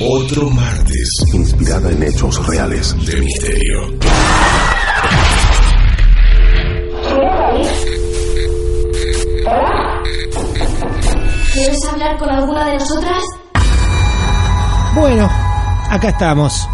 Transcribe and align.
otro 0.00 0.50
martes 0.50 1.08
inspirada 1.32 1.90
en 1.90 2.02
hechos 2.02 2.46
reales 2.46 2.94
de 3.06 3.20
misterio. 3.20 3.98
¿Quieres 11.52 11.84
hablar 11.90 12.18
con 12.18 12.30
alguna 12.30 12.66
de 12.66 12.74
nosotras? 12.74 13.22
Bueno, 14.94 15.28
acá 15.90 16.08
estamos. 16.08 16.68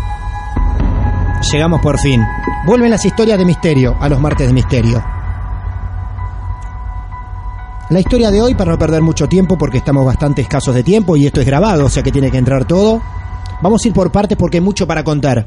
Llegamos 1.50 1.81
por 1.81 1.98
fin. 1.98 2.25
Vuelven 2.66 2.91
las 2.91 3.05
historias 3.05 3.39
de 3.39 3.44
misterio 3.44 3.97
a 4.00 4.09
los 4.09 4.20
martes 4.20 4.47
de 4.47 4.53
misterio. 4.53 5.11
La 7.92 8.00
historia 8.00 8.30
de 8.30 8.40
hoy, 8.40 8.54
para 8.54 8.70
no 8.70 8.78
perder 8.78 9.02
mucho 9.02 9.28
tiempo, 9.28 9.58
porque 9.58 9.76
estamos 9.76 10.06
bastante 10.06 10.40
escasos 10.40 10.74
de 10.74 10.82
tiempo 10.82 11.14
y 11.14 11.26
esto 11.26 11.42
es 11.42 11.46
grabado, 11.46 11.84
o 11.84 11.88
sea 11.90 12.02
que 12.02 12.10
tiene 12.10 12.30
que 12.30 12.38
entrar 12.38 12.64
todo. 12.64 13.02
Vamos 13.60 13.84
a 13.84 13.88
ir 13.88 13.92
por 13.92 14.10
partes 14.10 14.38
porque 14.38 14.56
hay 14.56 14.60
mucho 14.62 14.86
para 14.86 15.04
contar. 15.04 15.46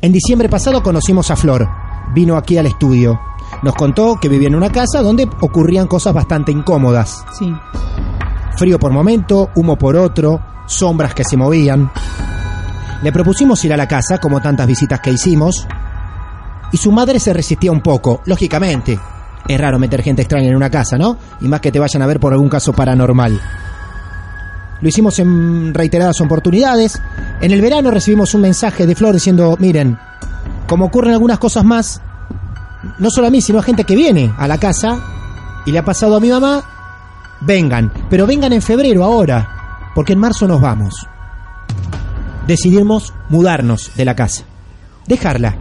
En 0.00 0.12
diciembre 0.12 0.48
pasado 0.48 0.84
conocimos 0.84 1.32
a 1.32 1.36
Flor. 1.36 1.68
Vino 2.14 2.36
aquí 2.36 2.58
al 2.58 2.66
estudio. 2.66 3.18
Nos 3.64 3.74
contó 3.74 4.20
que 4.20 4.28
vivía 4.28 4.46
en 4.46 4.54
una 4.54 4.70
casa 4.70 5.02
donde 5.02 5.28
ocurrían 5.40 5.88
cosas 5.88 6.14
bastante 6.14 6.52
incómodas. 6.52 7.24
Sí. 7.36 7.52
Frío 8.56 8.78
por 8.78 8.92
momento, 8.92 9.50
humo 9.56 9.76
por 9.76 9.96
otro, 9.96 10.40
sombras 10.66 11.12
que 11.12 11.24
se 11.24 11.36
movían. 11.36 11.90
Le 13.02 13.10
propusimos 13.10 13.64
ir 13.64 13.72
a 13.72 13.76
la 13.76 13.88
casa, 13.88 14.18
como 14.18 14.40
tantas 14.40 14.68
visitas 14.68 15.00
que 15.00 15.10
hicimos, 15.10 15.66
y 16.70 16.76
su 16.76 16.92
madre 16.92 17.18
se 17.18 17.32
resistía 17.32 17.72
un 17.72 17.80
poco, 17.80 18.22
lógicamente. 18.26 18.96
Es 19.48 19.60
raro 19.60 19.78
meter 19.78 20.02
gente 20.02 20.22
extraña 20.22 20.48
en 20.48 20.56
una 20.56 20.70
casa, 20.70 20.96
¿no? 20.96 21.18
Y 21.40 21.48
más 21.48 21.60
que 21.60 21.70
te 21.70 21.78
vayan 21.78 22.02
a 22.02 22.06
ver 22.06 22.18
por 22.18 22.32
algún 22.32 22.48
caso 22.48 22.72
paranormal. 22.72 23.38
Lo 24.80 24.88
hicimos 24.88 25.18
en 25.18 25.74
reiteradas 25.74 26.20
oportunidades. 26.20 27.00
En 27.40 27.50
el 27.50 27.60
verano 27.60 27.90
recibimos 27.90 28.34
un 28.34 28.40
mensaje 28.40 28.86
de 28.86 28.94
Flor 28.94 29.14
diciendo, 29.14 29.56
miren, 29.58 29.98
como 30.66 30.86
ocurren 30.86 31.12
algunas 31.12 31.38
cosas 31.38 31.64
más, 31.64 32.00
no 32.98 33.10
solo 33.10 33.26
a 33.26 33.30
mí, 33.30 33.40
sino 33.40 33.58
a 33.58 33.62
gente 33.62 33.84
que 33.84 33.96
viene 33.96 34.32
a 34.36 34.48
la 34.48 34.58
casa 34.58 35.00
y 35.66 35.72
le 35.72 35.78
ha 35.78 35.84
pasado 35.84 36.16
a 36.16 36.20
mi 36.20 36.30
mamá, 36.30 36.62
vengan, 37.42 37.92
pero 38.08 38.26
vengan 38.26 38.52
en 38.52 38.62
febrero 38.62 39.04
ahora, 39.04 39.90
porque 39.94 40.14
en 40.14 40.20
marzo 40.20 40.48
nos 40.48 40.60
vamos. 40.60 41.06
Decidimos 42.46 43.12
mudarnos 43.28 43.94
de 43.94 44.04
la 44.04 44.14
casa, 44.14 44.44
dejarla. 45.06 45.56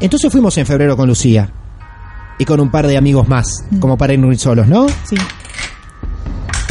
Entonces 0.00 0.30
fuimos 0.30 0.56
en 0.58 0.66
febrero 0.66 0.96
con 0.96 1.08
Lucía 1.08 1.50
y 2.38 2.44
con 2.44 2.60
un 2.60 2.70
par 2.70 2.86
de 2.86 2.96
amigos 2.96 3.28
más, 3.28 3.64
como 3.80 3.96
para 3.96 4.12
ir 4.14 4.38
solos, 4.38 4.66
¿no? 4.66 4.86
Sí. 5.04 5.16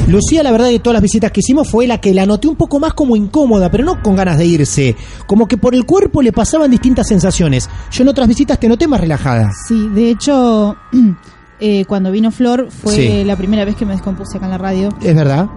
Lucía, 0.08 0.44
la 0.44 0.52
verdad, 0.52 0.68
de 0.68 0.78
todas 0.80 0.94
las 0.96 1.02
visitas 1.02 1.32
que 1.32 1.40
hicimos 1.40 1.68
fue 1.68 1.88
la 1.88 1.98
que 2.00 2.14
la 2.14 2.28
noté 2.28 2.48
un 2.48 2.56
poco 2.56 2.80
más 2.80 2.94
como 2.94 3.16
incómoda, 3.16 3.72
pero 3.72 3.84
no 3.84 4.04
con 4.04 4.16
ganas 4.16 4.38
de 4.38 4.46
irse. 4.46 4.96
Como 5.26 5.48
que 5.48 5.58
por 5.58 5.74
el 5.74 5.86
cuerpo 5.86 6.22
le 6.22 6.32
pasaban 6.32 6.70
distintas 6.70 7.08
sensaciones. 7.08 7.68
Yo 7.92 8.04
en 8.04 8.10
otras 8.10 8.28
visitas 8.28 8.60
te 8.60 8.68
noté 8.68 8.88
más 8.88 9.02
relajada. 9.02 9.50
Sí, 9.68 9.90
de 9.96 10.12
hecho, 10.12 10.76
eh, 11.60 11.86
cuando 11.86 12.12
vino 12.12 12.30
Flor 12.30 12.68
fue 12.70 12.94
Sí. 12.94 13.24
la 13.24 13.36
primera 13.36 13.66
vez 13.66 13.76
que 13.76 13.86
me 13.86 13.94
descompuse 13.94 14.38
acá 14.38 14.46
en 14.46 14.52
la 14.52 14.58
radio. 14.60 14.90
Es 15.02 15.16
verdad. 15.16 15.48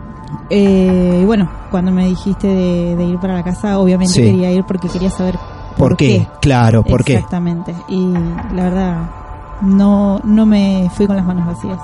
Eh, 0.49 1.21
y 1.23 1.25
bueno, 1.27 1.51
cuando 1.71 1.91
me 1.91 2.07
dijiste 2.07 2.47
de, 2.47 2.97
de 2.97 3.05
ir 3.05 3.19
para 3.19 3.35
la 3.35 3.45
casa, 3.45 3.79
obviamente 3.79 4.15
Sí. 4.15 4.23
quería 4.23 4.51
ir 4.51 4.65
porque 4.67 4.89
quería 4.89 5.11
saber 5.11 5.39
¿Por, 5.77 5.97
qué? 5.97 6.27
Claro, 6.41 6.83
¿por 6.85 7.05
qué? 7.05 7.15
Exactamente. 7.17 7.75
Y 7.89 8.01
la 8.55 8.65
verdad, 8.65 9.11
no, 9.63 10.21
no 10.25 10.47
me 10.47 10.91
fui 10.95 11.07
con 11.07 11.17
las 11.17 11.25
manos 11.25 11.47
vacías. 11.47 11.79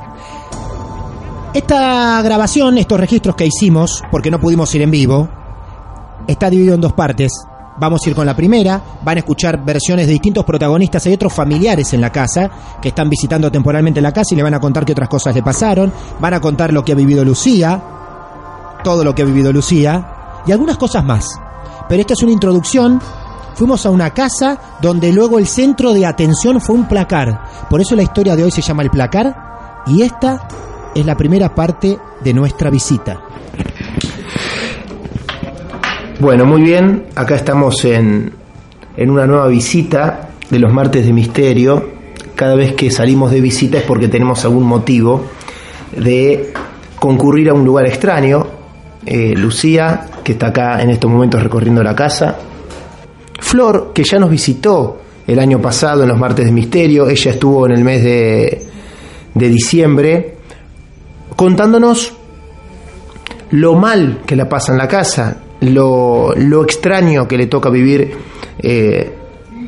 Esta 1.52 2.20
grabación, 2.22 2.78
estos 2.78 2.98
registros 2.98 3.36
que 3.36 3.46
hicimos, 3.46 4.02
porque 4.10 4.30
no 4.30 4.40
pudimos 4.40 4.74
ir 4.74 4.82
en 4.82 4.90
vivo, 4.90 5.28
está 6.26 6.50
dividido 6.50 6.74
en 6.74 6.80
dos 6.80 6.92
partes. 6.92 7.32
Vamos 7.76 8.04
a 8.04 8.10
ir 8.10 8.16
con 8.16 8.26
la 8.26 8.34
primera, 8.34 8.80
van 9.04 9.16
a 9.16 9.20
escuchar 9.20 9.64
versiones 9.64 10.06
de 10.06 10.12
distintos 10.12 10.44
protagonistas, 10.44 11.06
hay 11.06 11.14
otros 11.14 11.32
familiares 11.32 11.92
en 11.92 12.00
la 12.00 12.10
casa 12.10 12.50
que 12.80 12.88
están 12.88 13.08
visitando 13.10 13.50
temporalmente 13.50 14.00
la 14.00 14.12
casa 14.12 14.34
y 14.34 14.36
le 14.36 14.42
van 14.42 14.54
a 14.54 14.60
contar 14.60 14.84
qué 14.84 14.92
otras 14.92 15.08
cosas 15.08 15.34
le 15.34 15.42
pasaron, 15.42 15.92
van 16.20 16.34
a 16.34 16.40
contar 16.40 16.72
lo 16.72 16.84
que 16.84 16.92
ha 16.92 16.96
vivido 16.96 17.24
Lucía, 17.24 17.82
todo 18.84 19.02
lo 19.02 19.14
que 19.14 19.22
ha 19.22 19.24
vivido 19.24 19.52
Lucía 19.52 20.42
y 20.46 20.52
algunas 20.52 20.76
cosas 20.76 21.04
más. 21.04 21.40
Pero 21.88 22.00
esta 22.00 22.14
es 22.14 22.22
una 22.22 22.32
introducción. 22.32 23.00
Fuimos 23.54 23.86
a 23.86 23.90
una 23.90 24.10
casa 24.10 24.58
donde 24.82 25.12
luego 25.12 25.38
el 25.38 25.46
centro 25.46 25.92
de 25.92 26.06
atención 26.06 26.60
fue 26.60 26.74
un 26.74 26.88
placar. 26.88 27.68
Por 27.70 27.80
eso 27.80 27.94
la 27.94 28.02
historia 28.02 28.34
de 28.34 28.44
hoy 28.44 28.50
se 28.50 28.62
llama 28.62 28.82
El 28.82 28.90
placar 28.90 29.82
y 29.86 30.02
esta 30.02 30.48
es 30.94 31.06
la 31.06 31.16
primera 31.16 31.54
parte 31.54 31.98
de 32.22 32.34
nuestra 32.34 32.70
visita. 32.70 33.20
Bueno, 36.20 36.46
muy 36.46 36.62
bien, 36.62 37.06
acá 37.14 37.34
estamos 37.36 37.84
en, 37.84 38.32
en 38.96 39.10
una 39.10 39.26
nueva 39.26 39.46
visita 39.48 40.30
de 40.50 40.58
los 40.58 40.72
martes 40.72 41.04
de 41.04 41.12
misterio. 41.12 41.90
Cada 42.34 42.54
vez 42.54 42.74
que 42.74 42.90
salimos 42.90 43.30
de 43.30 43.40
visita 43.40 43.78
es 43.78 43.84
porque 43.84 44.08
tenemos 44.08 44.44
algún 44.44 44.64
motivo 44.64 45.26
de 45.96 46.52
concurrir 46.98 47.50
a 47.50 47.54
un 47.54 47.64
lugar 47.64 47.86
extraño. 47.86 48.46
Eh, 49.06 49.34
Lucía, 49.36 50.06
que 50.24 50.32
está 50.32 50.48
acá 50.48 50.82
en 50.82 50.90
estos 50.90 51.10
momentos 51.10 51.42
recorriendo 51.42 51.82
la 51.82 51.94
casa. 51.94 52.36
Flor, 53.44 53.92
que 53.92 54.02
ya 54.04 54.18
nos 54.18 54.30
visitó 54.30 54.98
el 55.26 55.38
año 55.38 55.60
pasado 55.60 56.02
en 56.02 56.08
los 56.08 56.18
martes 56.18 56.46
de 56.46 56.50
misterio. 56.50 57.08
Ella 57.08 57.30
estuvo 57.30 57.66
en 57.66 57.72
el 57.72 57.84
mes 57.84 58.02
de, 58.02 58.66
de 59.34 59.48
diciembre 59.50 60.36
contándonos 61.36 62.14
lo 63.50 63.74
mal 63.74 64.22
que 64.26 64.34
la 64.34 64.48
pasa 64.48 64.72
en 64.72 64.78
la 64.78 64.88
casa, 64.88 65.42
lo, 65.60 66.34
lo 66.34 66.64
extraño 66.64 67.28
que 67.28 67.36
le 67.36 67.46
toca 67.46 67.68
vivir 67.68 68.16
eh, 68.58 69.14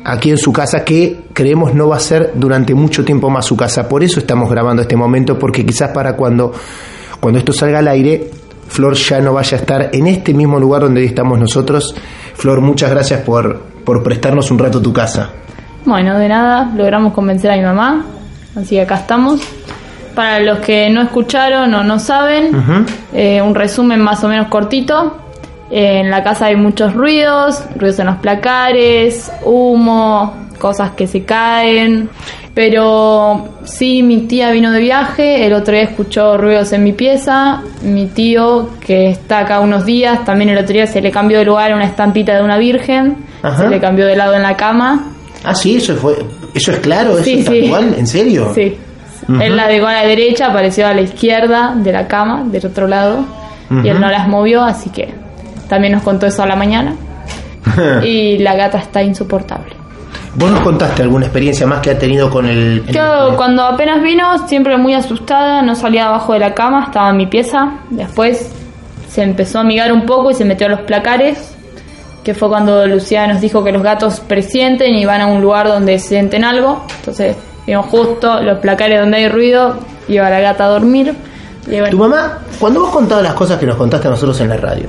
aquí 0.03 0.31
en 0.31 0.39
su 0.39 0.51
casa, 0.51 0.83
que 0.83 1.25
creemos 1.31 1.75
no 1.75 1.87
va 1.87 1.97
a 1.97 1.99
ser 1.99 2.31
durante 2.33 2.73
mucho 2.73 3.05
tiempo 3.05 3.29
más 3.29 3.45
su 3.45 3.55
casa. 3.55 3.87
Por 3.87 4.03
eso 4.03 4.19
estamos 4.19 4.49
grabando 4.49 4.81
este 4.81 4.95
momento, 4.95 5.37
porque 5.37 5.63
quizás 5.63 5.91
para 5.91 6.15
cuando, 6.15 6.51
cuando 7.19 7.37
esto 7.37 7.53
salga 7.53 7.77
al 7.79 7.87
aire, 7.89 8.31
Flor 8.67 8.95
ya 8.95 9.21
no 9.21 9.33
vaya 9.33 9.57
a 9.57 9.61
estar 9.61 9.89
en 9.93 10.07
este 10.07 10.33
mismo 10.33 10.59
lugar 10.59 10.81
donde 10.81 11.05
estamos 11.05 11.39
nosotros. 11.39 11.95
Flor, 12.37 12.61
muchas 12.61 12.91
gracias 12.91 13.21
por, 13.21 13.59
por 13.83 14.03
prestarnos 14.03 14.51
un 14.51 14.59
rato 14.59 14.79
tu 14.79 14.93
casa. 14.93 15.31
Bueno, 15.85 16.19
de 16.19 16.29
nada, 16.29 16.71
logramos 16.75 17.11
convencer 17.13 17.49
a 17.49 17.55
mi 17.55 17.63
mamá, 17.63 18.05
así 18.55 18.75
que 18.75 18.81
acá 18.81 18.97
estamos. 18.97 19.41
Para 20.13 20.39
los 20.39 20.59
que 20.59 20.89
no 20.91 21.01
escucharon 21.01 21.73
o 21.73 21.83
no 21.83 21.97
saben, 21.97 22.85
eh, 23.13 23.41
un 23.41 23.55
resumen 23.55 24.01
más 24.01 24.23
o 24.23 24.27
menos 24.27 24.49
cortito. 24.49 25.17
Eh, 25.71 26.01
en 26.01 26.11
la 26.11 26.23
casa 26.23 26.45
hay 26.45 26.55
muchos 26.55 26.93
ruidos, 26.93 27.63
ruidos 27.75 27.99
en 27.99 28.05
los 28.05 28.17
placares, 28.17 29.31
humo, 29.43 30.35
cosas 30.59 30.91
que 30.91 31.07
se 31.07 31.23
caen. 31.23 32.09
Pero 32.57 33.49
sí, 33.65 34.01
mi 34.01 34.21
tía 34.21 34.49
vino 34.49 34.71
de 34.71 34.79
viaje, 34.79 35.45
el 35.45 35.53
otro 35.53 35.75
día 35.75 35.83
escuchó 35.83 36.39
ruidos 36.39 36.73
en 36.73 36.83
mi 36.83 36.91
pieza. 36.91 37.61
Mi 37.83 38.07
tío, 38.07 38.71
que 38.79 39.11
está 39.11 39.41
acá 39.41 39.59
unos 39.59 39.85
días, 39.85 40.25
también 40.25 40.49
el 40.49 40.57
otro 40.57 40.73
día 40.73 40.87
se 40.87 40.99
le 40.99 41.11
cambió 41.11 41.37
de 41.37 41.45
lugar 41.45 41.71
una 41.75 41.85
estampita 41.85 42.35
de 42.35 42.41
una 42.41 42.57
virgen, 42.57 43.17
Ajá. 43.43 43.61
se 43.65 43.69
le 43.69 43.79
cambió 43.79 44.07
de 44.07 44.15
lado 44.15 44.33
en 44.33 44.41
la 44.41 44.57
cama. 44.57 45.05
Ah, 45.43 45.53
sí, 45.53 45.75
eso 45.77 45.93
fue, 45.97 46.15
eso 46.55 46.71
es 46.71 46.79
claro, 46.79 47.11
eso 47.19 47.25
Sí, 47.25 47.33
es 47.41 47.45
tal 47.45 47.53
sí. 47.61 47.69
cual, 47.69 47.93
¿en 47.95 48.07
serio? 48.07 48.51
Sí. 48.55 48.75
Él 49.39 49.55
la 49.55 49.67
dejó 49.67 49.85
a 49.85 49.93
la 49.93 50.07
derecha, 50.07 50.47
apareció 50.47 50.87
a 50.87 50.95
la 50.95 51.01
izquierda 51.01 51.75
de 51.75 51.91
la 51.91 52.07
cama, 52.07 52.43
del 52.43 52.65
otro 52.65 52.87
lado. 52.87 53.23
Y 53.83 53.87
él 53.87 54.01
no 54.01 54.09
las 54.09 54.27
movió, 54.27 54.63
así 54.63 54.89
que 54.89 55.13
también 55.69 55.93
nos 55.93 56.01
contó 56.01 56.25
eso 56.25 56.41
a 56.41 56.47
la 56.47 56.55
mañana. 56.55 56.95
y 58.03 58.39
la 58.39 58.55
gata 58.55 58.79
está 58.79 59.03
insoportable. 59.03 59.66
¿Vos 60.37 60.51
nos 60.51 60.59
contaste 60.61 61.01
alguna 61.01 61.25
experiencia 61.25 61.65
más 61.65 61.79
que 61.81 61.89
ha 61.91 61.97
tenido 61.97 62.29
con 62.29 62.45
el... 62.45 62.83
el- 62.87 62.93
Yo 62.93 63.33
cuando 63.35 63.63
apenas 63.63 64.01
vino, 64.03 64.47
siempre 64.47 64.77
muy 64.77 64.93
asustada, 64.93 65.63
no 65.63 65.73
salía 65.75 66.07
abajo 66.07 66.33
de 66.33 66.39
la 66.39 66.53
cama, 66.53 66.83
estaba 66.85 67.09
en 67.09 67.17
mi 67.17 67.25
pieza. 67.25 67.71
Después 67.89 68.51
se 69.09 69.23
empezó 69.23 69.57
a 69.57 69.61
amigar 69.61 69.91
un 69.91 70.05
poco 70.05 70.29
y 70.29 70.35
se 70.35 70.45
metió 70.45 70.67
a 70.67 70.69
los 70.69 70.81
placares, 70.81 71.55
que 72.23 72.35
fue 72.35 72.49
cuando 72.49 72.85
Lucía 72.85 73.25
nos 73.25 73.41
dijo 73.41 73.63
que 73.63 73.71
los 73.71 73.81
gatos 73.81 74.19
presienten 74.19 74.93
y 74.95 75.05
van 75.05 75.21
a 75.21 75.27
un 75.27 75.41
lugar 75.41 75.67
donde 75.67 75.97
sienten 75.97 76.43
algo. 76.43 76.83
Entonces 76.99 77.35
vimos 77.65 77.87
justo 77.87 78.39
los 78.43 78.59
placares 78.59 78.99
donde 78.99 79.17
hay 79.17 79.29
ruido, 79.29 79.75
iba 80.07 80.29
la 80.29 80.39
gata 80.39 80.65
a 80.65 80.67
dormir. 80.67 81.15
Bueno, 81.67 81.89
Tu 81.89 81.97
mamá, 81.97 82.37
cuando 82.59 82.81
vos 82.81 82.91
contabas 82.91 83.23
las 83.23 83.33
cosas 83.33 83.57
que 83.57 83.65
nos 83.65 83.75
contaste 83.75 84.07
a 84.07 84.11
nosotros 84.11 84.39
en 84.41 84.49
la 84.49 84.57
radio, 84.57 84.87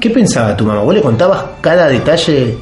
¿qué 0.00 0.10
pensaba 0.10 0.56
tu 0.56 0.64
mamá? 0.64 0.80
¿Vos 0.82 0.94
le 0.94 1.00
contabas 1.00 1.44
cada 1.60 1.86
detalle? 1.86 2.58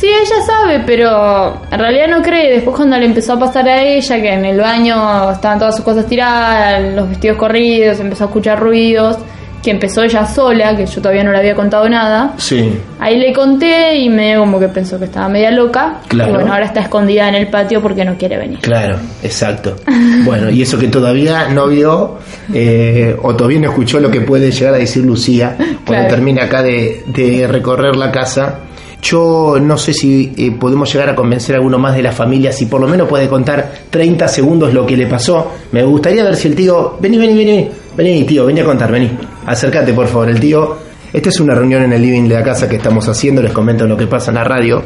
Sí, 0.00 0.06
ella 0.08 0.40
sabe, 0.46 0.82
pero 0.86 1.60
en 1.70 1.78
realidad 1.78 2.06
no 2.08 2.22
cree. 2.22 2.50
Después 2.54 2.74
cuando 2.74 2.96
le 2.96 3.04
empezó 3.04 3.34
a 3.34 3.38
pasar 3.38 3.68
a 3.68 3.82
ella, 3.82 4.16
que 4.22 4.32
en 4.32 4.44
el 4.46 4.58
baño 4.58 5.30
estaban 5.30 5.58
todas 5.58 5.76
sus 5.76 5.84
cosas 5.84 6.06
tiradas, 6.06 6.94
los 6.94 7.08
vestidos 7.10 7.36
corridos, 7.36 8.00
empezó 8.00 8.24
a 8.24 8.26
escuchar 8.28 8.58
ruidos, 8.60 9.18
que 9.62 9.70
empezó 9.72 10.02
ella 10.02 10.24
sola, 10.24 10.74
que 10.74 10.86
yo 10.86 11.02
todavía 11.02 11.22
no 11.22 11.32
le 11.32 11.38
había 11.38 11.54
contado 11.54 11.86
nada. 11.86 12.32
Sí. 12.38 12.80
Ahí 12.98 13.18
le 13.18 13.30
conté 13.34 13.98
y 13.98 14.08
me 14.08 14.36
como 14.38 14.58
que 14.58 14.68
pensó 14.68 14.98
que 14.98 15.04
estaba 15.04 15.28
media 15.28 15.50
loca. 15.50 15.96
Claro. 16.08 16.30
Y 16.30 16.34
bueno, 16.34 16.50
ahora 16.54 16.64
está 16.64 16.80
escondida 16.80 17.28
en 17.28 17.34
el 17.34 17.48
patio 17.48 17.82
porque 17.82 18.02
no 18.06 18.16
quiere 18.16 18.38
venir. 18.38 18.58
Claro, 18.60 18.96
exacto. 19.22 19.76
Bueno, 20.24 20.48
y 20.50 20.62
eso 20.62 20.78
que 20.78 20.88
todavía 20.88 21.48
no 21.48 21.66
vio 21.66 22.18
eh, 22.54 23.14
o 23.22 23.34
todavía 23.36 23.60
no 23.60 23.68
escuchó 23.70 24.00
lo 24.00 24.10
que 24.10 24.20
puede 24.22 24.50
llegar 24.50 24.74
a 24.74 24.78
decir 24.78 25.04
Lucía 25.04 25.54
cuando 25.58 25.84
Claro. 25.84 26.08
termine 26.08 26.40
acá 26.42 26.62
de, 26.62 27.02
de 27.06 27.46
recorrer 27.46 27.96
la 27.96 28.10
casa. 28.10 28.60
Yo 29.02 29.56
no 29.60 29.78
sé 29.78 29.92
si 29.94 30.32
eh, 30.36 30.52
podemos 30.52 30.92
llegar 30.92 31.08
a 31.08 31.14
convencer 31.14 31.54
a 31.54 31.58
alguno 31.58 31.78
más 31.78 31.94
de 31.94 32.02
la 32.02 32.12
familia, 32.12 32.52
si 32.52 32.66
por 32.66 32.80
lo 32.80 32.86
menos 32.88 33.08
puede 33.08 33.28
contar 33.28 33.72
30 33.88 34.28
segundos 34.28 34.74
lo 34.74 34.84
que 34.86 34.96
le 34.96 35.06
pasó. 35.06 35.52
Me 35.72 35.82
gustaría 35.82 36.22
ver 36.22 36.36
si 36.36 36.48
el 36.48 36.54
tío... 36.54 36.96
Vení, 37.00 37.16
vení, 37.16 37.34
vení, 37.34 37.68
vení, 37.96 38.24
tío, 38.24 38.46
vení 38.46 38.60
a 38.60 38.64
contar, 38.64 38.92
vení. 38.92 39.10
Acércate, 39.46 39.92
por 39.92 40.06
favor, 40.06 40.28
el 40.28 40.38
tío... 40.38 40.76
Esta 41.12 41.28
es 41.28 41.40
una 41.40 41.54
reunión 41.54 41.82
en 41.82 41.92
el 41.92 42.02
living 42.02 42.28
de 42.28 42.34
la 42.36 42.44
casa 42.44 42.68
que 42.68 42.76
estamos 42.76 43.08
haciendo, 43.08 43.42
les 43.42 43.52
comento 43.52 43.84
lo 43.86 43.96
que 43.96 44.06
pasa 44.06 44.30
en 44.30 44.36
la 44.36 44.44
radio. 44.44 44.82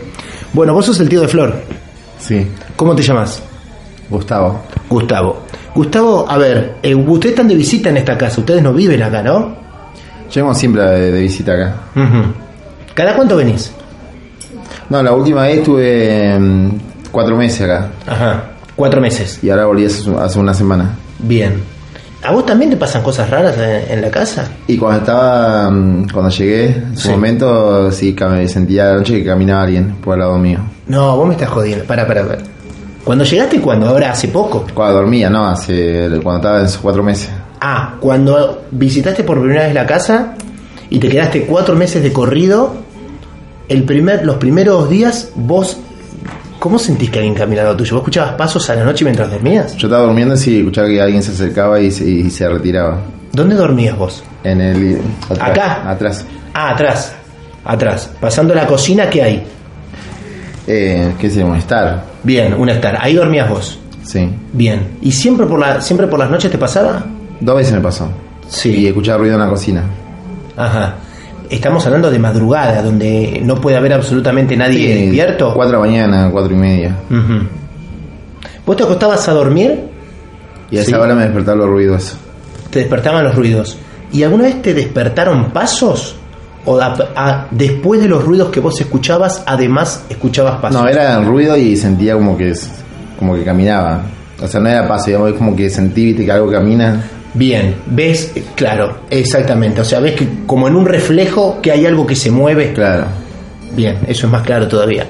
Bueno, 0.54 0.72
vos 0.72 0.86
sos 0.86 0.98
el 1.00 1.08
tío 1.08 1.20
de 1.20 1.28
Flor. 1.28 1.54
Sí, 2.18 2.46
¿Cómo 2.76 2.94
te 2.94 3.02
llamas? 3.02 3.42
Gustavo. 4.08 4.62
Gustavo. 4.88 5.42
Gustavo, 5.74 6.24
a 6.26 6.38
ver, 6.38 6.76
eh, 6.82 6.94
ustedes 6.94 7.32
están 7.32 7.48
de 7.48 7.56
visita 7.56 7.90
en 7.90 7.98
esta 7.98 8.16
casa, 8.16 8.40
ustedes 8.40 8.62
no 8.62 8.72
viven 8.72 9.02
acá, 9.02 9.22
¿no? 9.22 9.54
Llego 10.32 10.54
siempre 10.54 10.82
de, 10.82 11.10
de 11.12 11.20
visita 11.20 11.52
acá. 11.52 11.76
¿Cada 12.94 13.14
cuánto 13.14 13.36
venís? 13.36 13.72
No, 14.88 15.02
la 15.02 15.12
última 15.12 15.42
vez 15.42 15.58
estuve 15.58 16.38
mm, 16.38 16.68
cuatro 17.10 17.36
meses 17.36 17.62
acá. 17.62 17.88
Ajá, 18.06 18.44
cuatro 18.76 19.00
meses. 19.00 19.38
Y 19.42 19.50
ahora 19.50 19.66
volví 19.66 19.86
hace, 19.86 20.10
hace 20.18 20.38
una 20.38 20.54
semana. 20.54 20.96
Bien. 21.18 21.62
¿A 22.22 22.32
vos 22.32 22.46
también 22.46 22.70
te 22.70 22.76
pasan 22.78 23.02
cosas 23.02 23.28
raras 23.28 23.54
en, 23.58 23.92
en 23.96 24.00
la 24.00 24.10
casa? 24.10 24.48
Y 24.66 24.78
cuando 24.78 25.00
estaba, 25.00 25.70
mm, 25.70 26.08
cuando 26.10 26.30
llegué, 26.30 26.66
en 26.68 26.96
su 26.96 27.08
Sí. 27.08 27.10
momento, 27.10 27.92
sí, 27.92 28.14
cam- 28.16 28.46
sentía 28.46 28.86
la 28.86 28.94
noche 28.94 29.18
que 29.18 29.24
caminaba 29.26 29.62
alguien 29.64 29.96
por 29.96 30.14
el 30.14 30.20
lado 30.20 30.38
mío. 30.38 30.60
No, 30.86 31.16
vos 31.16 31.26
me 31.28 31.34
estás 31.34 31.50
jodiendo. 31.50 31.84
Para, 31.84 32.06
para, 32.06 32.26
para. 32.26 32.38
¿Cuando 33.04 33.24
llegaste 33.24 33.60
cuándo? 33.60 33.86
Ahora 33.88 34.10
hace 34.12 34.28
poco. 34.28 34.64
Cuando 34.72 34.96
dormía, 35.00 35.28
¿no? 35.28 35.46
Hace, 35.46 36.08
cuando 36.22 36.36
estaba 36.36 36.60
en 36.60 36.64
esos 36.66 36.78
cuatro 36.80 37.02
meses. 37.02 37.28
Ah, 37.60 37.94
cuando 38.00 38.62
visitaste 38.70 39.22
por 39.24 39.38
primera 39.40 39.64
vez 39.64 39.74
la 39.74 39.84
casa 39.86 40.34
y 40.88 40.98
te 40.98 41.08
quedaste 41.08 41.44
cuatro 41.44 41.74
meses 41.74 42.02
de 42.02 42.10
corrido, 42.12 42.74
el 43.68 43.84
primer, 43.84 44.24
los 44.24 44.36
primeros 44.36 44.88
días 44.88 45.30
vos, 45.34 45.78
¿cómo 46.58 46.78
sentís 46.78 47.10
que 47.10 47.18
alguien 47.18 47.34
caminaba 47.34 47.70
al 47.70 47.76
tuyo? 47.76 47.94
¿Vos 47.94 48.02
escuchabas 48.02 48.32
pasos 48.34 48.68
a 48.70 48.74
la 48.74 48.84
noche 48.84 49.04
mientras 49.04 49.30
dormías? 49.30 49.76
Yo 49.76 49.88
estaba 49.88 50.04
durmiendo 50.04 50.34
y 50.34 50.58
escuchaba 50.58 50.88
que 50.88 51.00
alguien 51.00 51.22
se 51.22 51.32
acercaba 51.32 51.80
y 51.80 51.90
se, 51.90 52.04
y 52.04 52.30
se 52.30 52.48
retiraba. 52.48 53.00
¿Dónde 53.32 53.56
dormías 53.56 53.96
vos? 53.96 54.22
En 54.44 54.60
el... 54.60 55.00
atrás, 55.28 55.50
¿Acá? 55.50 55.90
Atrás. 55.90 56.26
Ah, 56.52 56.70
atrás. 56.70 57.14
Atrás. 57.64 58.10
Pasando 58.20 58.54
la 58.54 58.66
cocina, 58.66 59.08
¿qué 59.08 59.22
hay? 59.22 59.46
Eh, 60.66 61.12
¿Qué 61.18 61.28
sería? 61.30 61.46
Un 61.46 61.56
estar. 61.56 62.04
Bien, 62.22 62.54
un 62.54 62.68
estar. 62.68 62.96
Ahí 63.00 63.14
dormías 63.14 63.48
vos. 63.48 63.78
Sí. 64.04 64.30
Bien. 64.52 64.98
¿Y 65.02 65.12
siempre 65.12 65.46
por, 65.46 65.58
la, 65.58 65.80
siempre 65.80 66.06
por 66.06 66.18
las 66.18 66.30
noches 66.30 66.50
te 66.50 66.58
pasaba? 66.58 67.04
Dos 67.40 67.56
veces 67.56 67.72
me 67.72 67.80
pasó. 67.80 68.08
Sí. 68.48 68.70
Y 68.70 68.86
escuchaba 68.86 69.18
ruido 69.18 69.34
en 69.34 69.40
la 69.40 69.48
cocina. 69.48 69.82
Ajá. 70.56 70.94
Estamos 71.50 71.84
hablando 71.86 72.10
de 72.10 72.18
madrugada, 72.18 72.82
donde 72.82 73.40
no 73.44 73.60
puede 73.60 73.76
haber 73.76 73.92
absolutamente 73.92 74.56
nadie 74.56 74.94
Sí, 74.94 75.00
despierto. 75.02 75.52
Cuatro 75.54 75.78
de 75.80 75.86
la 75.86 75.90
mañana, 75.92 76.28
cuatro 76.32 76.52
y 76.54 76.56
media. 76.56 76.96
Ujú. 77.10 77.46
¿Vos 78.66 78.76
te 78.76 78.82
acostabas 78.84 79.28
a 79.28 79.32
dormir? 79.32 79.78
Y 80.70 80.78
a 80.78 80.80
esa 80.80 80.90
Sí. 80.90 80.94
hora 80.96 81.14
me 81.14 81.22
despertaban 81.24 81.58
los 81.60 81.68
ruidos. 81.68 82.16
Te 82.70 82.78
despertaban 82.80 83.24
los 83.24 83.34
ruidos. 83.34 83.76
¿Y 84.12 84.22
alguna 84.22 84.44
vez 84.44 84.62
te 84.62 84.72
despertaron 84.74 85.50
pasos? 85.50 86.16
¿O 86.64 86.80
a- 86.80 86.96
a- 87.14 87.46
después 87.50 88.00
de 88.00 88.08
los 88.08 88.24
ruidos 88.24 88.48
que 88.48 88.60
vos 88.60 88.80
escuchabas, 88.80 89.42
además 89.46 90.02
escuchabas 90.08 90.60
pasos? 90.60 90.80
No, 90.80 90.88
era 90.88 91.18
el 91.18 91.26
ruido 91.26 91.56
y 91.58 91.76
sentía 91.76 92.14
como 92.14 92.36
que 92.38 92.54
como 93.18 93.34
que 93.34 93.44
caminaba. 93.44 94.02
O 94.42 94.46
sea, 94.48 94.60
no 94.60 94.68
era 94.68 94.88
paso, 94.88 95.06
digamos, 95.06 95.30
es 95.30 95.34
como 95.36 95.54
que 95.54 95.68
sentí 95.68 96.06
viste, 96.06 96.24
que 96.24 96.32
algo 96.32 96.50
camina. 96.50 97.04
Bien, 97.34 97.74
ves, 97.86 98.32
eh, 98.36 98.44
claro, 98.54 98.98
exactamente. 99.10 99.80
O 99.80 99.84
sea, 99.84 99.98
ves 100.00 100.14
que 100.14 100.26
como 100.46 100.68
en 100.68 100.76
un 100.76 100.86
reflejo 100.86 101.58
que 101.60 101.72
hay 101.72 101.84
algo 101.86 102.06
que 102.06 102.14
se 102.16 102.30
mueve. 102.30 102.72
Claro. 102.72 103.06
Bien, 103.74 103.98
eso 104.06 104.26
es 104.26 104.32
más 104.32 104.42
claro 104.42 104.68
todavía. 104.68 105.04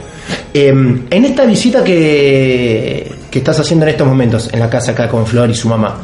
Eh, 0.54 0.68
en 0.68 1.24
esta 1.24 1.44
visita 1.44 1.84
que, 1.84 3.12
que 3.30 3.38
estás 3.38 3.60
haciendo 3.60 3.84
en 3.84 3.90
estos 3.90 4.06
momentos 4.06 4.48
en 4.52 4.60
la 4.60 4.70
casa 4.70 4.92
acá 4.92 5.08
con 5.08 5.26
Flor 5.26 5.50
y 5.50 5.54
su 5.54 5.68
mamá, 5.68 5.96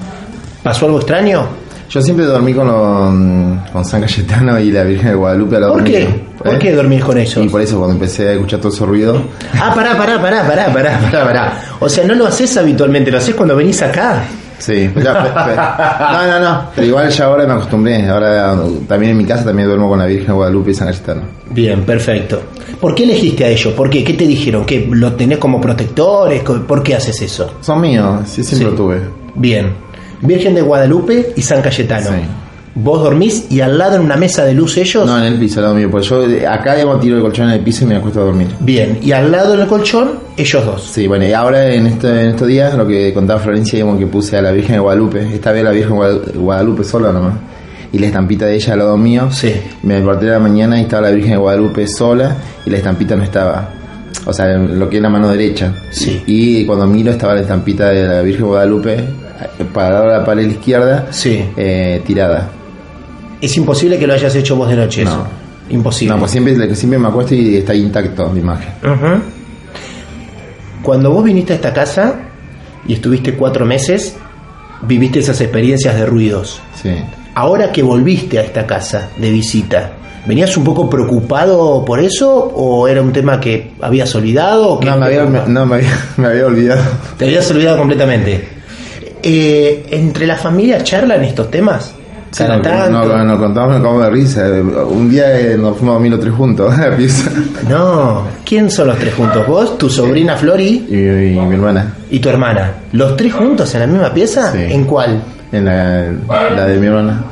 ¿pasó 0.63 0.87
algo 0.87 0.99
extraño? 0.99 1.47
Yo 1.89 2.01
siempre 2.03 2.25
dormí 2.27 2.53
con, 2.55 2.67
lo- 2.69 3.63
con 3.73 3.85
San 3.85 4.03
Cayetano 4.03 4.61
y 4.61 4.71
la 4.71 4.85
Virgen 4.85 5.09
de 5.09 5.15
Guadalupe 5.15 5.57
a 5.57 5.61
la 5.61 5.69
¿Por 5.73 5.83
qué? 5.85 6.01
dormir. 6.05 6.25
¿Por 6.45 6.59
qué 6.59 6.73
dormís 6.73 7.03
con 7.05 7.19
eso? 7.19 7.43
Y 7.43 7.49
por 7.49 7.61
eso 7.63 7.79
cuando 7.79 7.95
empecé 7.95 8.29
a 8.29 8.33
escuchar 8.35 8.61
todo 8.61 8.73
ese 8.73 8.85
ruido, 8.85 9.23
Ah, 9.55 9.73
pará, 9.75 9.97
pará, 9.97 10.21
pará, 10.21 10.47
pará, 10.47 10.73
pará, 10.73 10.99
pará, 11.01 11.25
pará. 11.25 11.63
O 11.81 11.89
sea, 11.89 12.05
no 12.05 12.15
lo 12.15 12.27
haces 12.27 12.57
habitualmente, 12.57 13.11
lo 13.11 13.19
haces 13.19 13.35
cuando 13.35 13.57
venís 13.57 13.83
acá. 13.83 14.23
Sí. 14.61 14.91
ya, 15.03 15.23
pe- 15.23 15.31
pe- 15.31 15.57
no, 15.57 16.27
no, 16.27 16.41
no. 16.41 16.63
Pero 16.75 16.87
igual 16.87 17.11
ya 17.11 17.25
ahora 17.25 17.47
me 17.47 17.53
acostumbré. 17.55 18.09
Ahora 18.09 18.55
también 18.87 19.13
en 19.13 19.19
mi 19.19 19.25
casa 19.25 19.45
también 19.45 19.67
duermo 19.69 19.89
con 19.89 19.99
la 19.99 20.07
Virgen 20.07 20.29
de 20.29 20.33
Guadalupe 20.33 20.71
y 20.71 20.75
San 20.75 20.87
Cayetano. 20.89 21.23
Bien, 21.51 21.83
perfecto. 21.85 22.41
¿Por 22.81 22.95
qué 22.95 23.03
elegiste 23.05 23.45
a 23.45 23.49
ellos? 23.49 23.75
¿Por 23.75 23.91
qué? 23.91 24.05
¿Qué 24.05 24.15
te 24.15 24.27
dijeron? 24.27 24.65
¿Que 24.65 24.87
lo 24.91 25.13
tenés 25.15 25.39
como 25.39 25.61
protectores? 25.61 26.43
¿Por 26.43 26.83
qué 26.83 26.95
haces 26.95 27.21
eso? 27.21 27.55
Son 27.61 27.81
míos, 27.81 28.21
sí, 28.27 28.45
siempre 28.45 28.69
Sí. 28.69 28.73
lo 28.73 28.77
tuve. 28.77 29.01
Bien. 29.35 29.73
Virgen 30.23 30.55
de 30.55 30.63
Guadalupe 30.63 31.33
y 31.37 31.43
San 31.43 31.61
Cayetano. 31.63 32.07
Sí. 32.11 32.23
Vos 32.75 33.03
dormís 33.03 33.47
y 33.51 33.61
al 33.61 33.77
lado 33.77 33.97
en 33.97 34.03
una 34.03 34.17
mesa 34.17 34.45
de 34.45 34.55
luz 34.55 34.77
ellos. 34.79 35.05
No, 35.05 35.19
en 35.19 35.25
el 35.25 35.39
piso, 35.41 35.59
al 35.59 35.65
lado 35.65 35.75
mío. 35.75 35.89
Porque 35.91 36.07
yo 36.07 36.25
eh, 36.29 36.47
acá 36.47 36.75
digamos, 36.77 37.01
tiro 37.01 37.17
el 37.17 37.23
colchón 37.23 37.47
en 37.49 37.55
el 37.55 37.61
piso 37.61 37.85
y 37.85 37.89
me 37.89 37.97
acuesto 37.97 38.21
a 38.21 38.25
dormir. 38.25 38.47
Bien. 38.61 38.99
Y 39.03 39.11
al 39.13 39.31
lado 39.33 39.55
en 39.55 39.61
el 39.61 39.67
colchón, 39.67 40.13
ellos 40.37 40.65
dos. 40.65 40.83
Sí, 40.85 41.07
bueno, 41.09 41.27
y 41.27 41.33
ahora 41.33 41.67
en, 41.69 41.87
este, 41.87 42.09
en 42.09 42.29
estos 42.31 42.47
días 42.47 42.75
lo 42.75 42.87
que 42.87 43.13
contaba 43.13 43.41
Florencia, 43.41 43.77
digamos 43.79 43.99
que 43.99 44.07
puse 44.07 44.37
a 44.37 44.43
la 44.43 44.53
Virgen 44.53 44.75
de 44.77 44.79
Guadalupe, 44.81 45.35
esta 45.35 45.51
vez 45.53 45.65
la 45.65 45.71
Virgen 45.73 45.91
de 45.91 45.97
Guad- 45.97 46.35
Guadalupe 46.37 46.85
sola 46.85 47.13
nomás, 47.13 47.35
y 47.93 47.99
la 47.99 48.07
estampita 48.07 48.47
de 48.47 48.55
ella 48.55 48.73
al 48.75 48.79
lado 48.79 48.97
mío, 48.97 49.29
Sí. 49.33 49.53
me 49.83 49.95
desperté 49.95 50.27
de 50.27 50.33
la 50.33 50.39
mañana 50.39 50.79
y 50.79 50.83
estaba 50.83 51.03
la 51.09 51.11
Virgen 51.11 51.33
de 51.33 51.39
Guadalupe 51.39 51.87
sola 51.89 52.37
y 52.65 52.71
la 52.71 52.77
estampita 52.77 53.17
no 53.17 53.25
estaba, 53.25 53.69
o 54.27 54.33
sea, 54.33 54.47
lo 54.57 54.89
que 54.89 54.99
es 54.99 55.03
la 55.03 55.09
mano 55.11 55.29
derecha. 55.29 55.75
Sí. 55.91 56.23
Y 56.27 56.65
cuando 56.67 56.87
miro 56.87 57.11
estaba 57.11 57.35
la 57.35 57.41
estampita 57.41 57.89
de 57.89 58.07
la 58.07 58.23
Virgen 58.23 58.43
de 58.45 58.49
Guadalupe 58.49 58.95
eh, 58.95 59.65
parada 59.75 60.05
a 60.15 60.19
la 60.21 60.25
pared 60.25 60.49
izquierda, 60.49 61.09
Sí. 61.11 61.45
eh, 61.57 62.01
tirada. 62.07 62.49
Es 63.41 63.57
imposible 63.57 63.99
que 63.99 64.07
lo 64.07 64.15
hayas 64.15 64.35
hecho 64.35 64.57
vos 64.57 64.69
de 64.69 64.77
noche 64.77 65.03
eso. 65.03 65.17
No. 65.17 65.51
Imposible. 65.75 66.15
No, 66.15 66.19
pues 66.21 66.33
siempre, 66.33 66.75
siempre 66.75 66.99
me 66.99 67.09
acuesto 67.09 67.35
y 67.35 67.57
está 67.57 67.75
intacto 67.75 68.31
la 68.33 68.39
imagen. 68.41 68.71
Cuando 70.83 71.13
vos 71.13 71.25
viniste 71.25 71.53
a 71.53 71.57
esta 71.57 71.73
casa 71.73 72.15
y 72.87 72.95
estuviste 72.95 73.35
cuatro 73.35 73.65
meses, 73.65 74.17
viviste 74.83 75.21
esas 75.21 75.41
experiencias 75.41 75.95
de 75.95 76.07
ruidos. 76.07 76.61
Sí. 76.83 76.91
Ahora 77.35 77.71
que 77.71 77.83
volviste 77.83 78.39
a 78.39 78.43
esta 78.43 78.67
casa 78.67 79.11
de 79.17 79.31
visita, 79.31 79.93
¿venías 80.27 80.57
un 80.57 80.65
poco 80.65 80.91
preocupado 80.91 81.85
por 81.85 82.01
eso 82.01 82.35
o 82.35 82.89
era 82.89 83.01
un 83.03 83.13
tema 83.13 83.39
que 83.41 83.73
habías 83.81 84.13
olvidado? 84.15 84.71
o 84.71 84.81
que 84.81 84.87
No, 84.87 84.97
me 84.97 85.07
había, 85.07 85.25
no, 85.25 85.67
me 85.67 85.77
había, 85.77 85.99
me 86.17 86.27
había 86.29 86.47
olvidado. 86.47 86.83
Te 87.17 87.27
habías 87.27 87.49
olvidado 87.51 87.79
completamente. 87.79 88.49
Eh, 89.23 89.87
¿Entre 89.91 90.27
la 90.27 90.37
familia 90.37 90.83
charlan 90.83 91.23
estos 91.23 91.51
temas? 91.51 91.95
Sí, 92.31 92.45
Cada 92.45 92.57
no, 92.59 92.63
tanto. 92.63 92.91
no, 92.91 93.05
no, 93.19 93.25
nos 93.25 93.39
contamos, 93.41 93.71
nos 93.71 93.81
acabamos 93.81 94.05
de 94.05 94.11
risa. 94.11 94.45
Un 94.89 95.11
día 95.11 95.39
eh, 95.41 95.57
nos 95.59 95.77
fuimos 95.77 95.91
a 95.91 95.95
dormir 95.95 96.13
los 96.13 96.21
tres 96.21 96.33
juntos 96.33 96.73
a 96.79 96.87
la 96.91 96.97
pieza. 96.97 97.31
No. 97.69 98.23
¿Quién 98.45 98.71
son 98.71 98.87
los 98.87 98.99
tres 98.99 99.15
juntos? 99.15 99.47
¿Vos, 99.49 99.77
tu 99.77 99.91
sobrina 99.91 100.37
Flori 100.37 100.87
Y, 100.89 100.95
y 100.95 101.41
mi 101.41 101.55
hermana. 101.55 101.95
y 102.11 102.21
tu 102.21 102.29
hermana? 102.29 102.73
¿Los 102.93 103.17
tres 103.17 103.33
juntos 103.33 103.75
en 103.75 103.81
la 103.81 103.87
misma 103.89 104.13
pieza? 104.15 104.53
Sí. 104.53 104.59
¿En 104.63 104.85
cuál? 104.85 105.23
En 105.51 105.65
la, 105.65 106.05
la 106.55 106.67
de 106.67 106.79
mi 106.79 106.87
hermana. 106.87 107.25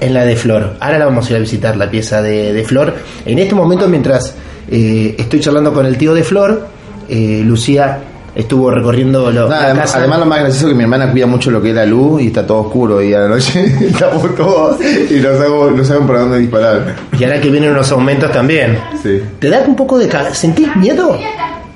en 0.00 0.14
la 0.14 0.24
de 0.24 0.34
Flor. 0.34 0.74
Ahora 0.80 0.98
la 0.98 1.04
vamos 1.04 1.26
a 1.28 1.30
ir 1.30 1.36
a 1.36 1.40
visitar, 1.40 1.76
la 1.76 1.88
pieza 1.88 2.20
de, 2.20 2.52
de 2.52 2.64
Flor. 2.64 2.92
En 3.24 3.38
este 3.38 3.54
momento, 3.54 3.86
mientras 3.86 4.34
eh, 4.68 5.14
estoy 5.16 5.38
charlando 5.38 5.72
con 5.72 5.86
el 5.86 5.96
tío 5.96 6.12
de 6.12 6.24
Flor, 6.24 6.66
eh, 7.08 7.42
Lucía 7.44 7.98
estuvo 8.34 8.70
recorriendo 8.70 9.30
lo- 9.30 9.42
No, 9.42 9.48
la 9.48 9.64
además, 9.64 9.82
casa. 9.86 9.98
además 9.98 10.18
lo 10.20 10.26
más 10.26 10.38
gracioso 10.40 10.66
es 10.66 10.72
que 10.72 10.76
mi 10.76 10.82
hermana 10.84 11.10
cuida 11.10 11.26
mucho 11.26 11.50
lo 11.50 11.60
que 11.62 11.70
es 11.70 11.74
la 11.74 11.86
luz 11.86 12.22
y 12.22 12.28
está 12.28 12.46
todo 12.46 12.60
oscuro 12.60 13.02
y 13.02 13.12
a 13.14 13.20
la 13.20 13.28
noche 13.28 13.64
estamos 13.80 14.34
todos 14.34 14.76
y 14.80 15.14
no 15.16 15.28
sabemos, 15.36 15.72
no 15.76 15.84
sabemos 15.84 16.08
para 16.08 16.20
dónde 16.20 16.38
disparar. 16.38 16.94
Y 17.18 17.24
ahora 17.24 17.40
que 17.40 17.50
vienen 17.50 17.70
unos 17.72 17.90
aumentos 17.92 18.30
también. 18.32 18.78
Sí. 19.02 19.20
¿Te 19.38 19.48
da 19.48 19.60
un 19.66 19.76
poco 19.76 19.98
de... 19.98 20.08
ca- 20.08 20.34
¿Sentís 20.34 20.74
miedo? 20.76 21.16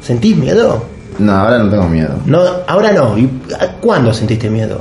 ¿Sentís 0.01 0.37
miedo? 0.37 0.85
No, 1.19 1.33
ahora 1.33 1.59
no 1.59 1.71
tengo 1.71 1.89
miedo. 1.89 2.15
No, 2.27 2.41
ahora 2.67 2.93
no. 2.93 3.17
¿Y 3.17 3.29
cuándo 3.81 4.13
sentiste 4.13 4.51
miedo? 4.51 4.81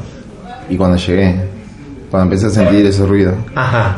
Y 0.70 0.76
cuando 0.78 0.98
llegué, 0.98 1.36
cuando 2.10 2.24
empecé 2.34 2.48
a 2.48 2.50
sentir 2.50 2.86
esos 2.86 3.08
ruidos. 3.08 3.36
Ajá. 3.56 3.98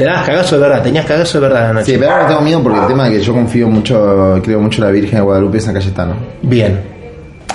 Te 0.00 0.06
das 0.06 0.24
cagazo 0.26 0.54
de 0.56 0.62
verdad, 0.62 0.82
tenías 0.82 1.04
cagazo 1.04 1.38
de 1.40 1.48
verdad 1.48 1.70
anoche. 1.70 1.92
Sí, 1.92 1.98
pero 1.98 2.10
ahora 2.10 2.22
no 2.22 2.28
tengo 2.30 2.40
miedo 2.40 2.62
porque 2.62 2.80
el 2.80 2.86
tema 2.86 3.04
de 3.08 3.18
que 3.18 3.22
yo 3.22 3.34
confío 3.34 3.68
mucho, 3.68 4.40
creo 4.42 4.58
mucho 4.60 4.80
en 4.80 4.86
la 4.86 4.92
Virgen 4.92 5.16
de 5.16 5.20
Guadalupe 5.20 5.58
y 5.58 5.60
San 5.60 5.74
Cayetano. 5.74 6.14
Bien. 6.40 6.80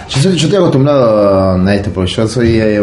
Yo, 0.08 0.22
soy- 0.22 0.36
yo 0.36 0.46
estoy 0.46 0.58
acostumbrado 0.58 1.68
a 1.68 1.74
esto 1.76 1.90
porque 1.92 2.12
yo 2.12 2.28
soy 2.28 2.60
eh, 2.62 2.82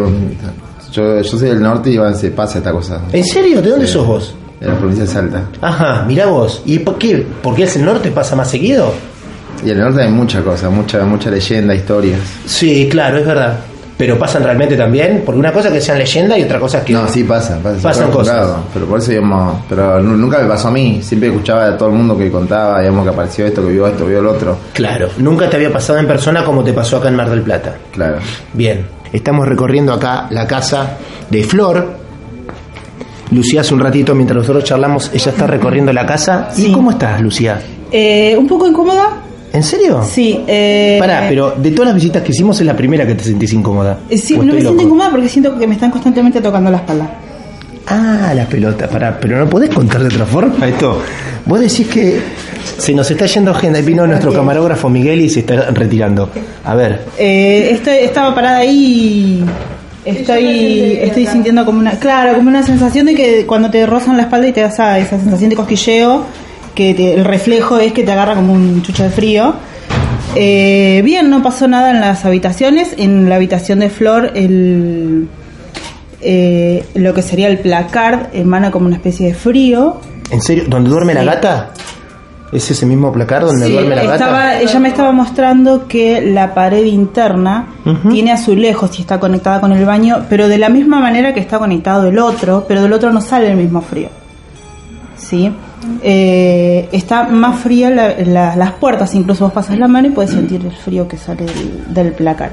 yo, 0.91 1.21
yo 1.21 1.37
soy 1.37 1.49
del 1.49 1.61
norte 1.61 1.89
y 1.91 1.97
se 2.15 2.31
pasa 2.31 2.57
esta 2.57 2.71
cosa. 2.73 2.99
¿En 3.13 3.23
serio? 3.23 3.61
¿De 3.61 3.69
dónde 3.69 3.87
Sí. 3.87 3.93
sos 3.93 4.05
vos? 4.05 4.35
De 4.59 4.67
la 4.67 4.75
provincia 4.77 5.05
de 5.05 5.09
Salta. 5.11 5.43
Ajá, 5.61 6.03
mira 6.07 6.25
vos. 6.25 6.61
¿Y 6.65 6.79
por 6.79 6.97
qué? 6.97 7.25
¿Por 7.41 7.55
qué 7.55 7.63
es 7.63 7.75
el 7.77 7.85
norte 7.85 8.11
pasa 8.11 8.35
más 8.35 8.49
seguido? 8.49 8.93
Y 9.65 9.69
en 9.71 9.77
el 9.77 9.83
norte 9.85 10.01
hay 10.01 10.09
muchas 10.11 10.43
cosas, 10.43 10.69
mucha, 10.71 11.05
mucha 11.05 11.29
leyenda, 11.31 11.73
historias. 11.73 12.19
Sí, 12.45 12.89
claro, 12.91 13.17
es 13.17 13.25
verdad. 13.25 13.59
Pero 14.05 14.19
pasan 14.19 14.43
realmente 14.43 14.75
también, 14.75 15.21
porque 15.25 15.39
una 15.39 15.53
cosa 15.53 15.69
es 15.69 15.75
que 15.75 15.79
sean 15.79 15.97
leyenda 15.97 16.37
y 16.37 16.43
otra 16.43 16.59
cosa 16.59 16.79
es 16.79 16.83
que... 16.83 16.91
No, 16.91 17.07
sí 17.07 17.23
pasa, 17.23 17.57
pasa. 17.63 17.81
Pasan 17.81 18.11
cosas. 18.11 18.49
Pero 18.73 18.85
por 18.85 18.99
eso, 18.99 19.11
digamos, 19.11 19.61
pero 19.69 20.01
nu- 20.01 20.17
nunca 20.17 20.39
me 20.39 20.47
pasó 20.49 20.67
a 20.67 20.71
mí. 20.71 20.99
Siempre 21.01 21.29
escuchaba 21.29 21.67
a 21.67 21.77
todo 21.77 21.87
el 21.87 21.95
mundo 21.95 22.17
que 22.17 22.29
contaba, 22.29 22.81
digamos, 22.81 23.05
que 23.05 23.09
apareció 23.11 23.45
esto, 23.45 23.65
que 23.65 23.71
vio 23.71 23.87
esto, 23.87 24.05
vio 24.05 24.19
el 24.19 24.27
otro. 24.27 24.57
Claro, 24.73 25.07
nunca 25.19 25.49
te 25.49 25.55
había 25.55 25.71
pasado 25.71 25.99
en 25.99 26.05
persona 26.07 26.43
como 26.43 26.65
te 26.65 26.73
pasó 26.73 26.97
acá 26.97 27.07
en 27.07 27.15
Mar 27.15 27.29
del 27.29 27.43
Plata. 27.43 27.75
Claro. 27.93 28.17
Bien, 28.51 28.85
estamos 29.13 29.47
recorriendo 29.47 29.93
acá 29.93 30.27
la 30.31 30.45
casa 30.45 30.97
de 31.29 31.41
Flor. 31.45 31.93
Lucía 33.31 33.61
hace 33.61 33.73
un 33.73 33.79
ratito, 33.79 34.13
mientras 34.15 34.39
nosotros 34.39 34.65
charlamos, 34.65 35.11
ella 35.13 35.31
está 35.31 35.47
recorriendo 35.47 35.93
la 35.93 36.05
casa. 36.05 36.49
¿Y 36.57 36.63
Sí. 36.63 36.71
cómo 36.73 36.91
estás, 36.91 37.21
Lucía? 37.21 37.61
Eh, 37.89 38.35
un 38.37 38.47
poco 38.47 38.67
incómoda. 38.67 39.21
¿En 39.53 39.61
serio? 39.63 40.01
Sí. 40.03 40.43
Eh, 40.47 40.97
Pará, 40.99 41.25
pero 41.29 41.51
de 41.51 41.71
todas 41.71 41.87
las 41.87 41.95
visitas 41.95 42.23
que 42.23 42.31
hicimos 42.31 42.59
es 42.59 42.65
la 42.65 42.75
primera 42.75 43.05
que 43.05 43.13
te 43.15 43.23
sentís 43.23 43.53
incómoda. 43.53 43.99
eh, 44.09 44.17
sí, 44.17 44.33
¿O 44.33 44.37
no 44.39 44.45
me 44.45 44.51
siento 44.53 44.71
loco? 44.71 44.83
incómoda 44.83 45.09
porque 45.11 45.29
siento 45.29 45.57
que 45.57 45.67
me 45.67 45.75
están 45.75 45.91
constantemente 45.91 46.41
tocando 46.41 46.71
la 46.71 46.77
espalda. 46.77 47.09
Ah, 47.87 48.33
la 48.35 48.45
pelota, 48.45 48.87
pará, 48.89 49.17
pero 49.19 49.37
no 49.37 49.47
podés 49.49 49.69
contar 49.69 50.01
de 50.01 50.07
otra 50.07 50.25
forma 50.25 50.67
esto. 50.67 51.01
Vos 51.45 51.59
decís 51.59 51.85
que 51.87 52.19
se 52.77 52.93
nos 52.93 53.11
está 53.11 53.25
yendo 53.25 53.53
gente, 53.53 53.81
vino 53.81 54.07
nuestro 54.07 54.33
camarógrafo 54.33 54.89
Miguel 54.89 55.21
y 55.21 55.29
se 55.29 55.41
está 55.41 55.69
retirando. 55.71 56.29
A 56.63 56.75
ver, 56.75 57.01
Eh, 57.19 57.69
estoy- 57.73 57.97
estaba 57.97 58.33
parada 58.33 58.57
ahí 58.59 59.43
y 60.05 60.09
estoy, 60.09 60.97
estoy 61.01 61.27
sintiendo 61.27 61.65
como 61.65 61.79
una, 61.79 61.91
claro, 61.99 62.35
como 62.35 62.47
una 62.49 62.63
sensación 62.63 63.05
de 63.05 63.15
que 63.15 63.45
cuando 63.45 63.69
te 63.69 63.85
rozan 63.85 64.15
la 64.17 64.23
espalda 64.23 64.47
y 64.47 64.53
te 64.53 64.61
da 64.61 64.67
esa, 64.67 64.97
esa 64.97 65.19
sensación 65.19 65.49
de 65.49 65.55
cosquilleo, 65.57 66.23
que 66.75 66.93
te- 66.93 67.13
el 67.13 67.25
reflejo 67.25 67.77
es 67.79 67.93
que 67.93 68.03
te 68.03 68.11
agarra 68.11 68.35
como 68.35 68.53
un 68.53 68.81
chucho 68.81 69.03
de 69.03 69.09
frío. 69.09 69.53
Eh, 70.35 71.01
bien, 71.05 71.29
no 71.29 71.43
pasó 71.43 71.67
nada 71.67 71.91
en 71.91 71.99
las 72.01 72.25
habitaciones. 72.25 72.95
En 72.97 73.29
la 73.29 73.35
habitación 73.35 73.79
de 73.79 73.89
Flor, 73.89 74.31
el, 74.35 75.27
eh, 76.21 76.85
lo 76.95 77.13
que 77.13 77.21
sería 77.21 77.47
el 77.47 77.59
placard 77.59 78.27
emana 78.33 78.71
como 78.71 78.87
una 78.87 78.95
especie 78.95 79.27
de 79.27 79.33
frío. 79.33 79.97
¿en 80.31 80.41
serio? 80.41 80.63
¿Dónde 80.67 80.89
duerme 80.89 81.13
la 81.13 81.23
gata? 81.23 81.71
¿Es 82.51 82.69
ese 82.69 82.85
mismo 82.85 83.11
placar 83.11 83.43
donde 83.43 83.65
Sí, 83.65 83.71
duerme 83.71 83.95
la 83.95 84.03
estaba- 84.03 84.31
gata? 84.45 84.61
ella 84.61 84.79
me 84.79 84.87
estaba 84.89 85.11
mostrando 85.11 85.87
que 85.87 86.21
la 86.21 86.53
pared 86.53 86.85
interna 86.85 87.67
Ujú. 87.85 88.09
tiene 88.11 88.31
azulejos 88.31 88.97
y 88.97 89.01
está 89.01 89.19
conectada 89.19 89.59
con 89.59 89.71
el 89.73 89.85
baño, 89.85 90.25
pero 90.29 90.47
de 90.47 90.57
la 90.59 90.69
misma 90.69 90.99
manera 90.99 91.33
que 91.33 91.39
está 91.39 91.57
conectado 91.59 92.07
el 92.07 92.19
otro, 92.19 92.65
pero 92.67 92.81
del 92.83 92.93
otro 92.93 93.11
no 93.11 93.21
sale 93.21 93.49
el 93.49 93.57
mismo 93.57 93.81
frío. 93.81 94.09
¿Sí? 95.23 95.49
Eh, 96.01 96.89
está 96.91 97.23
más 97.23 97.59
fría 97.61 97.89
la- 97.89 98.13
la- 98.25 98.55
las 98.57 98.71
puertas, 98.73 99.15
incluso 99.15 99.45
vos 99.45 99.53
pasas 99.53 99.79
la 99.79 99.87
mano 99.87 100.09
y 100.09 100.11
puedes 100.11 100.31
sentir 100.31 100.61
el 100.65 100.71
frío 100.71 101.07
que 101.07 101.17
sale 101.17 101.45
del, 101.45 101.93
del 101.93 102.11
placar. 102.11 102.51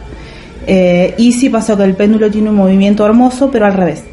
Eh, 0.66 1.14
y 1.18 1.32
sí 1.32 1.48
pasó 1.50 1.76
que 1.76 1.82
el 1.84 1.94
péndulo 1.94 2.30
tiene 2.30 2.50
un 2.50 2.56
movimiento 2.56 3.04
hermoso, 3.04 3.50
pero 3.50 3.66
al 3.66 3.74
revés. 3.74 4.04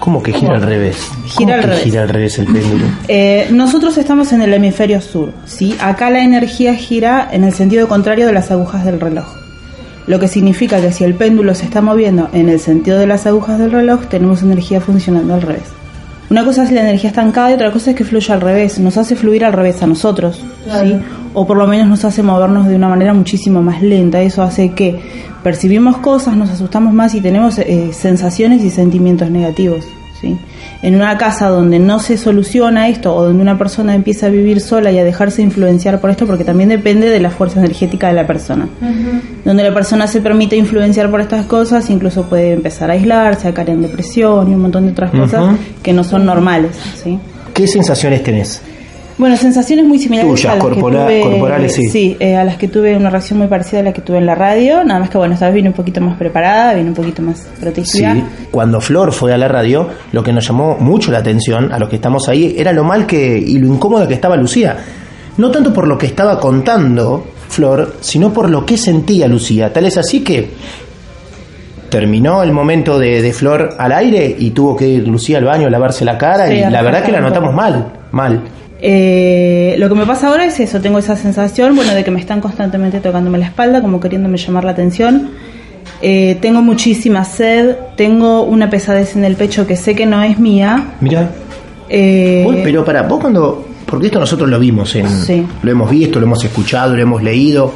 ¿Cómo 0.00 0.22
que 0.22 0.32
gira 0.34 0.56
al 0.56 0.62
revés? 0.62 0.98
Gira 1.24 1.34
¿Cómo 1.36 1.52
al 1.54 1.62
revés. 1.62 1.82
gira 1.82 2.02
al 2.02 2.08
revés 2.10 2.38
el 2.38 2.46
péndulo? 2.46 2.84
Eh, 3.08 3.48
nosotros 3.52 3.96
estamos 3.96 4.32
en 4.34 4.42
el 4.42 4.52
hemisferio 4.52 5.00
sur, 5.00 5.32
¿sí? 5.46 5.74
Acá 5.80 6.10
la 6.10 6.22
energía 6.22 6.74
gira 6.74 7.26
en 7.32 7.42
el 7.44 7.54
sentido 7.54 7.88
contrario 7.88 8.26
de 8.26 8.32
las 8.34 8.50
agujas 8.50 8.84
del 8.84 9.00
reloj. 9.00 9.24
Lo 10.06 10.18
que 10.20 10.28
significa 10.28 10.78
que 10.82 10.92
si 10.92 11.04
el 11.04 11.14
péndulo 11.14 11.54
se 11.54 11.64
está 11.64 11.80
moviendo 11.80 12.28
en 12.34 12.50
el 12.50 12.60
sentido 12.60 12.98
de 12.98 13.06
las 13.06 13.24
agujas 13.26 13.58
del 13.58 13.70
reloj, 13.72 14.02
tenemos 14.10 14.42
energía 14.42 14.78
funcionando 14.82 15.32
al 15.32 15.40
revés. 15.40 15.64
Una 16.30 16.44
cosa 16.44 16.64
es 16.64 16.72
la 16.72 16.80
energía 16.80 17.10
estancada 17.10 17.50
y 17.50 17.54
otra 17.54 17.70
cosa 17.70 17.90
es 17.90 17.96
que 17.96 18.04
fluye 18.04 18.32
al 18.32 18.40
revés, 18.40 18.78
nos 18.78 18.96
hace 18.96 19.14
fluir 19.14 19.44
al 19.44 19.52
revés 19.52 19.82
a 19.82 19.86
nosotros, 19.86 20.42
¿sí? 20.82 20.96
O 21.34 21.46
por 21.46 21.56
lo 21.56 21.66
menos 21.66 21.86
nos 21.86 22.04
hace 22.04 22.22
movernos 22.22 22.66
de 22.66 22.76
una 22.76 22.88
manera 22.88 23.12
muchísimo 23.12 23.62
más 23.62 23.82
lenta. 23.82 24.22
Eso 24.22 24.42
hace 24.42 24.70
que 24.72 25.00
percibimos 25.42 25.98
cosas, 25.98 26.36
nos 26.36 26.50
asustamos 26.50 26.94
más 26.94 27.14
y 27.14 27.20
tenemos 27.20 27.58
eh, 27.58 27.90
sensaciones 27.92 28.62
y 28.62 28.70
sentimientos 28.70 29.30
negativos, 29.30 29.84
¿sí? 30.20 30.38
En 30.84 30.96
una 30.96 31.16
casa 31.16 31.48
donde 31.48 31.78
no 31.78 31.98
se 31.98 32.18
soluciona 32.18 32.90
esto 32.90 33.16
o 33.16 33.24
donde 33.24 33.40
una 33.40 33.56
persona 33.56 33.94
empieza 33.94 34.26
a 34.26 34.28
vivir 34.28 34.60
sola 34.60 34.92
y 34.92 34.98
a 34.98 35.04
dejarse 35.04 35.40
influenciar 35.40 35.98
por 35.98 36.10
esto, 36.10 36.26
porque 36.26 36.44
también 36.44 36.68
depende 36.68 37.08
de 37.08 37.20
la 37.20 37.30
fuerza 37.30 37.58
energética 37.58 38.08
de 38.08 38.12
la 38.12 38.26
persona. 38.26 38.68
Donde 39.46 39.62
la 39.62 39.72
persona 39.72 40.06
se 40.06 40.20
permite 40.20 40.56
influenciar 40.56 41.10
por 41.10 41.22
estas 41.22 41.46
cosas, 41.46 41.88
incluso 41.88 42.24
puede 42.24 42.52
empezar 42.52 42.90
a 42.90 42.92
aislarse, 42.92 43.48
a 43.48 43.54
caer 43.54 43.70
en 43.70 43.80
depresión 43.80 44.50
y 44.50 44.54
un 44.54 44.60
montón 44.60 44.84
de 44.84 44.92
otras 44.92 45.10
cosas 45.10 45.56
que 45.82 45.94
no 45.94 46.04
son 46.04 46.26
normales, 46.26 46.72
¿sí? 47.02 47.18
¿Qué 47.54 47.66
sensaciones 47.66 48.22
tenés? 48.22 48.60
Bueno, 49.16 49.36
sensaciones 49.36 49.84
muy 49.84 49.98
similares 50.00 50.28
Tuyas, 50.28 50.52
a 50.52 50.56
las 50.56 50.64
corpora- 50.64 51.06
que 51.06 51.20
tuve, 51.20 51.30
corporales, 51.30 51.72
sí. 51.74 52.16
eh, 52.18 52.34
a 52.36 52.42
las 52.44 52.56
que 52.56 52.66
tuve 52.66 52.96
una 52.96 53.10
reacción 53.10 53.38
muy 53.38 53.46
parecida 53.46 53.78
a 53.80 53.82
la 53.84 53.92
que 53.92 54.00
tuve 54.00 54.18
en 54.18 54.26
la 54.26 54.34
radio, 54.34 54.82
nada 54.82 54.98
más 54.98 55.08
que 55.10 55.18
bueno, 55.18 55.34
esta 55.34 55.46
vez 55.46 55.54
vine 55.54 55.68
un 55.68 55.74
poquito 55.74 56.00
más 56.00 56.16
preparada, 56.16 56.74
vine 56.74 56.88
un 56.88 56.94
poquito 56.96 57.22
más 57.22 57.46
protegida. 57.60 58.12
Sí, 58.14 58.24
cuando 58.50 58.80
Flor 58.80 59.12
fue 59.12 59.32
a 59.32 59.38
la 59.38 59.46
radio, 59.46 59.88
lo 60.10 60.22
que 60.24 60.32
nos 60.32 60.44
llamó 60.46 60.76
mucho 60.78 61.12
la 61.12 61.18
atención 61.18 61.72
a 61.72 61.78
los 61.78 61.88
que 61.88 61.96
estamos 61.96 62.28
ahí 62.28 62.56
era 62.58 62.72
lo 62.72 62.82
mal 62.82 63.06
que 63.06 63.38
y 63.38 63.58
lo 63.58 63.68
incómoda 63.68 64.08
que 64.08 64.14
estaba 64.14 64.36
Lucía. 64.36 64.76
No 65.36 65.50
tanto 65.50 65.72
por 65.72 65.86
lo 65.86 65.96
que 65.96 66.06
estaba 66.06 66.40
contando 66.40 67.24
Flor, 67.48 67.94
sino 68.00 68.32
por 68.32 68.50
lo 68.50 68.66
que 68.66 68.76
sentía 68.76 69.28
Lucía. 69.28 69.72
Tal 69.72 69.84
es 69.86 69.96
así 69.96 70.24
que 70.24 70.50
terminó 71.88 72.42
el 72.42 72.52
momento 72.52 72.98
de, 72.98 73.22
de 73.22 73.32
Flor 73.32 73.76
al 73.78 73.92
aire 73.92 74.34
y 74.38 74.50
tuvo 74.50 74.76
que 74.76 74.88
ir 74.88 75.06
Lucía 75.06 75.38
al 75.38 75.44
baño 75.44 75.68
a 75.68 75.70
lavarse 75.70 76.04
la 76.04 76.18
cara 76.18 76.48
Sí, 76.48 76.54
y 76.54 76.60
la 76.70 76.82
verdad 76.82 77.04
que 77.04 77.12
la 77.12 77.20
notamos 77.20 77.54
mal, 77.54 77.92
mal. 78.10 78.40
Eh, 78.86 79.76
lo 79.78 79.88
que 79.88 79.94
me 79.94 80.04
pasa 80.04 80.28
ahora 80.28 80.44
es 80.44 80.60
eso, 80.60 80.78
tengo 80.78 80.98
esa 80.98 81.16
sensación, 81.16 81.74
bueno, 81.74 81.94
de 81.94 82.04
que 82.04 82.10
me 82.10 82.20
están 82.20 82.42
constantemente 82.42 83.00
tocándome 83.00 83.38
la 83.38 83.46
espalda, 83.46 83.80
como 83.80 83.98
queriéndome 83.98 84.36
llamar 84.36 84.64
la 84.64 84.72
atención. 84.72 85.30
Eh, 86.02 86.36
tengo 86.42 86.60
muchísima 86.60 87.24
sed, 87.24 87.76
tengo 87.96 88.42
una 88.42 88.68
pesadez 88.68 89.16
en 89.16 89.24
el 89.24 89.36
pecho 89.36 89.66
que 89.66 89.76
sé 89.76 89.94
que 89.94 90.04
no 90.04 90.22
es 90.22 90.38
mía. 90.38 90.96
Mira, 91.00 91.30
Eh, 91.88 92.60
pero 92.62 92.84
para 92.84 93.02
vos 93.02 93.20
cuando 93.20 93.68
porque 93.86 94.06
esto 94.06 94.18
nosotros 94.20 94.48
lo 94.50 94.58
vimos 94.58 94.94
en 94.96 95.08
Sí. 95.08 95.46
lo 95.62 95.70
hemos 95.70 95.90
visto, 95.90 96.18
lo 96.20 96.26
hemos 96.26 96.44
escuchado, 96.44 96.94
lo 96.94 97.00
hemos 97.02 97.22
leído. 97.22 97.72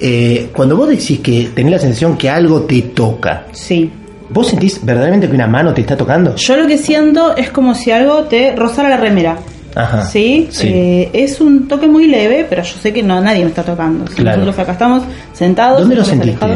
Eh, 0.00 0.50
cuando 0.54 0.76
vos 0.76 0.88
decís 0.88 1.20
que 1.20 1.50
tenés 1.54 1.72
la 1.72 1.78
sensación 1.78 2.16
que 2.18 2.28
algo 2.28 2.62
te 2.62 2.82
toca, 2.82 3.46
sí. 3.52 3.90
¿vos 4.28 4.48
sentís 4.48 4.84
verdaderamente 4.84 5.28
que 5.28 5.34
una 5.34 5.46
mano 5.46 5.72
te 5.72 5.80
está 5.82 5.96
tocando? 5.96 6.34
Yo 6.36 6.56
lo 6.56 6.66
que 6.66 6.76
siento 6.76 7.36
es 7.36 7.48
como 7.50 7.74
si 7.74 7.90
algo 7.90 8.24
te 8.24 8.54
rozara 8.56 8.88
la 8.90 8.96
remera. 8.98 9.36
Ajá. 9.74 10.02
¿Sí? 10.04 10.48
Sí. 10.50 10.68
Eh, 10.68 11.10
es 11.12 11.40
un 11.40 11.66
toque 11.68 11.86
muy 11.86 12.06
leve, 12.06 12.46
pero 12.48 12.62
yo 12.62 12.74
sé 12.80 12.92
que 12.92 13.02
no 13.02 13.20
nadie 13.20 13.42
me 13.44 13.50
está 13.50 13.62
tocando. 13.62 14.06
Si 14.08 14.16
Claro. 14.16 14.38
Nosotros 14.38 14.58
acá 14.62 14.72
estamos 14.72 15.02
sentados. 15.32 15.80
¿Dónde 15.80 15.96
lo 15.96 16.04
sentiste? 16.04 16.46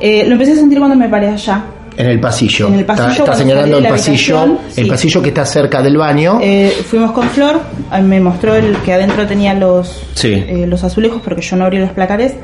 Eh, 0.00 0.24
lo 0.26 0.32
empecé 0.32 0.52
a 0.52 0.56
sentir 0.56 0.78
cuando 0.78 0.96
me 0.96 1.08
paré 1.08 1.28
allá. 1.28 1.64
En 1.98 2.06
el 2.10 2.20
pasillo. 2.20 2.68
En 2.68 2.74
el 2.74 2.84
pasillo, 2.84 3.24
Está, 3.24 3.34
señalando 3.34 3.78
el 3.78 3.86
pasillo, 3.88 4.44
el 4.44 4.58
sí. 4.70 4.84
pasillo 4.84 5.22
que 5.22 5.28
está 5.30 5.46
cerca 5.46 5.80
del 5.80 5.96
baño. 5.96 6.38
Eh, 6.42 6.70
fuimos 6.86 7.12
con 7.12 7.26
Flor, 7.30 7.58
me 8.02 8.20
mostró 8.20 8.54
el 8.54 8.76
que 8.84 8.92
adentro 8.92 9.26
tenía 9.26 9.54
los, 9.54 10.02
Sí. 10.12 10.34
eh, 10.34 10.66
los 10.68 10.84
azulejos 10.84 11.22
porque 11.24 11.40
yo 11.40 11.56
no 11.56 11.64
abrí 11.64 11.78
los 11.78 11.90
placares. 11.92 12.34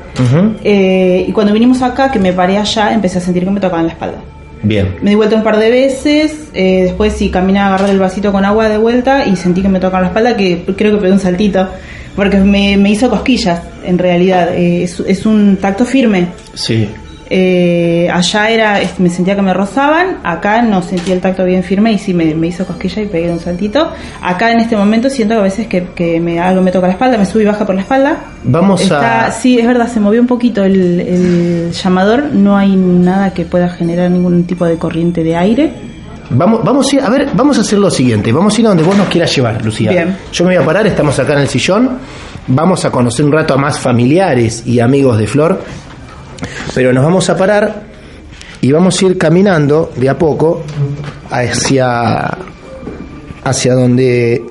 Eh, 0.63 1.25
y 1.27 1.31
cuando 1.31 1.53
vinimos 1.53 1.83
acá, 1.83 2.09
que 2.11 2.17
me 2.17 2.33
paré 2.33 2.57
allá, 2.57 2.93
empecé 2.93 3.19
a 3.19 3.21
sentir 3.21 3.43
que 3.45 3.51
me 3.51 3.59
tocaban 3.59 3.85
la 3.85 3.91
espalda. 3.93 4.17
Bien. 4.63 4.95
Me 5.01 5.11
di 5.11 5.15
vuelta 5.15 5.35
un 5.35 5.43
par 5.43 5.59
de 5.59 5.69
veces, 5.69 6.49
eh, 6.53 6.83
después 6.83 7.13
sí 7.13 7.29
caminé 7.29 7.59
a 7.59 7.67
agarrar 7.67 7.89
el 7.89 7.99
vasito 7.99 8.31
con 8.31 8.45
agua 8.45 8.69
de 8.69 8.77
vuelta 8.77 9.25
y 9.27 9.35
sentí 9.35 9.61
que 9.61 9.69
me 9.69 9.79
tocaban 9.79 10.03
la 10.03 10.07
espalda, 10.07 10.37
que 10.37 10.63
creo 10.77 10.93
que 10.93 11.01
pegué 11.01 11.11
un 11.11 11.19
saltito, 11.19 11.67
porque 12.15 12.37
me, 12.37 12.77
me 12.77 12.91
hizo 12.91 13.09
cosquillas, 13.09 13.61
en 13.83 13.97
realidad. 13.97 14.55
Eh, 14.55 14.83
es, 14.83 15.01
es 15.01 15.25
un 15.25 15.57
tacto 15.57 15.85
firme. 15.85 16.27
Sí. 16.53 16.87
Eh, 17.35 18.07
allá 18.13 18.49
era, 18.51 18.79
me 18.99 19.09
sentía 19.09 19.35
que 19.35 19.41
me 19.41 19.55
rozaban, 19.55 20.17
acá 20.23 20.61
no 20.61 20.83
sentía 20.83 21.15
el 21.15 21.19
tacto 21.19 21.43
bien 21.43 21.63
firme 21.63 21.91
y 21.91 21.97
sí 21.97 22.13
me, 22.13 22.35
me 22.35 22.45
hizo 22.45 22.63
cosquilla 22.63 23.01
y 23.01 23.07
pegué 23.07 23.31
un 23.31 23.39
saltito. 23.39 23.89
Acá 24.21 24.51
en 24.51 24.59
este 24.59 24.75
momento 24.77 25.09
siento 25.09 25.33
que 25.33 25.39
a 25.39 25.43
veces 25.43 25.65
que, 25.65 25.87
que 25.95 26.19
me, 26.19 26.39
algo 26.39 26.61
me 26.61 26.71
toca 26.71 26.85
la 26.85 26.93
espalda, 26.93 27.17
me 27.17 27.25
sube 27.25 27.41
y 27.41 27.45
baja 27.47 27.65
por 27.65 27.73
la 27.73 27.81
espalda. 27.81 28.17
Vamos 28.43 28.81
Está- 28.81 29.25
a... 29.25 29.31
Sí, 29.31 29.57
es 29.57 29.65
verdad, 29.65 29.87
se 29.91 29.99
movió 29.99 30.21
un 30.21 30.27
poquito 30.27 30.63
el, 30.63 30.99
el 30.99 31.71
llamador, 31.71 32.25
no 32.33 32.55
hay 32.55 32.75
nada 32.75 33.33
que 33.33 33.45
pueda 33.45 33.67
generar 33.67 34.11
ningún 34.11 34.43
tipo 34.43 34.65
de 34.65 34.77
corriente 34.77 35.23
de 35.23 35.35
aire. 35.35 35.73
Vamos, 36.29 36.63
vamos 36.63 36.91
a 36.91 36.95
ir, 36.95 37.01
a 37.01 37.09
ver, 37.09 37.29
vamos 37.33 37.57
a 37.57 37.61
hacer 37.61 37.79
lo 37.79 37.89
siguiente, 37.89 38.31
vamos 38.31 38.55
a 38.55 38.61
ir 38.61 38.67
a 38.67 38.69
donde 38.69 38.83
vos 38.83 38.95
nos 38.95 39.07
quieras 39.07 39.35
llevar, 39.35 39.65
Lucía. 39.65 39.89
Bien. 39.89 40.15
Yo 40.31 40.45
me 40.45 40.53
voy 40.55 40.63
a 40.63 40.65
parar, 40.65 40.85
estamos 40.85 41.17
acá 41.17 41.33
en 41.33 41.39
el 41.39 41.47
sillón, 41.47 41.97
vamos 42.45 42.85
a 42.85 42.91
conocer 42.91 43.25
un 43.25 43.31
rato 43.31 43.55
a 43.55 43.57
más 43.57 43.79
familiares 43.79 44.63
y 44.67 44.79
amigos 44.79 45.17
de 45.17 45.25
Flor, 45.27 45.61
pero 46.73 46.93
nos 46.93 47.03
vamos 47.03 47.29
a 47.29 47.37
parar 47.37 47.83
y 48.61 48.71
vamos 48.71 49.01
a 49.01 49.05
ir 49.05 49.17
caminando 49.17 49.91
de 49.95 50.09
a 50.09 50.17
poco 50.17 50.63
hacia, 51.29 52.37
hacia 53.43 53.73
donde 53.73 54.41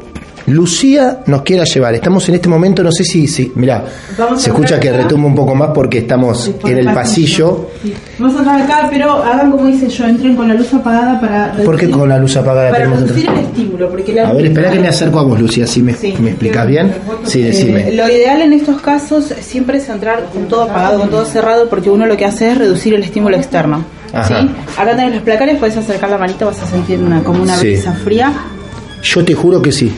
Lucía 0.52 1.20
nos 1.26 1.42
quiera 1.42 1.64
llevar. 1.64 1.94
Estamos 1.94 2.28
en 2.28 2.36
este 2.36 2.48
momento, 2.48 2.82
no 2.82 2.92
sé 2.92 3.04
si, 3.04 3.26
si 3.26 3.50
mirá, 3.54 3.84
Vamos 4.18 4.42
se 4.42 4.50
escucha 4.50 4.78
que 4.78 4.92
retumba 4.92 5.26
un 5.28 5.34
poco 5.34 5.54
más 5.54 5.70
porque 5.74 5.98
estamos 5.98 6.50
en 6.64 6.78
el 6.78 6.88
el 6.88 6.94
pasillo. 6.94 7.70
Sí. 7.82 7.94
Vamos 8.18 8.36
a 8.36 8.38
entrar 8.40 8.62
acá, 8.62 8.88
pero 8.90 9.22
hagan 9.22 9.50
como 9.50 9.68
hice 9.68 9.88
yo, 9.88 10.04
entren 10.06 10.36
con 10.36 10.48
la 10.48 10.54
luz 10.54 10.72
apagada 10.74 11.20
para... 11.20 11.52
¿Por 11.64 11.76
qué 11.76 11.86
reducir- 11.86 11.98
con 11.98 12.08
la 12.08 12.18
luz 12.18 12.36
apagada 12.36 12.70
Para 12.70 12.86
reducir 12.86 13.28
el 13.28 13.38
estímulo, 13.38 13.88
porque 13.90 14.12
la 14.12 14.28
A 14.28 14.32
ver, 14.32 14.46
espera 14.46 14.70
que 14.70 14.78
me 14.80 14.88
acerco 14.88 15.18
a 15.20 15.22
vos, 15.22 15.40
Lucía, 15.40 15.66
si 15.66 15.82
me, 15.82 15.94
Sí. 15.94 16.14
me 16.20 16.30
explicas 16.30 16.66
bien. 16.66 16.92
Sí, 17.24 17.42
decime. 17.42 17.88
Eh, 17.88 17.96
lo 17.96 18.08
ideal 18.08 18.42
en 18.42 18.52
estos 18.52 18.80
casos 18.80 19.32
siempre 19.40 19.78
es 19.78 19.88
entrar 19.88 20.26
con 20.32 20.46
todo 20.48 20.62
apagado, 20.62 21.00
con 21.00 21.10
todo 21.10 21.24
cerrado, 21.24 21.68
porque 21.68 21.88
uno 21.90 22.06
lo 22.06 22.16
que 22.16 22.24
hace 22.26 22.50
es 22.50 22.58
reducir 22.58 22.94
el 22.94 23.02
estímulo 23.04 23.36
externo. 23.36 23.84
¿sí? 24.28 24.34
Acá 24.76 24.94
tenés 24.96 25.14
los 25.14 25.22
placares, 25.22 25.56
puedes 25.58 25.76
acercar 25.76 26.10
la 26.10 26.18
manita, 26.18 26.44
vas 26.44 26.60
a 26.62 26.66
sentir 26.66 26.98
una, 27.02 27.22
como 27.22 27.42
una 27.42 27.56
brisa 27.58 27.92
fría. 27.94 28.32
Yo 29.02 29.24
te 29.24 29.34
juro 29.34 29.62
que 29.62 29.72
sí. 29.72 29.90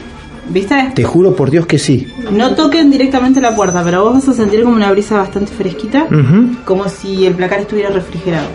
¿Viste? 0.49 0.93
Te 0.95 1.05
juro 1.05 1.35
por 1.35 1.51
Dios 1.51 1.67
que 1.67 1.79
sí. 1.79 2.07
No 2.31 2.55
toquen 2.55 2.91
directamente 2.91 3.41
la 3.41 3.55
puerta, 3.55 3.83
pero 3.83 4.05
vos 4.05 4.15
vas 4.15 4.29
a 4.29 4.33
sentir 4.33 4.63
como 4.63 4.77
una 4.77 4.91
brisa 4.91 5.17
bastante 5.17 5.53
fresquita, 5.53 6.07
como 6.65 6.89
si 6.89 7.27
el 7.27 7.35
placar 7.35 7.61
estuviera 7.61 7.91
refrigerado. 7.91 8.49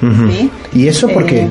¿Sí? 0.00 0.50
¿Y 0.74 0.88
eso 0.88 1.08
por 1.08 1.26
qué? 1.26 1.42
Eh, 1.42 1.50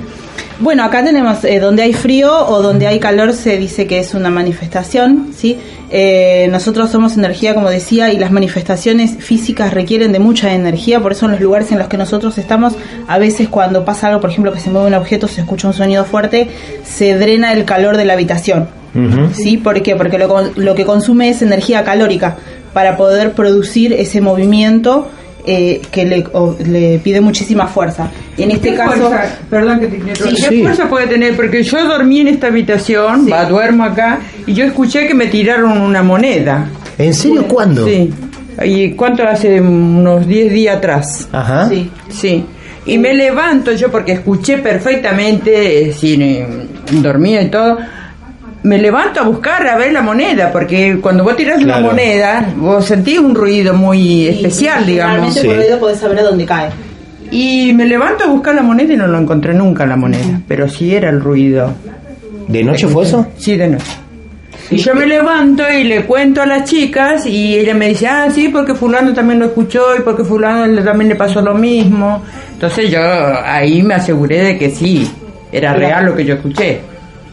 bueno, 0.61 0.83
acá 0.83 1.03
tenemos 1.05 1.45
eh, 1.45 1.59
donde 1.59 1.83
hay 1.83 1.93
frío 1.93 2.45
o 2.47 2.61
donde 2.61 2.85
hay 2.85 2.99
calor 2.99 3.31
se 3.31 3.57
dice 3.57 3.87
que 3.87 3.99
es 3.99 4.13
una 4.13 4.29
manifestación, 4.29 5.29
¿sí? 5.33 5.57
Eh, 5.89 6.49
nosotros 6.51 6.89
somos 6.91 7.15
energía, 7.15 7.55
como 7.55 7.69
decía, 7.69 8.11
y 8.11 8.19
las 8.19 8.31
manifestaciones 8.31 9.15
físicas 9.23 9.73
requieren 9.73 10.11
de 10.11 10.19
mucha 10.19 10.53
energía, 10.53 10.99
por 10.99 11.13
eso 11.13 11.27
en 11.27 11.31
los 11.31 11.39
lugares 11.39 11.71
en 11.71 11.79
los 11.79 11.87
que 11.87 11.97
nosotros 11.97 12.37
estamos, 12.37 12.73
a 13.07 13.17
veces 13.17 13.47
cuando 13.47 13.85
pasa 13.85 14.07
algo, 14.07 14.19
por 14.19 14.31
ejemplo, 14.31 14.51
que 14.51 14.59
se 14.59 14.69
mueve 14.69 14.87
un 14.87 14.95
objeto, 14.95 15.29
se 15.29 15.39
escucha 15.41 15.67
un 15.69 15.73
sonido 15.73 16.03
fuerte, 16.03 16.49
se 16.83 17.17
drena 17.17 17.53
el 17.53 17.63
calor 17.63 17.95
de 17.95 18.03
la 18.03 18.13
habitación. 18.13 18.67
¿Sí? 19.33 19.57
¿Por 19.57 19.81
qué? 19.81 19.95
Porque 19.95 20.17
lo, 20.17 20.27
con- 20.27 20.51
lo 20.55 20.75
que 20.75 20.85
consume 20.85 21.29
es 21.29 21.41
energía 21.41 21.83
calórica 21.83 22.37
para 22.73 22.97
poder 22.97 23.31
producir 23.33 23.93
ese 23.93 24.21
movimiento 24.21 25.09
eh, 25.45 25.81
que 25.91 26.05
le, 26.05 26.25
o- 26.33 26.55
le 26.65 26.99
pide 26.99 27.21
muchísima 27.21 27.67
fuerza. 27.67 28.09
En 28.37 28.51
este 28.51 28.71
¿Qué 28.71 28.75
caso... 28.75 29.09
fuerza? 29.09 29.37
Perdón 29.49 29.79
que 29.79 29.87
te. 29.87 29.97
Sí. 30.15 30.29
¿Qué 30.29 30.35
Sí. 30.49 30.61
fuerza 30.61 30.89
puede 30.89 31.07
tener? 31.07 31.35
Porque 31.35 31.63
yo 31.63 31.85
dormí 31.87 32.19
en 32.21 32.27
esta 32.27 32.47
habitación, 32.47 33.25
Sí. 33.25 33.31
va, 33.31 33.45
duermo 33.45 33.83
acá, 33.85 34.19
y 34.45 34.53
yo 34.53 34.65
escuché 34.65 35.07
que 35.07 35.13
me 35.13 35.27
tiraron 35.27 35.79
una 35.81 36.03
moneda. 36.03 36.67
¿En 36.97 37.13
serio 37.13 37.47
cuándo? 37.47 37.85
Sí. 37.87 38.11
¿Y 38.65 38.91
cuánto 38.91 39.23
hace? 39.23 39.61
Unos 39.61 40.27
10 40.27 40.51
días 40.51 40.77
atrás. 40.77 41.29
Ajá. 41.31 41.69
Sí. 41.69 41.89
Sí. 42.09 42.45
Y 42.85 42.97
me 42.97 43.13
levanto 43.13 43.71
yo 43.71 43.89
porque 43.89 44.11
escuché 44.13 44.57
perfectamente, 44.57 45.89
eh, 45.89 45.93
sin 45.93 46.21
eh, 46.21 46.47
dormía 46.91 47.41
y 47.41 47.49
todo. 47.49 47.77
Me 48.63 48.77
levanto 48.77 49.21
a 49.21 49.23
buscar 49.23 49.65
a 49.67 49.77
ver 49.77 49.93
la 49.93 50.01
moneda, 50.01 50.51
porque 50.51 50.99
cuando 51.01 51.23
vos 51.23 51.35
tirás 51.37 51.59
Claro. 51.63 51.79
una 51.79 51.89
moneda, 51.91 52.53
vos 52.57 52.83
sentís 52.85 53.17
un 53.19 53.33
ruido 53.33 53.73
muy 53.73 54.27
especial, 54.27 54.85
digamos. 54.85 55.13
Realmente 55.15 55.41
Sí. 55.41 55.47
por 55.47 55.57
oído 55.57 55.79
podés 55.79 55.99
saber 55.99 56.19
a 56.19 56.23
dónde 56.23 56.45
cae. 56.45 56.69
Y 57.31 57.71
me 57.73 57.85
levanto 57.85 58.25
a 58.25 58.27
buscar 58.27 58.55
la 58.55 58.61
moneda 58.63 58.93
y 58.93 58.97
no 58.97 59.07
lo 59.07 59.17
encontré 59.17 59.53
nunca 59.53 59.85
la 59.85 59.95
moneda, 59.95 60.41
pero 60.47 60.67
sí 60.67 60.93
era 60.93 61.09
el 61.09 61.21
ruido. 61.21 61.73
¿De 62.47 62.63
noche 62.63 62.87
fue 62.87 63.03
eso? 63.05 63.27
Sí, 63.37 63.55
de 63.55 63.67
noche. 63.69 63.85
Y 64.71 64.77
yo 64.77 64.93
me 64.93 65.05
levanto 65.07 65.63
y 65.71 65.83
le 65.83 66.03
cuento 66.05 66.41
a 66.41 66.45
las 66.45 66.69
chicas 66.69 67.25
y 67.25 67.55
ella 67.55 67.73
me 67.73 67.87
dice, 67.89 68.07
ah, 68.07 68.27
sí, 68.29 68.49
porque 68.49 68.73
fulano 68.75 69.13
también 69.13 69.39
lo 69.39 69.45
escuchó 69.45 69.95
y 69.97 70.01
porque 70.01 70.23
fulano 70.23 70.83
también 70.83 71.09
le 71.09 71.15
pasó 71.15 71.41
lo 71.41 71.55
mismo. 71.55 72.23
Entonces 72.53 72.91
yo 72.91 72.99
ahí 73.01 73.81
me 73.83 73.93
aseguré 73.95 74.43
de 74.43 74.57
que 74.57 74.69
sí, 74.69 75.09
era 75.51 75.73
real 75.73 76.05
lo 76.07 76.15
que 76.15 76.25
yo 76.25 76.35
escuché. 76.35 76.81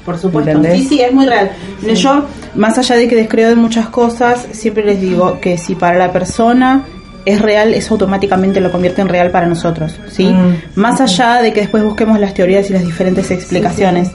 Por 0.07 0.19
supuesto. 0.19 0.53
¿Entendés? 0.53 0.79
Sí, 0.83 0.89
sí, 0.89 1.01
es 1.03 1.13
muy 1.13 1.27
real. 1.27 1.51
Yo, 1.95 2.25
más 2.55 2.79
allá 2.79 2.97
de 2.97 3.09
que 3.09 3.17
descreo 3.17 3.51
de 3.51 3.57
muchas 3.57 3.89
cosas, 3.89 4.47
siempre 4.53 4.85
les 4.85 5.01
digo 5.01 5.41
que 5.41 5.59
si 5.59 5.75
para 5.75 5.99
la 5.99 6.13
persona 6.13 6.85
es 7.27 7.43
real, 7.43 7.75
eso 7.75 7.95
automáticamente 7.95 8.61
lo 8.61 8.71
convierte 8.71 9.03
en 9.03 9.09
real 9.09 9.33
para 9.33 9.47
nosotros, 9.47 9.99
¿sí? 10.09 10.27
Mm. 10.27 10.81
Más 10.81 11.01
allá 11.01 11.43
de 11.43 11.53
que 11.53 11.63
después 11.63 11.83
busquemos 11.83 12.21
las 12.21 12.33
teorías 12.33 12.71
y 12.71 12.73
las 12.73 12.85
diferentes 12.85 13.33
explicaciones. 13.33 14.13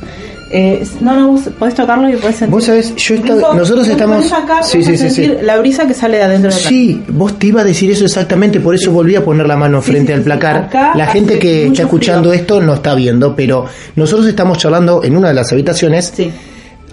Eh, 0.53 0.85
no, 0.99 1.13
no, 1.15 1.27
vos 1.31 1.41
podés 1.57 1.75
tocarlo 1.75 2.09
y 2.09 2.17
podés 2.17 2.35
sentir. 2.35 2.51
Vos 2.53 2.65
sabés, 2.65 2.93
yo 2.95 3.15
estado- 3.15 3.37
Incluso, 3.39 3.53
nosotros 3.55 3.87
estamos- 3.87 4.25
sí, 4.63 4.83
sí, 4.83 4.97
sí, 5.09 5.31
la 5.41 5.57
brisa 5.59 5.87
que 5.87 5.93
sale 5.93 6.17
de 6.17 6.23
adentro 6.23 6.51
del 6.51 6.59
Sí, 6.59 7.01
vos 7.07 7.39
te 7.39 7.47
iba 7.47 7.61
a 7.61 7.63
decir 7.63 7.89
eso 7.89 8.03
exactamente, 8.03 8.59
por 8.59 8.75
eso 8.75 8.91
volví 8.91 9.15
a 9.15 9.23
poner 9.23 9.47
la 9.47 9.55
mano 9.55 9.81
frente 9.81 10.13
al 10.13 10.21
placar. 10.23 10.57
acá 10.65 10.91
la 10.95 11.07
gente 11.07 11.39
que 11.39 11.67
está 11.67 11.83
escuchando 11.83 12.29
frío. 12.31 12.41
esto 12.41 12.59
no 12.61 12.73
está 12.73 12.93
viendo, 12.95 13.33
pero 13.35 13.65
nosotros 13.95 14.27
estamos 14.27 14.57
charlando 14.57 15.03
en 15.03 15.15
una 15.15 15.29
de 15.29 15.33
las 15.35 15.51
habitaciones 15.53 16.13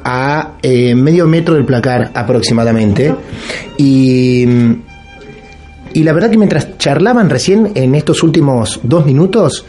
a 0.04 0.52
eh, 0.62 0.94
medio 0.94 1.26
metro 1.26 1.54
del 1.54 1.64
placar 1.64 2.12
aproximadamente. 2.14 3.12
Y, 3.76 4.46
y 5.94 6.02
la 6.04 6.12
verdad 6.12 6.30
que 6.30 6.36
mientras 6.38 6.78
charlaban 6.78 7.28
recién 7.28 7.72
en 7.74 7.94
estos 7.96 8.22
últimos 8.22 8.78
dos 8.84 9.04
minutos, 9.04 9.64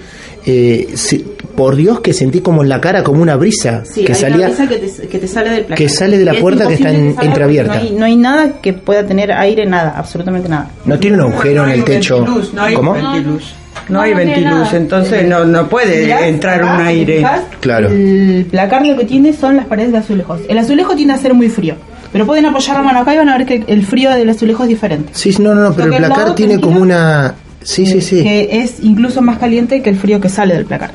eh, 0.45 0.89
se- 0.93 1.25
por 1.59 1.75
Dios 1.75 1.99
que 1.99 2.13
sentí 2.13 2.39
como 2.41 2.63
en 2.63 2.69
la 2.69 2.79
cara 2.79 3.03
como 3.03 3.21
una 3.21 3.35
brisa 3.35 3.83
Sí, 3.85 4.05
que 4.05 4.13
hay 4.13 4.19
salía. 4.19 4.37
una 4.47 4.55
brisa 4.55 4.67
que 4.67 4.77
te, 4.77 5.07
que 5.07 5.19
te 5.19 5.27
sale 5.27 5.49
del 5.49 5.59
placar. 5.65 5.77
que 5.77 5.89
sale 5.89 6.17
de 6.17 6.25
la 6.25 6.33
Y 6.33 6.35
es 6.37 6.41
puerta 6.41 6.67
que 6.67 6.73
está 6.75 6.89
en- 6.89 7.15
entreabierta. 7.21 7.75
No 7.75 7.79
hay, 7.81 7.91
no 7.91 8.05
hay 8.05 8.15
nada 8.15 8.51
que 8.61 8.73
pueda 8.73 9.05
tener 9.05 9.31
aire, 9.31 9.65
nada, 9.65 9.93
absolutamente 9.97 10.47
nada. 10.47 10.71
No 10.85 10.97
tiene 10.97 11.17
un 11.17 11.23
agujero 11.31 11.65
en 11.65 11.71
el 11.71 11.83
techo. 11.83 12.15
ventiluz, 12.23 12.53
no 12.53 12.61
hay 12.63 12.73
¿Cómo? 12.75 12.93
ventiluz. 12.93 13.53
No, 13.89 14.01
hay 14.01 14.13
ventiluz, 14.13 14.71
entonces 14.73 15.27
no, 15.27 15.45
no 15.45 15.67
puede 15.67 16.03
Mirás, 16.03 16.21
entrar 16.23 16.63
un 16.63 16.81
aire. 16.85 17.25
Claro. 17.59 17.89
El 17.89 18.45
placar 18.49 18.85
lo 18.85 18.95
que 18.97 19.05
tiene 19.05 19.33
son 19.33 19.55
las 19.57 19.65
paredes 19.65 19.91
de 19.91 19.97
azulejos. 19.97 20.41
El 20.47 20.57
azulejo 20.59 20.95
tiende 20.95 21.13
a 21.13 21.17
ser 21.17 21.33
muy 21.33 21.49
frío, 21.49 21.75
pero 22.11 22.25
pueden 22.25 22.45
apoyar 22.45 22.77
la 22.77 22.83
mano 22.83 22.99
acá 22.99 23.13
y 23.15 23.17
van 23.17 23.29
a 23.29 23.37
ver 23.37 23.45
que 23.47 23.63
el 23.67 23.85
frío 23.85 24.11
del 24.11 24.29
azulejo 24.29 24.63
es 24.63 24.69
diferente. 24.69 25.09
Sí, 25.13 25.35
no, 25.39 25.53
no, 25.55 25.61
no, 25.61 25.73
pero 25.73 25.91
el 25.91 25.97
placar 25.97 26.35
tiene 26.35 26.59
como 26.59 26.79
una... 26.81 27.33
Sí, 27.61 27.85
sí, 27.85 27.99
sí. 27.99 28.23
Que 28.23 28.61
es 28.61 28.75
incluso 28.83 29.21
más 29.21 29.37
caliente 29.37 29.81
que 29.81 29.89
el 29.89 29.97
frío 29.97 30.21
que 30.21 30.29
sale 30.29 30.53
del 30.53 30.65
placar. 30.65 30.91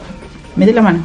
Mete 0.57 0.73
la 0.73 0.83
mano. 0.83 1.01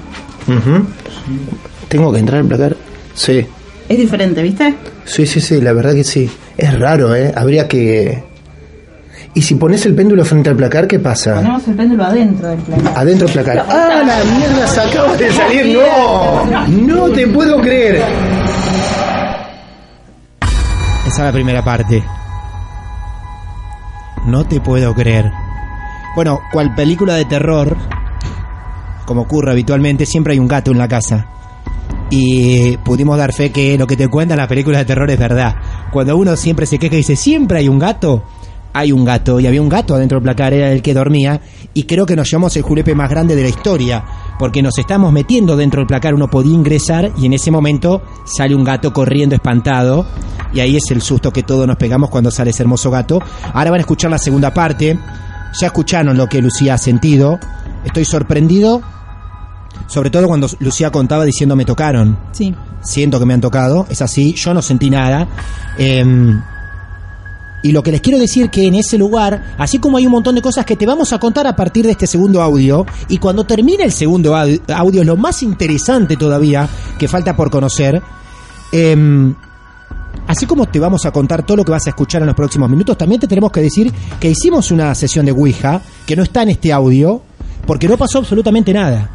Tengo 1.88 2.12
que 2.14 2.20
entrar 2.20 2.42
al 2.42 2.48
placar. 2.48 2.76
Sí, 3.14 3.46
Es 3.88 3.98
diferente, 3.98 4.42
¿viste? 4.42 4.74
sí, 5.06 5.26
sí, 5.26 5.42
sí, 5.42 5.60
la 5.62 5.74
verdad 5.74 5.94
que 5.94 6.04
sí. 6.04 6.30
Es 6.58 6.78
raro, 6.80 7.16
¿eh? 7.16 7.34
Habría 7.36 7.68
que... 7.68 8.24
¿Y 9.34 9.42
si 9.42 9.56
pones 9.56 9.86
el 9.86 9.94
péndulo 9.96 10.24
frente 10.26 10.50
al 10.50 10.56
placar, 10.56 10.88
qué 10.88 11.00
pasa? 11.00 11.36
Ponemos 11.36 11.68
el 11.68 11.76
péndulo 11.76 12.04
adentro 12.06 12.48
del 12.48 12.60
placar. 12.60 12.94
Adentro 12.98 13.28
del 13.28 13.34
placar. 13.34 13.66
¡Ah, 13.70 14.04
la 14.06 14.24
mierda! 14.38 14.68
Se 14.68 14.80
acaba 14.82 15.16
de 15.16 15.32
salir. 15.32 15.78
¡No! 15.78 16.68
¡No 16.68 17.10
te 17.10 17.28
puedo 17.28 17.62
creer! 17.62 18.04
Esa 21.08 21.08
es 21.08 21.20
la 21.20 21.32
primera 21.32 21.64
parte. 21.64 22.04
No 24.26 24.46
te 24.46 24.60
puedo 24.60 24.94
creer. 24.94 25.32
Bueno, 26.16 26.40
cual 26.52 26.74
película 26.76 27.16
de 27.16 27.26
terror, 27.26 27.78
como 29.10 29.22
ocurre 29.24 29.52
habitualmente, 29.52 30.06
siempre 30.06 30.34
hay 30.34 30.40
un 30.40 30.48
gato 30.48 30.70
en 30.70 30.78
la 30.78 30.88
casa. 30.88 31.26
Y 32.12 32.78
pudimos 32.78 33.18
dar 33.18 33.34
fe 33.34 33.52
que 33.52 33.76
lo 33.76 33.88
que 33.88 33.98
te 33.98 34.08
cuentan 34.08 34.38
las 34.38 34.48
películas 34.48 34.82
de 34.82 34.86
terror 34.86 35.10
es 35.10 35.18
verdad. 35.18 35.56
Cuando 35.92 36.16
uno 36.16 36.36
siempre 36.36 36.68
se 36.68 36.78
queja 36.78 36.94
y 36.94 37.00
dice, 37.00 37.16
siempre 37.16 37.58
hay 37.58 37.68
un 37.68 37.80
gato, 37.80 38.24
hay 38.72 38.92
un 38.92 39.04
gato. 39.04 39.40
Y 39.40 39.48
había 39.48 39.64
un 39.64 39.68
gato 39.68 39.96
adentro 39.96 40.20
del 40.20 40.26
placar, 40.26 40.54
era 40.54 40.72
el 40.72 40.84
que 40.84 40.94
dormía. 40.94 41.42
Y 41.74 41.86
creo 41.86 42.06
que 42.06 42.16
nos 42.16 42.30
llevamos 42.30 42.56
el 42.56 42.62
julepe 42.62 42.94
más 42.94 43.10
grande 43.10 43.36
de 43.36 43.42
la 43.42 43.50
historia. 43.50 44.06
Porque 44.38 44.62
nos 44.62 44.78
estamos 44.78 45.12
metiendo 45.12 45.58
dentro 45.58 45.80
del 45.80 45.88
placar, 45.88 46.14
uno 46.14 46.28
podía 46.28 46.54
ingresar 46.54 47.12
y 47.18 47.26
en 47.26 47.34
ese 47.34 47.50
momento 47.50 48.04
sale 48.26 48.54
un 48.54 48.64
gato 48.64 48.94
corriendo 48.94 49.34
espantado. 49.34 50.06
Y 50.54 50.60
ahí 50.60 50.78
es 50.78 50.92
el 50.92 51.02
susto 51.02 51.32
que 51.32 51.42
todos 51.42 51.66
nos 51.66 51.78
pegamos 51.78 52.12
cuando 52.12 52.30
sale 52.30 52.52
ese 52.52 52.62
hermoso 52.62 52.92
gato. 52.92 53.20
Ahora 53.56 53.72
van 53.72 53.80
a 53.80 53.82
escuchar 53.82 54.12
la 54.12 54.20
segunda 54.20 54.54
parte. 54.54 55.00
Ya 55.60 55.66
escucharon 55.66 56.16
lo 56.16 56.28
que 56.28 56.44
Lucía 56.44 56.76
ha 56.76 56.78
sentido. 56.78 57.40
Estoy 57.84 58.06
sorprendido. 58.06 58.84
Sobre 59.88 60.10
todo 60.10 60.28
cuando 60.28 60.48
Lucía 60.60 60.92
contaba 60.92 61.26
diciendo 61.26 61.56
me 61.56 61.66
tocaron. 61.66 62.18
Sí. 62.32 62.54
Siento 62.82 63.20
que 63.20 63.26
me 63.26 63.34
han 63.34 63.42
tocado. 63.42 63.86
Es 63.90 64.02
así. 64.02 64.34
Yo 64.34 64.54
no 64.54 64.62
sentí 64.62 64.90
nada. 64.90 65.28
Em, 65.78 66.42
Y 67.62 67.74
lo 67.74 67.84
que 67.84 67.92
les 67.92 68.00
quiero 68.00 68.18
decir 68.18 68.50
que 68.50 68.68
en 68.68 68.76
ese 68.76 68.98
lugar, 68.98 69.56
así 69.58 69.80
como 69.80 69.98
hay 69.98 70.06
un 70.06 70.14
montón 70.14 70.34
de 70.36 70.42
cosas 70.42 70.66
que 70.66 70.78
te 70.78 70.86
vamos 70.86 71.12
a 71.12 71.20
contar 71.20 71.46
a 71.46 71.58
partir 71.58 71.86
de 71.86 71.92
este 71.92 72.08
segundo 72.08 72.42
audio, 72.42 72.86
y 73.10 73.18
cuando 73.18 73.44
termine 73.44 73.84
el 73.84 73.92
segundo 73.92 74.34
au- 74.34 74.62
audio, 74.74 75.02
es 75.02 75.08
lo 75.08 75.18
más 75.18 75.44
interesante 75.44 76.16
todavía 76.16 76.70
que 76.98 77.10
falta 77.10 77.36
por 77.36 77.52
conocer, 77.52 78.02
em, 78.72 79.36
así 80.26 80.46
como 80.46 80.68
te 80.68 80.80
vamos 80.80 81.06
a 81.06 81.12
contar 81.12 81.44
todo 81.44 81.58
lo 81.58 81.66
que 81.66 81.72
vas 81.74 81.86
a 81.86 81.90
escuchar 81.90 82.22
en 82.22 82.28
los 82.28 82.36
próximos 82.38 82.70
minutos, 82.70 82.98
también 82.98 83.20
te 83.20 83.28
tenemos 83.28 83.52
que 83.52 83.60
decir 83.60 83.92
que 84.22 84.30
hicimos 84.30 84.72
una 84.72 84.96
sesión 84.96 85.26
de 85.26 85.34
Ouija, 85.34 85.82
que 86.06 86.16
no 86.16 86.24
está 86.24 86.44
en 86.44 86.52
este 86.52 86.72
audio, 86.72 87.22
porque 87.68 87.90
no 87.90 87.98
pasó 87.98 88.20
absolutamente 88.20 88.72
nada. 88.72 89.10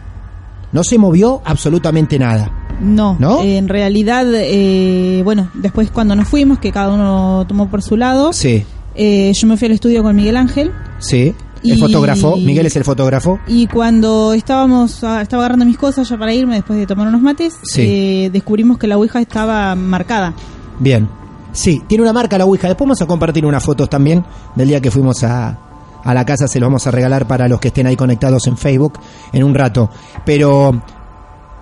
No 0.75 0.85
se 0.85 0.99
movió 0.99 1.41
absolutamente 1.47 2.19
nada. 2.19 2.51
No, 2.83 3.17
¿No? 3.19 3.41
eh, 3.43 3.57
en 3.57 3.69
realidad, 3.69 4.27
eh, 4.35 5.23
bueno, 5.25 5.49
después 5.55 5.91
cuando 5.91 6.15
nos 6.17 6.29
fuimos, 6.29 6.59
que 6.59 6.73
cada 6.73 6.93
uno 6.93 7.45
tomó 7.49 7.71
por 7.71 7.81
su 7.83 7.97
lado, 7.97 8.33
Sí, 8.35 8.65
eh, 8.97 9.33
yo 9.33 9.47
me 9.47 9.57
fui 9.57 9.67
al 9.67 9.73
estudio 9.73 10.03
con 10.03 10.15
Miguel 10.17 10.37
Ángel 10.37 10.73
sí. 10.99 11.35
El 11.63 11.79
Y- 11.79 11.81
fotógrafo, 11.81 12.37
Miguel 12.37 12.67
es 12.67 12.77
el 12.77 12.85
fotógrafo. 12.85 13.39
y 13.47 13.67
cuando 13.69 14.35
estábamos, 14.35 15.03
ah, 15.03 15.23
estaba 15.23 15.45
agarrando 15.45 15.65
mis 15.65 15.79
cosas 15.79 16.07
ya 16.07 16.19
para 16.19 16.35
irme 16.35 16.57
después 16.57 16.79
de 16.79 16.87
tomar 16.87 17.07
unos 17.09 17.23
mates, 17.23 17.55
Sí. 17.63 17.81
eh, 18.27 18.31
descubrimos 18.31 18.77
que 18.77 18.87
la 18.87 18.99
Ouija 18.99 19.19
estaba 19.21 19.75
marcada. 19.75 20.35
Bien. 20.79 21.09
Sí, 21.53 21.81
tiene 21.87 22.03
una 22.03 22.13
marca 22.13 22.37
la 22.37 22.45
Ouija. 22.45 22.69
Después 22.69 22.87
vamos 22.87 23.01
a 23.01 23.07
compartir 23.07 23.47
unas 23.47 23.63
fotos 23.65 23.89
también 23.89 24.25
del 24.57 24.69
día 24.69 24.81
que 24.83 24.91
fuimos 24.91 25.23
a, 25.25 25.57
a 26.05 26.15
la 26.15 26.25
casa. 26.25 26.47
Se 26.47 26.61
los 26.61 26.69
vamos 26.69 26.87
a 26.87 26.91
regalar 26.91 27.27
para 27.27 27.49
los 27.49 27.59
que 27.61 27.69
estén 27.69 27.87
ahí 27.87 27.97
conectados 27.97 28.47
en 28.47 28.57
Facebook 28.57 28.99
en 29.33 29.43
un 29.45 29.55
rato. 29.55 29.91
Pero 30.25 30.73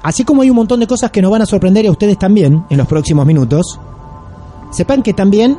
así 0.02 0.24
como 0.24 0.42
hay 0.42 0.50
un 0.50 0.56
montón 0.56 0.80
de 0.80 0.86
cosas 0.86 1.10
que 1.10 1.22
nos 1.22 1.30
van 1.30 1.42
a 1.42 1.46
sorprender 1.46 1.86
a 1.86 1.90
ustedes 1.90 2.18
también 2.18 2.64
en 2.68 2.76
los 2.78 2.86
próximos 2.86 3.24
minutos, 3.26 3.78
sepan 4.70 5.02
que 5.02 5.12
también 5.14 5.58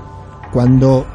cuando 0.52 1.06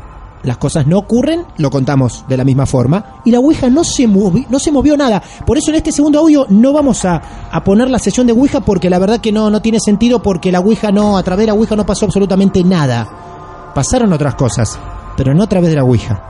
las 0.45 0.57
cosas 0.57 0.87
no 0.87 0.99
ocurren, 0.99 1.45
lo 1.57 1.69
contamos 1.69 2.25
de 2.29 2.37
la 2.37 2.45
misma 2.45 2.65
forma. 2.65 3.05
Y 3.25 3.33
la 3.33 3.41
Ouija 3.41 3.69
no 3.69 3.83
se, 3.83 4.09
movi- 4.09 4.47
no 4.49 4.59
se 4.61 4.71
movió 4.71 4.97
nada. 4.97 5.21
Por 5.45 5.59
eso 5.59 5.71
en 5.71 5.77
este 5.77 5.91
segundo 5.91 6.21
audio 6.21 6.47
no 6.49 6.73
vamos 6.73 7.05
a, 7.05 7.21
a 7.51 7.65
poner 7.65 7.91
la 7.91 7.99
sesión 7.99 8.27
de 8.27 8.33
Ouija 8.33 8.61
porque 8.61 8.89
la 8.89 9.01
verdad 9.01 9.21
que 9.21 9.33
no, 9.33 9.51
no 9.51 9.61
tiene 9.61 9.81
sentido 9.81 10.23
porque 10.23 10.53
la 10.53 10.61
Ouija 10.61 10.93
no, 10.93 11.19
a 11.19 11.23
través 11.25 11.43
de 11.43 11.47
la 11.49 11.55
Ouija 11.55 11.75
no 11.75 11.85
pasó 11.85 12.05
absolutamente 12.07 12.63
nada. 12.63 13.73
Pasaron 13.75 14.13
otras 14.13 14.37
cosas, 14.37 14.79
pero 15.17 15.35
no 15.35 15.43
a 15.43 15.49
través 15.49 15.71
de 15.71 15.77
la 15.77 15.85
Ouija. 15.85 16.23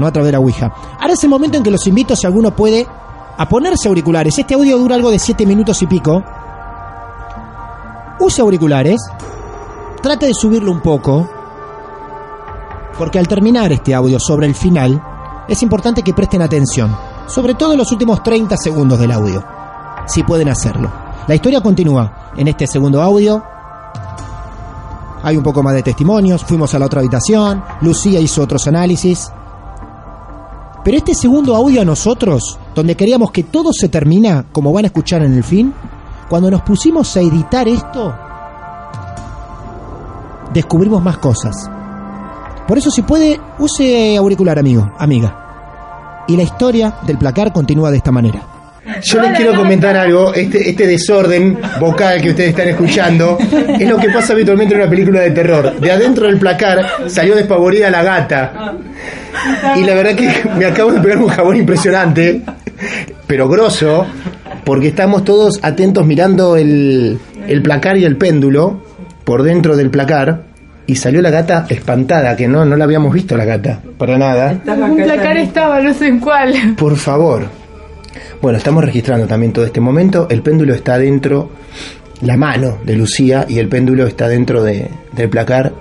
No 0.00 0.06
a 0.06 0.12
través 0.12 0.28
de 0.28 0.32
la 0.32 0.40
Ouija. 0.40 0.72
Ahora 0.98 1.12
es 1.12 1.22
el 1.22 1.30
momento 1.30 1.58
en 1.58 1.62
que 1.62 1.70
los 1.70 1.86
invito, 1.86 2.16
si 2.16 2.26
alguno 2.26 2.56
puede, 2.56 2.86
a 3.36 3.48
ponerse 3.48 3.88
auriculares. 3.88 4.38
Este 4.38 4.54
audio 4.54 4.78
dura 4.78 4.94
algo 4.94 5.10
de 5.10 5.18
7 5.18 5.46
minutos 5.46 5.80
y 5.82 5.86
pico. 5.86 6.22
Use 8.18 8.40
auriculares. 8.40 9.00
Trate 10.02 10.26
de 10.26 10.34
subirlo 10.34 10.72
un 10.72 10.80
poco. 10.80 11.28
Porque 12.98 13.18
al 13.18 13.28
terminar 13.28 13.72
este 13.72 13.94
audio 13.94 14.18
sobre 14.18 14.46
el 14.46 14.54
final, 14.54 15.02
es 15.48 15.62
importante 15.62 16.02
que 16.02 16.14
presten 16.14 16.42
atención. 16.42 16.96
Sobre 17.26 17.54
todo 17.54 17.72
en 17.72 17.78
los 17.78 17.92
últimos 17.92 18.22
30 18.22 18.56
segundos 18.56 18.98
del 18.98 19.12
audio. 19.12 19.44
Si 20.06 20.22
pueden 20.22 20.48
hacerlo. 20.48 20.90
La 21.26 21.34
historia 21.34 21.60
continúa 21.60 22.30
en 22.36 22.48
este 22.48 22.66
segundo 22.66 23.02
audio. 23.02 23.42
Hay 25.22 25.36
un 25.36 25.42
poco 25.42 25.62
más 25.62 25.74
de 25.74 25.82
testimonios. 25.82 26.44
Fuimos 26.44 26.74
a 26.74 26.78
la 26.78 26.86
otra 26.86 27.00
habitación. 27.00 27.62
Lucía 27.82 28.20
hizo 28.20 28.42
otros 28.42 28.66
análisis. 28.66 29.30
Pero 30.84 30.96
este 30.96 31.14
segundo 31.14 31.54
audio 31.54 31.82
a 31.82 31.84
nosotros, 31.84 32.58
donde 32.74 32.94
queríamos 32.94 33.30
que 33.30 33.44
todo 33.44 33.72
se 33.72 33.88
termina, 33.88 34.46
como 34.50 34.72
van 34.72 34.84
a 34.84 34.88
escuchar 34.88 35.22
en 35.22 35.34
el 35.34 35.44
fin, 35.44 35.74
cuando 36.28 36.50
nos 36.50 36.62
pusimos 36.62 37.14
a 37.16 37.20
editar 37.20 37.68
esto, 37.68 38.14
descubrimos 40.54 41.02
más 41.02 41.18
cosas. 41.18 41.68
Por 42.66 42.78
eso 42.78 42.90
si 42.90 43.02
puede, 43.02 43.38
use 43.58 44.16
auricular, 44.16 44.58
amigo, 44.58 44.90
amiga. 44.98 46.24
Y 46.28 46.36
la 46.36 46.44
historia 46.44 46.94
del 47.06 47.18
placar 47.18 47.52
continúa 47.52 47.90
de 47.90 47.96
esta 47.96 48.12
manera. 48.12 48.42
Yo 49.02 49.20
les 49.20 49.36
quiero 49.36 49.54
comentar 49.54 49.96
algo, 49.96 50.32
este, 50.34 50.70
este 50.70 50.86
desorden 50.86 51.58
vocal 51.78 52.20
que 52.20 52.30
ustedes 52.30 52.50
están 52.50 52.68
escuchando 52.68 53.38
es 53.78 53.88
lo 53.88 53.98
que 53.98 54.08
pasa 54.10 54.32
habitualmente 54.32 54.74
en 54.74 54.80
una 54.80 54.90
película 54.90 55.20
de 55.20 55.30
terror. 55.32 55.78
De 55.78 55.92
adentro 55.92 56.26
del 56.26 56.38
placar 56.38 57.08
salió 57.08 57.34
despavorida 57.34 57.90
la 57.90 58.02
gata. 58.02 58.74
Y 59.76 59.84
la 59.84 59.94
verdad 59.94 60.14
que 60.14 60.30
me 60.56 60.66
acabo 60.66 60.92
de 60.92 61.00
pegar 61.00 61.18
un 61.18 61.28
jabón 61.28 61.56
impresionante, 61.56 62.42
pero 63.26 63.48
grosso, 63.48 64.06
porque 64.64 64.88
estamos 64.88 65.24
todos 65.24 65.58
atentos 65.62 66.06
mirando 66.06 66.56
el, 66.56 67.18
el 67.46 67.62
placar 67.62 67.96
y 67.96 68.04
el 68.04 68.16
péndulo 68.16 68.80
por 69.24 69.42
dentro 69.42 69.76
del 69.76 69.90
placar. 69.90 70.44
Y 70.86 70.96
salió 70.96 71.22
la 71.22 71.30
gata 71.30 71.66
espantada, 71.68 72.34
que 72.34 72.48
no, 72.48 72.64
no 72.64 72.74
la 72.76 72.82
habíamos 72.82 73.12
visto 73.14 73.36
la 73.36 73.44
gata, 73.44 73.80
para 73.96 74.18
nada. 74.18 74.60
Un 74.66 74.96
placar 74.96 75.36
estaba, 75.36 75.80
no 75.80 75.94
sé 75.94 76.08
en 76.08 76.18
cuál. 76.18 76.74
Por 76.76 76.96
favor. 76.96 77.46
Bueno, 78.42 78.58
estamos 78.58 78.84
registrando 78.84 79.26
también 79.26 79.52
todo 79.52 79.64
este 79.64 79.80
momento. 79.80 80.26
El 80.28 80.42
péndulo 80.42 80.74
está 80.74 80.98
dentro, 80.98 81.50
la 82.22 82.36
mano 82.36 82.78
de 82.84 82.96
Lucía 82.96 83.46
y 83.48 83.58
el 83.58 83.68
péndulo 83.68 84.06
está 84.06 84.28
dentro 84.28 84.62
de, 84.64 84.88
del 85.12 85.28
placar. 85.28 85.72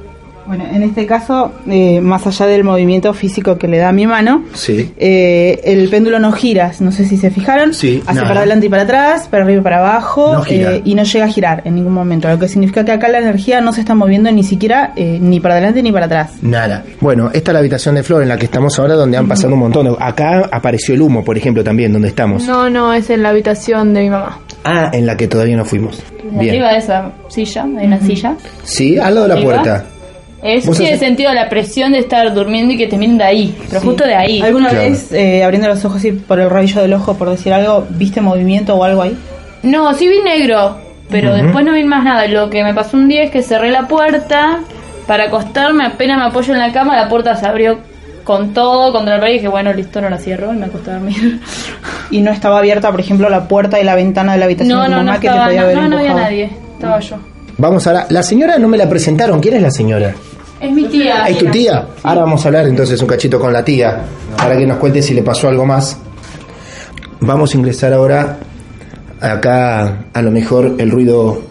Bueno, 0.49 0.65
en 0.73 0.81
este 0.81 1.05
caso, 1.05 1.51
eh, 1.69 2.01
más 2.01 2.25
allá 2.25 2.47
del 2.47 2.63
movimiento 2.63 3.13
físico 3.13 3.59
que 3.59 3.67
le 3.67 3.77
da 3.77 3.89
a 3.89 3.91
mi 3.91 4.07
mano, 4.07 4.45
Sí. 4.53 4.91
eh, 4.97 5.61
el 5.63 5.87
péndulo 5.89 6.17
no 6.19 6.31
gira, 6.31 6.71
no 6.79 6.91
sé 6.91 7.05
si 7.05 7.17
se 7.17 7.29
fijaron, 7.29 7.71
Sí, 7.75 8.01
hace 8.07 8.15
nada. 8.15 8.27
para 8.27 8.39
adelante 8.39 8.65
y 8.65 8.69
para 8.69 8.81
atrás, 8.81 9.27
para 9.27 9.43
arriba 9.43 9.59
y 9.59 9.63
para 9.63 9.77
abajo, 9.77 10.33
No 10.33 10.41
gira. 10.41 10.73
eh, 10.77 10.81
y 10.83 10.95
no 10.95 11.03
llega 11.03 11.25
a 11.25 11.27
girar 11.27 11.61
en 11.65 11.75
ningún 11.75 11.93
momento, 11.93 12.27
lo 12.27 12.39
que 12.39 12.47
significa 12.47 12.83
que 12.83 12.91
acá 12.91 13.09
la 13.09 13.19
energía 13.19 13.61
no 13.61 13.71
se 13.73 13.81
está 13.81 13.93
moviendo 13.93 14.31
ni 14.31 14.41
siquiera 14.43 14.91
eh, 14.95 15.19
ni 15.21 15.39
para 15.39 15.53
adelante 15.53 15.83
ni 15.83 15.91
para 15.91 16.07
atrás. 16.07 16.31
Nada. 16.41 16.83
Bueno, 16.99 17.29
esta 17.31 17.51
es 17.51 17.53
la 17.53 17.59
habitación 17.59 17.93
de 17.93 18.01
Flor 18.01 18.23
en 18.23 18.29
la 18.29 18.37
que 18.37 18.45
estamos 18.45 18.79
ahora, 18.79 18.95
donde 18.95 19.17
han 19.17 19.27
pasado 19.27 19.53
un 19.53 19.59
montón. 19.59 19.95
Acá 19.99 20.49
apareció 20.51 20.95
el 20.95 21.03
humo, 21.03 21.23
por 21.23 21.37
ejemplo, 21.37 21.63
también, 21.63 21.93
donde 21.93 22.07
estamos. 22.07 22.47
No, 22.47 22.71
no, 22.71 22.91
es 22.91 23.07
en 23.11 23.21
la 23.21 23.29
habitación 23.29 23.93
de 23.93 24.01
mi 24.01 24.09
mamá. 24.09 24.39
Ah, 24.63 24.89
en 24.93 25.05
la 25.05 25.15
que 25.15 25.27
todavía 25.27 25.55
no 25.55 25.63
fuimos. 25.63 26.01
Bien. 26.31 26.49
Arriba 26.49 26.71
de 26.71 26.77
esa 26.79 27.11
silla, 27.27 27.65
hay 27.77 27.85
una 27.85 27.99
silla. 28.01 28.35
Sí, 28.63 28.97
al 28.97 29.13
lado 29.13 29.27
de 29.27 29.35
la 29.35 29.41
puerta. 29.41 29.85
Eso 30.41 30.71
tiene 30.71 30.93
haces- 30.93 30.99
sentido 30.99 31.33
la 31.33 31.49
presión 31.49 31.91
de 31.91 31.99
estar 31.99 32.33
durmiendo 32.33 32.73
y 32.73 32.77
que 32.77 32.87
te 32.87 32.97
miren 32.97 33.17
de 33.17 33.23
ahí, 33.25 33.55
pero 33.67 33.81
Sí. 33.81 33.87
justo 33.87 34.05
de 34.05 34.15
ahí. 34.15 34.41
¿Alguna 34.41 34.69
Claro. 34.69 34.89
vez, 34.89 35.11
eh, 35.11 35.43
abriendo 35.43 35.67
los 35.67 35.83
ojos 35.85 36.03
y 36.05 36.11
por 36.13 36.39
el 36.39 36.49
rabillo 36.49 36.81
del 36.81 36.93
ojo, 36.93 37.15
por 37.15 37.29
decir 37.29 37.51
algo, 37.53 37.85
viste 37.89 38.21
movimiento 38.21 38.75
o 38.75 38.83
algo 38.83 39.01
ahí? 39.01 39.17
No, 39.63 39.93
sí 39.93 40.07
vi 40.07 40.21
negro, 40.21 40.77
pero 41.09 41.33
después 41.33 41.65
no 41.65 41.73
vi 41.73 41.83
más 41.83 42.03
nada. 42.05 42.25
Lo 42.27 42.49
que 42.49 42.63
me 42.63 42.73
pasó 42.73 42.95
un 42.95 43.07
día 43.09 43.23
es 43.23 43.31
que 43.31 43.41
cerré 43.41 43.69
la 43.71 43.87
puerta 43.87 44.59
para 45.07 45.25
acostarme, 45.25 45.85
apenas 45.85 46.17
me 46.19 46.25
apoyo 46.25 46.53
en 46.53 46.59
la 46.59 46.71
cama, 46.71 46.95
la 46.95 47.09
puerta 47.09 47.35
se 47.35 47.45
abrió 47.45 47.77
con 48.23 48.53
todo 48.53 48.91
contra 48.93 49.15
la 49.15 49.19
pared 49.19 49.33
y 49.33 49.35
dije, 49.37 49.47
bueno, 49.47 49.73
listo, 49.73 49.99
no 50.01 50.09
la 50.09 50.17
cierro 50.19 50.53
y 50.53 50.57
me 50.57 50.67
acosté 50.67 50.91
a 50.91 50.93
dormir. 50.93 51.39
Y 52.11 52.21
no 52.21 52.31
estaba 52.31 52.59
abierta, 52.59 52.91
por 52.91 52.99
ejemplo, 52.99 53.27
la 53.29 53.47
puerta 53.47 53.79
y 53.79 53.83
la 53.83 53.95
ventana 53.95 54.33
de 54.33 54.39
la 54.39 54.45
habitación 54.45 54.77
No, 54.77 54.83
de 54.83 54.89
tu 54.89 54.91
no, 54.91 54.97
no 54.99 55.03
mamá 55.05 55.19
que 55.19 55.27
estaba, 55.27 55.45
te 55.45 55.49
podía 55.49 55.61
no, 55.61 55.65
haber 55.65 55.77
no, 55.77 55.87
no 55.89 55.97
había 55.97 56.13
nadie, 56.13 56.49
estaba 56.75 56.99
yo. 56.99 57.17
Vamos 57.57 57.85
a 57.87 57.93
la... 57.93 58.05
La 58.09 58.23
señora 58.23 58.57
no 58.57 58.67
me 58.69 58.77
la 58.77 58.87
presentaron. 58.87 59.39
¿Quién 59.41 59.55
es 59.55 59.61
la 59.61 59.71
señora? 59.71 60.13
Es 60.61 60.71
mi 60.71 60.85
tía. 60.85 61.27
¿Es 61.27 61.37
tu 61.37 61.45
tía? 61.47 61.85
Ahora 62.03 62.21
vamos 62.21 62.43
a 62.43 62.47
hablar 62.49 62.67
entonces 62.67 63.01
un 63.01 63.07
cachito 63.07 63.39
con 63.39 63.51
la 63.53 63.63
tía 63.63 64.01
para 64.37 64.57
que 64.57 64.65
nos 64.65 64.77
cuente 64.77 65.01
si 65.01 65.13
le 65.13 65.23
pasó 65.23 65.47
algo 65.47 65.65
más. 65.65 65.97
Vamos 67.21 67.53
a 67.53 67.57
ingresar 67.57 67.93
ahora 67.93 68.37
acá 69.21 70.05
a 70.13 70.21
lo 70.21 70.31
mejor 70.31 70.75
el 70.77 70.89
ruido 70.91 71.41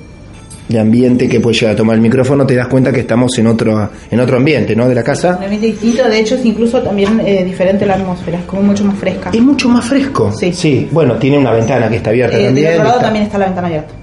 de 0.69 0.79
ambiente 0.79 1.29
que 1.29 1.41
puede 1.41 1.57
llegar 1.57 1.73
a 1.75 1.77
tomar 1.77 1.97
el 1.97 2.03
micrófono, 2.03 2.45
te 2.47 2.55
das 2.55 2.69
cuenta 2.69 2.93
que 2.93 3.01
estamos 3.01 3.37
en 3.39 3.47
otro 3.47 3.89
en 4.11 4.21
otro 4.21 4.37
ambiente, 4.37 4.77
¿no? 4.77 4.87
De 4.87 4.95
la 4.95 5.03
casa. 5.03 5.37
Un 5.39 5.45
ambiente 5.45 5.67
distinto, 5.69 6.07
de 6.07 6.21
hecho 6.21 6.35
es 6.35 6.45
incluso 6.45 6.83
también 6.83 7.21
eh, 7.25 7.43
diferente 7.45 7.87
la 7.87 7.95
atmósfera, 7.95 8.39
es 8.41 8.45
como 8.45 8.63
mucho 8.63 8.85
más 8.85 8.99
fresca. 8.99 9.31
Es 9.33 9.41
mucho 9.41 9.69
más 9.71 9.85
fresco. 9.87 10.31
Sí. 10.33 10.87
bueno, 10.93 11.15
tiene 11.15 11.39
una 11.39 11.53
ventana 11.53 11.89
que 11.89 11.97
está 11.97 12.11
abierta 12.11 12.39
Eh, 12.39 12.45
también. 12.47 12.67
otro 12.73 12.79
lado 12.85 12.97
está- 12.97 13.05
también 13.07 13.25
está 13.25 13.39
la 13.39 13.47
ventana 13.47 13.67
abierta. 13.69 13.95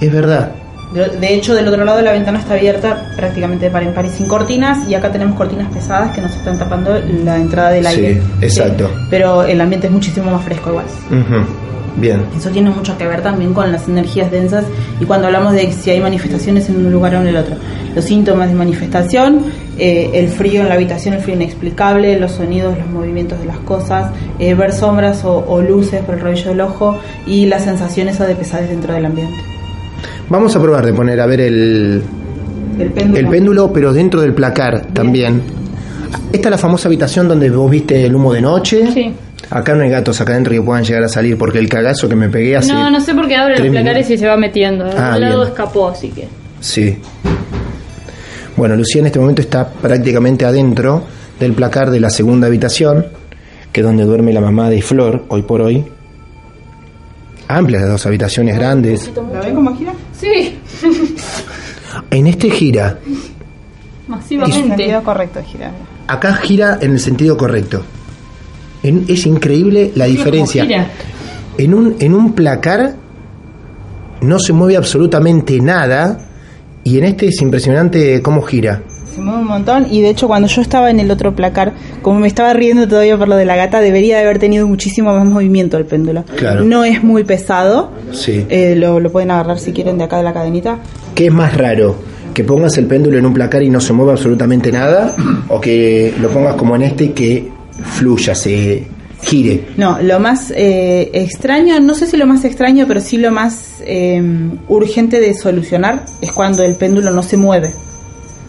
Es 0.00 0.12
verdad. 0.12 0.50
De, 0.94 1.34
hecho, 1.34 1.54
del 1.54 1.66
otro 1.66 1.84
lado 1.84 1.98
de 1.98 2.04
la 2.04 2.12
ventana 2.12 2.38
está 2.38 2.54
abierta 2.54 3.10
prácticamente 3.16 3.64
de 3.64 3.70
par 3.72 3.82
en 3.82 3.92
par 3.92 4.04
y 4.06 4.10
sin 4.10 4.28
cortinas, 4.28 4.88
y 4.88 4.94
acá 4.94 5.10
tenemos 5.10 5.34
cortinas 5.36 5.72
pesadas 5.72 6.12
que 6.14 6.20
nos 6.20 6.30
están 6.36 6.56
tapando 6.56 6.96
la 7.24 7.36
entrada 7.36 7.70
del 7.70 7.84
Sí, 7.86 7.90
aire. 8.06 8.22
exacto. 8.40 8.88
Pero 9.10 9.42
el 9.42 9.60
ambiente 9.60 9.88
es 9.88 9.92
muchísimo 9.92 10.30
más 10.30 10.44
fresco 10.44 10.70
igual. 10.70 10.84
Bien. 11.96 12.24
Eso 12.36 12.50
tiene 12.50 12.70
mucho 12.70 12.96
que 12.98 13.06
ver 13.06 13.22
también 13.22 13.54
con 13.54 13.70
las 13.70 13.86
energías 13.86 14.28
densas 14.30 14.64
y 15.00 15.04
cuando 15.04 15.28
hablamos 15.28 15.52
de 15.52 15.70
si 15.70 15.90
hay 15.90 16.00
manifestaciones 16.00 16.68
en 16.68 16.84
un 16.86 16.90
lugar 16.92 17.14
o 17.14 17.20
en 17.20 17.28
el 17.28 17.36
otro. 17.36 17.54
Los 17.94 18.04
síntomas 18.04 18.48
de 18.48 18.54
manifestación, 18.54 19.44
eh, 19.78 20.10
el 20.14 20.28
frío 20.28 20.62
en 20.62 20.68
la 20.68 20.74
habitación, 20.74 21.14
el 21.14 21.20
frío 21.20 21.36
inexplicable, 21.36 22.18
los 22.18 22.32
sonidos, 22.32 22.76
los 22.76 22.88
movimientos 22.88 23.38
de 23.38 23.46
las 23.46 23.58
cosas, 23.58 24.10
eh, 24.40 24.54
ver 24.54 24.72
sombras 24.72 25.24
o, 25.24 25.44
o 25.46 25.60
luces 25.60 26.02
por 26.02 26.16
el 26.16 26.20
rabillo 26.20 26.48
del 26.50 26.60
ojo 26.62 26.98
y 27.26 27.46
las 27.46 27.62
sensaciones 27.62 28.20
o 28.20 28.24
de 28.24 28.34
pesadez 28.34 28.70
dentro 28.70 28.92
del 28.92 29.06
ambiente. 29.06 29.36
Vamos 30.28 30.54
a 30.56 30.60
probar 30.60 30.84
de 30.86 30.92
poner 30.92 31.20
a 31.20 31.26
ver 31.26 31.40
el 31.40 32.02
El 32.78 32.90
péndulo. 32.90 33.18
el 33.20 33.26
péndulo, 33.28 33.72
pero 33.72 33.92
dentro 33.92 34.20
del 34.20 34.32
placar 34.34 34.86
también. 34.92 35.42
Esta 36.32 36.48
es 36.48 36.50
la 36.50 36.58
famosa 36.58 36.88
habitación 36.88 37.28
donde 37.28 37.50
vos 37.50 37.70
viste 37.70 38.04
el 38.04 38.14
humo 38.14 38.32
de 38.32 38.40
noche. 38.40 38.90
Sí. 38.92 39.12
Acá 39.50 39.74
no 39.74 39.82
hay 39.84 39.90
gatos 39.90 40.20
acá 40.20 40.32
adentro 40.32 40.52
que 40.54 40.62
puedan 40.62 40.82
llegar 40.84 41.04
a 41.04 41.08
salir 41.08 41.36
porque 41.36 41.58
el 41.58 41.68
cagazo 41.68 42.08
que 42.08 42.16
me 42.16 42.28
pegué 42.28 42.56
hace. 42.56 42.72
No, 42.72 42.90
no 42.90 43.00
sé 43.00 43.14
por 43.14 43.28
qué 43.28 43.36
abre 43.36 43.58
los 43.58 43.68
placares 43.68 44.08
y 44.10 44.16
se 44.18 44.26
va 44.26 44.36
metiendo. 44.36 44.84
De 44.84 44.92
Ah, 44.96 45.12
un 45.16 45.20
lado 45.20 45.36
bien. 45.40 45.48
escapó, 45.48 45.88
así 45.88 46.08
que. 46.08 46.26
Sí. 46.60 46.98
Bueno, 48.56 48.74
Lucía 48.76 49.00
en 49.00 49.06
este 49.06 49.18
momento 49.18 49.42
está 49.42 49.68
prácticamente 49.68 50.44
adentro 50.44 51.02
del 51.38 51.52
placar 51.52 51.90
de 51.90 52.00
la 52.00 52.08
segunda 52.10 52.46
habitación, 52.46 53.06
que 53.72 53.80
es 53.80 53.86
donde 53.86 54.04
duerme 54.04 54.32
la 54.32 54.40
mamá 54.40 54.70
de 54.70 54.80
Flor, 54.80 55.24
hoy 55.28 55.42
por 55.42 55.60
hoy. 55.60 55.84
Amplias 57.48 57.82
las 57.82 57.90
dos 57.90 58.06
habitaciones 58.06 58.56
grandes. 58.56 59.10
¿La 59.32 59.40
ven 59.40 59.76
gira? 59.76 59.92
En 62.14 62.26
este 62.26 62.48
gira, 62.50 62.98
masivamente. 64.08 64.68
Sentido 64.68 65.02
correcto 65.02 65.38
de 65.40 65.44
girar. 65.46 65.72
acá 66.06 66.34
gira 66.36 66.78
en 66.80 66.92
el 66.92 67.00
sentido 67.00 67.36
correcto. 67.36 67.82
En- 68.82 69.04
es 69.08 69.26
increíble 69.26 69.92
la 69.94 70.04
diferencia. 70.06 70.64
En 71.58 71.74
un, 71.74 71.96
en 71.98 72.14
un 72.14 72.32
placar 72.32 72.94
no 74.20 74.38
se 74.38 74.52
mueve 74.52 74.76
absolutamente 74.76 75.60
nada 75.60 76.18
y 76.84 76.98
en 76.98 77.04
este 77.04 77.28
es 77.28 77.40
impresionante 77.40 78.20
cómo 78.22 78.42
gira. 78.42 78.82
Se 79.14 79.20
mueve 79.20 79.40
un 79.42 79.46
montón 79.46 79.86
y 79.90 80.00
de 80.00 80.10
hecho 80.10 80.26
cuando 80.26 80.48
yo 80.48 80.60
estaba 80.60 80.90
en 80.90 80.98
el 80.98 81.10
otro 81.10 81.36
placar, 81.36 81.72
como 82.02 82.18
me 82.18 82.26
estaba 82.26 82.52
riendo 82.52 82.88
todavía 82.88 83.16
por 83.16 83.28
lo 83.28 83.36
de 83.36 83.44
la 83.44 83.54
gata, 83.54 83.80
debería 83.80 84.16
de 84.16 84.24
haber 84.24 84.38
tenido 84.38 84.66
muchísimo 84.66 85.14
más 85.14 85.26
movimiento 85.26 85.76
el 85.76 85.84
péndulo. 85.84 86.24
Claro. 86.36 86.64
No 86.64 86.84
es 86.84 87.02
muy 87.04 87.22
pesado, 87.24 87.92
Sí. 88.12 88.44
eh, 88.48 88.74
lo, 88.76 88.98
lo 88.98 89.12
pueden 89.12 89.30
agarrar 89.30 89.58
si 89.60 89.72
quieren 89.72 89.98
de 89.98 90.04
acá 90.04 90.16
de 90.16 90.24
la 90.24 90.32
cadenita. 90.32 90.78
¿Qué 91.14 91.26
es 91.26 91.32
más 91.32 91.56
raro? 91.56 91.94
¿Que 92.34 92.42
pongas 92.42 92.76
el 92.78 92.86
péndulo 92.86 93.16
en 93.16 93.26
un 93.26 93.32
placar 93.34 93.62
y 93.62 93.70
no 93.70 93.80
se 93.80 93.92
mueva 93.92 94.12
absolutamente 94.12 94.72
nada? 94.72 95.14
¿O 95.48 95.60
que 95.60 96.12
lo 96.20 96.28
pongas 96.30 96.56
como 96.56 96.74
en 96.74 96.82
este 96.82 97.04
y 97.04 97.08
que 97.10 97.48
fluya, 97.92 98.34
se 98.34 98.84
gire? 99.22 99.68
No, 99.76 99.98
lo 100.02 100.18
más 100.18 100.52
eh, 100.56 101.10
extraño, 101.12 101.78
no 101.78 101.94
sé 101.94 102.08
si 102.08 102.16
lo 102.16 102.26
más 102.26 102.44
extraño, 102.44 102.86
pero 102.88 103.00
sí 103.00 103.18
lo 103.18 103.30
más 103.30 103.74
eh, 103.86 104.20
urgente 104.66 105.20
de 105.20 105.34
solucionar 105.34 106.04
es 106.20 106.32
cuando 106.32 106.64
el 106.64 106.74
péndulo 106.74 107.12
no 107.12 107.22
se 107.22 107.36
mueve. 107.36 107.70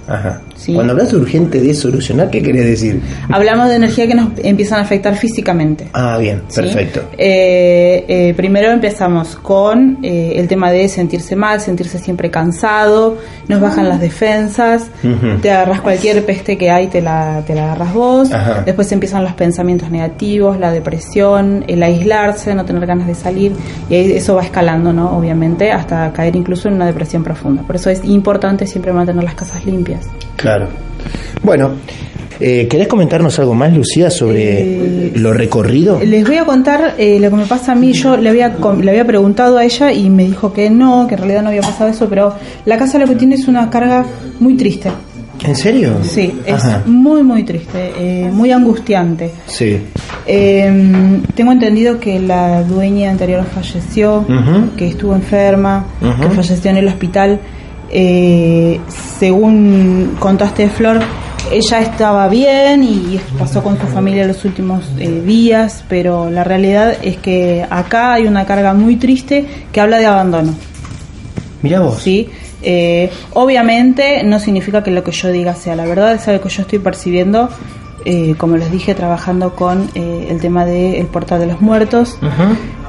Ajá. 0.08 0.42
Sí. 0.56 0.74
Cuando 0.74 0.94
hablas 0.94 1.12
urgente 1.14 1.60
de 1.60 1.74
solucionar, 1.74 2.30
¿qué 2.30 2.42
querés 2.42 2.66
decir? 2.66 3.02
Hablamos 3.30 3.70
de 3.70 3.76
energía 3.76 4.08
que 4.08 4.16
nos 4.16 4.30
empiezan 4.42 4.80
a 4.80 4.84
afectar 4.84 5.16
físicamente. 5.16 5.90
Ah, 5.94 6.18
bien, 6.18 6.42
¿sí? 6.48 6.62
perfecto. 6.62 7.02
Eh, 7.18 8.06
eh, 8.08 8.34
primero 8.36 8.72
empezamos 8.72 9.36
con 9.36 10.00
eh, 10.02 10.34
el 10.38 10.48
tema 10.48 10.72
de 10.72 10.88
sentirse 10.88 11.36
mal, 11.36 11.60
sentirse 11.62 12.00
siempre 12.00 12.32
cansado, 12.32 13.18
nos 13.48 13.60
bajan 13.62 13.90
las 13.90 14.00
defensas, 14.00 14.90
Ujú. 15.04 15.40
te 15.42 15.52
agarras 15.52 15.82
cualquier 15.82 16.26
peste 16.26 16.58
que 16.58 16.72
hay, 16.72 16.88
te 16.88 17.02
la, 17.02 17.44
te 17.46 17.54
la 17.54 17.66
agarras 17.66 17.94
vos, 17.94 18.32
Ajá. 18.32 18.64
después 18.66 18.92
empiezan 18.92 19.24
los 19.24 19.34
pensamientos 19.34 19.92
negativos, 19.92 20.60
la 20.60 20.72
depresión, 20.72 21.66
el 21.68 21.84
aislarse, 21.84 22.56
no 22.56 22.66
tener 22.66 22.86
ganas 22.86 23.08
de 23.08 23.16
salir, 23.16 23.52
y 23.90 23.96
ahí 23.96 24.12
eso 24.14 24.36
va 24.36 24.44
escalando, 24.44 24.94
¿no? 24.94 25.18
Obviamente, 25.18 25.72
hasta 25.72 26.12
caer 26.14 26.36
incluso 26.36 26.68
en 26.70 26.76
una 26.76 26.86
depresión 26.86 27.24
profunda. 27.24 27.64
Por 27.64 27.76
eso 27.76 27.90
es 27.90 28.04
importante 28.06 28.66
siempre 28.68 28.94
mantener 28.94 29.24
las 29.24 29.36
casas 29.36 29.66
limpias. 29.66 30.06
Claro. 30.46 30.68
Bueno, 31.42 31.72
eh, 32.40 32.68
¿querés 32.68 32.88
comentarnos 32.88 33.40
algo 33.40 33.54
más, 33.56 33.74
Lucía, 33.74 34.10
sobre 34.10 35.12
lo 35.16 35.34
recorrido? 35.34 36.00
Les 36.04 36.26
voy 36.26 36.38
a 36.38 36.46
contar 36.46 36.94
eh, 36.98 37.20
lo 37.20 37.30
que 37.32 37.36
me 37.38 37.46
pasa 37.46 37.72
a 37.72 37.76
mí. 37.76 37.94
Yo 37.94 38.16
le 38.18 38.30
había, 38.30 38.54
com- 38.54 38.80
le 38.80 38.92
había 38.92 39.06
preguntado 39.06 39.58
a 39.58 39.64
ella 39.66 39.92
y 39.92 40.10
me 40.10 40.26
dijo 40.26 40.54
que 40.54 40.70
no, 40.70 41.08
que 41.08 41.16
en 41.16 41.20
realidad 41.22 41.42
no 41.42 41.50
había 41.50 41.62
pasado 41.62 41.90
eso, 41.90 42.08
pero 42.10 42.34
la 42.66 42.78
casa 42.78 43.00
lo 43.00 43.08
que 43.08 43.16
tiene 43.16 43.36
es 43.36 43.48
una 43.48 43.70
carga 43.70 44.06
muy 44.40 44.56
triste. 44.56 44.90
¿En 45.46 45.56
serio? 45.56 45.98
Sí, 46.02 46.34
es 46.46 46.54
Ajá. 46.64 46.84
muy, 46.86 47.22
muy 47.24 47.44
triste, 47.44 47.92
eh, 48.00 48.30
muy 48.32 48.52
angustiante. 48.52 49.32
Sí. 49.48 49.78
Eh, 50.26 51.20
tengo 51.36 51.52
entendido 51.52 52.00
que 52.00 52.20
la 52.20 52.64
dueña 52.64 53.12
anterior 53.12 53.44
falleció, 53.54 54.26
que 54.78 54.88
estuvo 54.88 55.14
enferma, 55.14 55.86
que 56.22 56.30
falleció 56.30 56.72
en 56.72 56.78
el 56.78 56.88
hospital. 56.88 57.40
Eh, 57.92 58.80
según 59.20 60.16
contaste, 60.20 60.70
Flor, 60.70 61.02
ella 61.52 61.80
estaba 61.80 62.28
bien 62.28 62.84
y 62.84 63.20
pasó 63.38 63.62
con 63.62 63.80
su 63.80 63.86
familia 63.88 64.26
los 64.26 64.44
últimos 64.46 64.84
eh, 64.98 65.22
días, 65.26 65.84
pero 65.88 66.30
la 66.30 66.44
realidad 66.44 66.98
es 67.02 67.18
que 67.18 67.66
acá 67.70 68.14
hay 68.14 68.26
una 68.26 68.46
carga 68.46 68.74
muy 68.74 68.96
triste 68.96 69.46
que 69.72 69.82
habla 69.82 69.98
de 69.98 70.08
abandono. 70.08 70.54
Mira 71.62 71.80
vos. 71.82 72.02
¿sí? 72.02 72.30
Eh, 72.62 73.12
obviamente 73.34 74.24
no 74.24 74.40
significa 74.40 74.84
que 74.84 74.92
lo 74.92 75.04
que 75.04 75.12
yo 75.12 75.32
diga 75.32 75.54
sea 75.54 75.76
la 75.76 75.86
verdad, 75.86 76.16
es 76.16 76.28
algo 76.28 76.44
que 76.44 76.50
yo 76.50 76.64
estoy 76.64 76.80
percibiendo, 76.80 77.50
eh, 78.06 78.36
como 78.38 78.56
les 78.56 78.72
dije, 78.72 78.94
trabajando 78.94 79.56
con 79.56 79.90
eh, 79.96 80.28
el 80.30 80.40
tema 80.40 80.64
del 80.64 81.08
portal 81.08 81.40
de 81.40 81.48
los 81.48 81.60
muertos. 81.60 82.18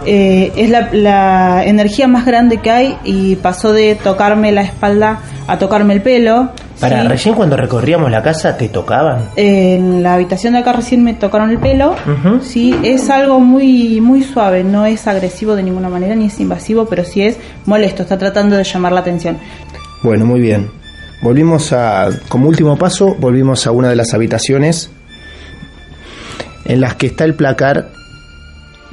Eh, 0.05 0.53
es 0.55 0.69
la, 0.69 0.91
la 0.93 1.65
energía 1.65 2.07
más 2.07 2.27
grande 2.27 2.59
que 2.59 2.71
hay 2.71 2.99
y 3.03 3.37
pasó 3.37 3.73
de 3.73 3.95
tocarme 3.95 4.53
la 4.53 4.61
espalda 4.61 5.21
a 5.47 5.59
tocarme 5.59 5.95
el 5.95 6.03
pelo. 6.03 6.51
Para, 6.79 7.01
¿sí? 7.01 7.09
recién 7.09 7.35
cuando 7.35 7.57
recorríamos 7.57 8.11
la 8.11 8.23
casa, 8.23 8.59
¿te 8.59 8.69
tocaban? 8.69 9.31
En 9.37 10.03
la 10.03 10.15
habitación 10.15 10.53
de 10.53 10.59
acá 10.59 10.75
recién 10.75 11.03
me 11.03 11.15
tocaron 11.15 11.51
el 11.51 11.59
pelo. 11.59 11.97
Sí, 12.43 12.79
es 12.83 13.09
algo 13.09 13.41
muy 13.41 14.03
muy 14.03 14.23
suave, 14.23 14.63
no 14.63 14.85
es 14.85 15.07
agresivo 15.07 15.57
de 15.57 15.63
ninguna 15.63 15.89
manera 15.89 16.15
ni 16.15 16.27
es 16.27 16.39
invasivo, 16.41 16.85
pero 16.85 17.05
sí 17.05 17.23
es 17.23 17.39
molesto, 17.65 18.03
está 18.03 18.19
tratando 18.19 18.57
de 18.57 18.65
llamar 18.65 18.93
la 18.93 19.01
atención. 19.01 19.39
Bueno, 20.03 20.27
muy 20.27 20.41
bien. 20.41 20.71
Volvimos 21.23 21.73
a, 21.73 22.11
como 22.29 22.49
último 22.49 22.77
paso, 22.77 23.17
volvimos 23.19 23.67
a 23.67 23.71
una 23.71 23.89
de 23.89 23.97
las 23.97 24.13
habitaciones 24.13 24.91
en 26.67 26.81
las 26.81 26.95
que 26.97 27.07
está 27.07 27.25
el 27.25 27.35
placar 27.35 27.89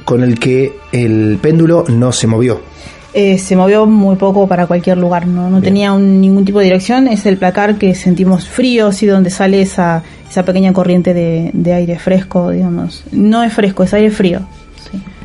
con 0.04 0.22
el 0.22 0.38
que 0.38 0.72
el 0.92 1.38
péndulo 1.40 1.84
no 1.88 2.12
se 2.12 2.26
movió. 2.26 2.60
Eh, 3.14 3.38
se 3.38 3.54
movió 3.54 3.86
muy 3.86 4.16
poco 4.16 4.48
para 4.48 4.66
cualquier 4.66 4.98
lugar, 4.98 5.26
no, 5.28 5.48
no 5.48 5.62
tenía 5.62 5.92
un- 5.92 6.20
ningún 6.20 6.44
tipo 6.44 6.58
de 6.58 6.64
dirección, 6.64 7.06
es 7.06 7.24
el 7.26 7.36
placar 7.36 7.76
que 7.76 7.94
sentimos 7.94 8.48
frío, 8.48 8.90
sí, 8.90 9.06
donde 9.06 9.30
sale 9.30 9.60
esa, 9.62 10.02
esa 10.28 10.44
pequeña 10.44 10.72
corriente 10.72 11.14
de, 11.14 11.50
de 11.52 11.72
aire 11.72 11.96
fresco, 11.98 12.50
digamos. 12.50 13.04
No 13.12 13.44
es 13.44 13.52
fresco, 13.52 13.84
es 13.84 13.94
aire 13.94 14.10
frío. 14.10 14.40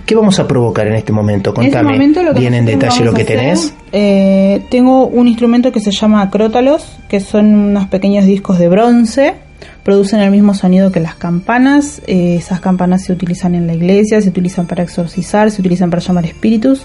¿Qué 0.05 0.15
vamos 0.15 0.39
a 0.39 0.47
provocar 0.47 0.87
en 0.87 0.93
este 0.95 1.11
momento? 1.11 1.51
En 1.57 1.63
este 1.63 1.77
Contame 1.77 1.93
momento 1.97 2.23
lo 2.23 2.33
que 2.33 2.39
bien 2.39 2.53
en 2.55 2.65
detalle 2.65 3.05
lo 3.05 3.13
que 3.13 3.25
tenés. 3.25 3.73
eh, 3.91 4.61
tengo 4.71 5.05
un 5.07 5.27
instrumento 5.27 5.71
que 5.71 5.79
se 5.79 5.91
llama 5.91 6.21
acrótalos, 6.23 6.97
que 7.09 7.19
son 7.19 7.45
unos 7.53 7.87
pequeños 7.87 8.25
discos 8.25 8.57
de 8.59 8.69
bronce, 8.69 9.33
producen 9.89 10.19
el 10.19 10.29
mismo 10.29 10.53
sonido 10.53 10.91
que 10.91 10.99
las 10.99 11.15
campanas. 11.15 11.99
eh, 12.05 12.35
esas 12.35 12.59
campanas 12.59 13.05
se 13.05 13.11
utilizan 13.11 13.55
en 13.55 13.65
la 13.65 13.73
iglesia, 13.73 14.21
se 14.21 14.29
utilizan 14.29 14.67
para 14.67 14.83
exorcizar, 14.83 15.49
se 15.49 15.61
utilizan 15.61 15.89
para 15.89 15.99
llamar 15.99 16.27
espíritus. 16.27 16.83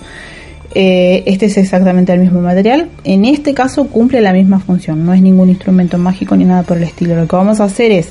Eh, 0.75 1.23
este 1.27 1.45
es 1.45 1.59
exactamente 1.59 2.15
el 2.15 2.21
mismo 2.21 2.41
material. 2.41 2.89
En 3.05 3.27
este 3.27 3.53
caso 3.53 3.89
cumple 3.89 4.23
la 4.23 4.33
misma 4.33 4.59
función. 4.59 5.05
No 5.05 5.13
es 5.13 5.21
ningún 5.21 5.51
instrumento 5.51 5.99
mágico 5.99 6.35
ni 6.35 6.47
nada 6.47 6.63
por 6.63 6.79
el 6.79 6.85
estilo. 6.85 7.15
Lo 7.15 7.29
que 7.29 7.37
vamos 7.37 7.61
a 7.61 7.65
hacer 7.65 7.93
es, 7.93 8.09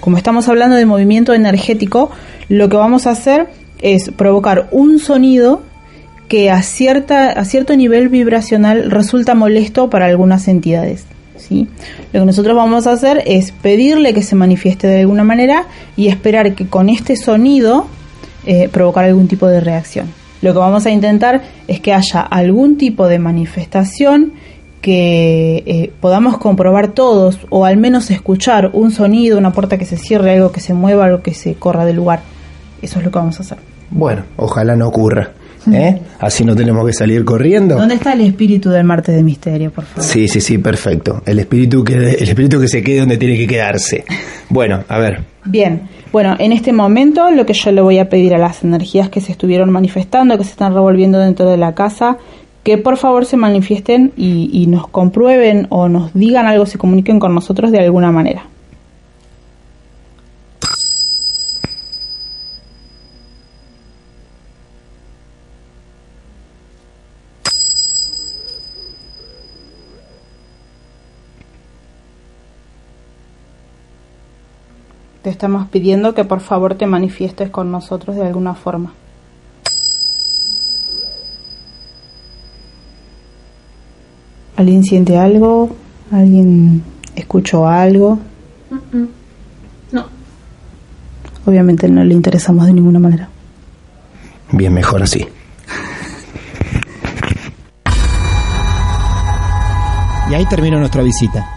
como 0.00 0.18
estamos 0.18 0.46
hablando 0.46 0.76
de 0.76 0.84
movimiento 0.84 1.32
energético, 1.32 2.10
lo 2.50 2.68
que 2.68 2.76
vamos 2.76 3.06
a 3.06 3.12
hacer 3.12 3.46
es 3.80 4.10
provocar 4.10 4.68
un 4.72 4.98
sonido 4.98 5.62
que 6.28 6.50
a, 6.50 6.60
cierta, 6.60 7.30
a 7.30 7.46
cierto 7.46 7.74
nivel 7.76 8.10
vibracional 8.10 8.90
resulta 8.90 9.34
molesto 9.34 9.88
para 9.88 10.04
algunas 10.04 10.48
entidades. 10.48 11.06
¿Sí? 11.48 11.68
Lo 12.12 12.20
que 12.20 12.26
nosotros 12.26 12.56
vamos 12.56 12.86
a 12.86 12.92
hacer 12.92 13.22
es 13.26 13.52
pedirle 13.52 14.14
que 14.14 14.22
se 14.22 14.34
manifieste 14.34 14.86
de 14.86 15.00
alguna 15.00 15.24
manera 15.24 15.66
y 15.96 16.08
esperar 16.08 16.54
que 16.54 16.66
con 16.66 16.88
este 16.88 17.16
sonido 17.16 17.86
eh, 18.46 18.68
provocar 18.68 19.04
algún 19.04 19.28
tipo 19.28 19.46
de 19.46 19.60
reacción. 19.60 20.06
Lo 20.42 20.52
que 20.52 20.58
vamos 20.58 20.84
a 20.86 20.90
intentar 20.90 21.42
es 21.68 21.80
que 21.80 21.92
haya 21.92 22.20
algún 22.20 22.76
tipo 22.76 23.08
de 23.08 23.18
manifestación 23.18 24.34
que 24.82 25.62
eh, 25.64 25.92
podamos 25.98 26.36
comprobar 26.36 26.88
todos 26.88 27.38
o 27.48 27.64
al 27.64 27.78
menos 27.78 28.10
escuchar 28.10 28.68
un 28.74 28.90
sonido, 28.90 29.38
una 29.38 29.52
puerta 29.52 29.78
que 29.78 29.86
se 29.86 29.96
cierre, 29.96 30.34
algo 30.34 30.52
que 30.52 30.60
se 30.60 30.74
mueva, 30.74 31.06
algo 31.06 31.22
que 31.22 31.32
se 31.32 31.54
corra 31.54 31.86
del 31.86 31.96
lugar. 31.96 32.20
Eso 32.82 32.98
es 32.98 33.04
lo 33.06 33.10
que 33.10 33.18
vamos 33.18 33.40
a 33.40 33.42
hacer. 33.44 33.58
Bueno, 33.90 34.24
ojalá 34.36 34.76
no 34.76 34.88
ocurra. 34.88 35.30
¿Eh? 35.72 36.00
Así 36.18 36.44
no 36.44 36.54
tenemos 36.54 36.86
que 36.86 36.92
salir 36.92 37.24
corriendo. 37.24 37.76
¿Dónde 37.76 37.94
está 37.94 38.12
el 38.12 38.22
espíritu 38.22 38.70
del 38.70 38.84
martes 38.84 39.14
de 39.14 39.22
misterio, 39.22 39.70
por 39.70 39.84
favor? 39.84 40.04
Sí, 40.04 40.28
sí, 40.28 40.40
sí, 40.40 40.58
perfecto. 40.58 41.22
El 41.26 41.38
espíritu 41.38 41.84
que 41.84 41.94
el 41.94 42.28
espíritu 42.28 42.60
que 42.60 42.68
se 42.68 42.82
quede 42.82 43.00
donde 43.00 43.16
tiene 43.16 43.36
que 43.36 43.46
quedarse. 43.46 44.04
Bueno, 44.48 44.84
a 44.88 44.98
ver. 44.98 45.22
Bien, 45.44 45.82
bueno, 46.12 46.36
en 46.38 46.52
este 46.52 46.72
momento 46.72 47.30
lo 47.30 47.44
que 47.44 47.54
yo 47.54 47.72
le 47.72 47.80
voy 47.80 47.98
a 47.98 48.08
pedir 48.08 48.34
a 48.34 48.38
las 48.38 48.62
energías 48.64 49.08
que 49.08 49.20
se 49.20 49.32
estuvieron 49.32 49.70
manifestando, 49.70 50.38
que 50.38 50.44
se 50.44 50.50
están 50.50 50.72
revolviendo 50.74 51.18
dentro 51.18 51.50
de 51.50 51.56
la 51.56 51.74
casa, 51.74 52.18
que 52.62 52.78
por 52.78 52.96
favor 52.96 53.26
se 53.26 53.36
manifiesten 53.36 54.12
y, 54.16 54.50
y 54.52 54.66
nos 54.66 54.86
comprueben 54.88 55.66
o 55.70 55.88
nos 55.88 56.14
digan 56.14 56.46
algo, 56.46 56.66
se 56.66 56.78
comuniquen 56.78 57.18
con 57.18 57.34
nosotros 57.34 57.70
de 57.70 57.80
alguna 57.80 58.10
manera. 58.10 58.46
Te 75.24 75.30
estamos 75.30 75.66
pidiendo 75.68 76.14
que 76.14 76.24
por 76.24 76.40
favor 76.40 76.74
te 76.74 76.86
manifiestes 76.86 77.48
con 77.48 77.72
nosotros 77.72 78.14
de 78.14 78.26
alguna 78.26 78.54
forma. 78.54 78.92
¿Alguien 84.56 84.84
siente 84.84 85.16
algo? 85.16 85.74
¿Alguien 86.12 86.84
¿Escuchó 87.16 87.66
algo? 87.66 88.18
No. 89.92 90.04
Obviamente 91.46 91.88
no 91.88 92.04
le 92.04 92.12
interesamos 92.12 92.66
de 92.66 92.74
ninguna 92.74 92.98
manera. 92.98 93.28
Bien, 94.52 94.74
mejor 94.74 95.02
así. 95.02 95.26
Y 100.30 100.34
ahí 100.34 100.44
terminó 100.46 100.78
nuestra 100.78 101.02
visita. 101.02 101.53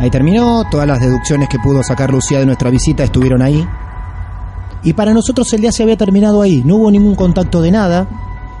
Ahí 0.00 0.08
terminó, 0.08 0.64
todas 0.70 0.86
las 0.86 0.98
deducciones 0.98 1.50
que 1.50 1.58
pudo 1.58 1.82
sacar 1.82 2.10
Lucía 2.10 2.38
de 2.38 2.46
nuestra 2.46 2.70
visita 2.70 3.04
estuvieron 3.04 3.42
ahí. 3.42 3.68
Y 4.82 4.94
para 4.94 5.12
nosotros 5.12 5.52
el 5.52 5.60
día 5.60 5.72
se 5.72 5.82
había 5.82 5.98
terminado 5.98 6.40
ahí, 6.40 6.62
no 6.64 6.76
hubo 6.76 6.90
ningún 6.90 7.14
contacto 7.14 7.60
de 7.60 7.70
nada. 7.70 8.08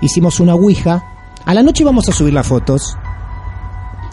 Hicimos 0.02 0.38
una 0.38 0.54
ouija. 0.54 1.02
A 1.46 1.54
la 1.54 1.62
noche 1.62 1.82
vamos 1.82 2.06
a 2.10 2.12
subir 2.12 2.34
las 2.34 2.46
fotos 2.46 2.94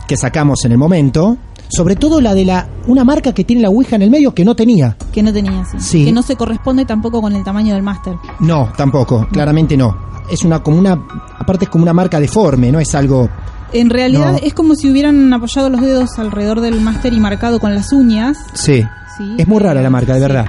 que 0.08 0.16
sacamos 0.16 0.64
en 0.64 0.72
el 0.72 0.78
momento, 0.78 1.36
sobre 1.68 1.98
todo 1.98 2.22
la 2.22 2.34
de 2.34 2.46
la 2.46 2.70
una 2.88 3.04
marca 3.04 3.34
que 3.34 3.44
tiene 3.44 3.62
la 3.62 3.70
ouija 3.70 3.98
en 3.98 4.04
el 4.04 4.10
medio 4.10 4.34
que 4.34 4.46
no 4.46 4.56
tenía. 4.56 4.96
Que 5.12 5.22
no 5.22 5.34
tenía, 5.34 5.66
sí. 5.66 5.78
Sí. 5.82 6.06
Que 6.06 6.14
no 6.14 6.22
se 6.22 6.38
corresponde 6.38 6.86
tampoco 6.86 7.22
con 7.22 7.36
el 7.36 7.44
tamaño 7.44 7.74
del 7.74 7.84
máster. 7.84 8.16
No, 8.40 8.72
tampoco, 8.78 9.28
claramente 9.30 9.76
no. 9.76 9.98
Es 10.32 10.46
una 10.46 10.64
como 10.64 10.80
una 10.80 10.94
aparte 11.38 11.66
es 11.66 11.70
como 11.70 11.84
una 11.84 11.94
marca 11.94 12.22
deforme, 12.22 12.72
no 12.72 12.80
es 12.80 12.96
algo 12.96 13.30
En 13.74 13.90
realidad 13.90 14.34
No. 14.34 14.38
es 14.42 14.54
como 14.54 14.76
si 14.76 14.90
hubieran 14.90 15.34
apoyado 15.34 15.70
los 15.70 15.82
dedos 15.82 16.18
alrededor 16.20 16.62
del 16.62 16.80
máster 16.82 17.12
y 17.14 17.20
marcado 17.20 17.60
con 17.60 17.76
las 17.76 17.92
uñas. 17.92 18.38
Sí. 18.54 18.84
Sí. 19.18 19.36
Es 19.38 19.48
muy 19.48 19.60
rara 19.60 19.82
la 19.82 19.90
marca, 19.90 20.14
de 20.14 20.20
verdad. 20.22 20.46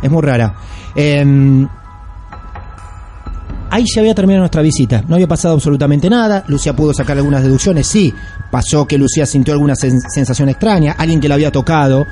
Es 0.00 0.10
muy 0.10 0.22
rara. 0.22 0.54
Em, 0.94 1.68
ahí 3.70 3.86
se 3.86 4.00
había 4.00 4.14
terminado 4.14 4.40
nuestra 4.42 4.62
visita. 4.62 5.02
No 5.08 5.14
había 5.16 5.28
pasado 5.28 5.54
absolutamente 5.54 6.08
nada. 6.10 6.44
Lucía 6.48 6.74
pudo 6.74 6.92
sacar 6.92 7.16
algunas 7.16 7.42
deducciones. 7.42 7.86
Sí, 7.86 8.12
pasó 8.50 8.86
que 8.86 8.98
Lucía 8.98 9.26
sintió 9.26 9.54
alguna 9.54 9.74
sen- 9.74 10.00
sensación 10.08 10.48
extraña. 10.48 10.94
Alguien 10.98 11.20
que 11.20 11.28
la 11.28 11.34
había 11.34 11.50
tocado 11.50 12.06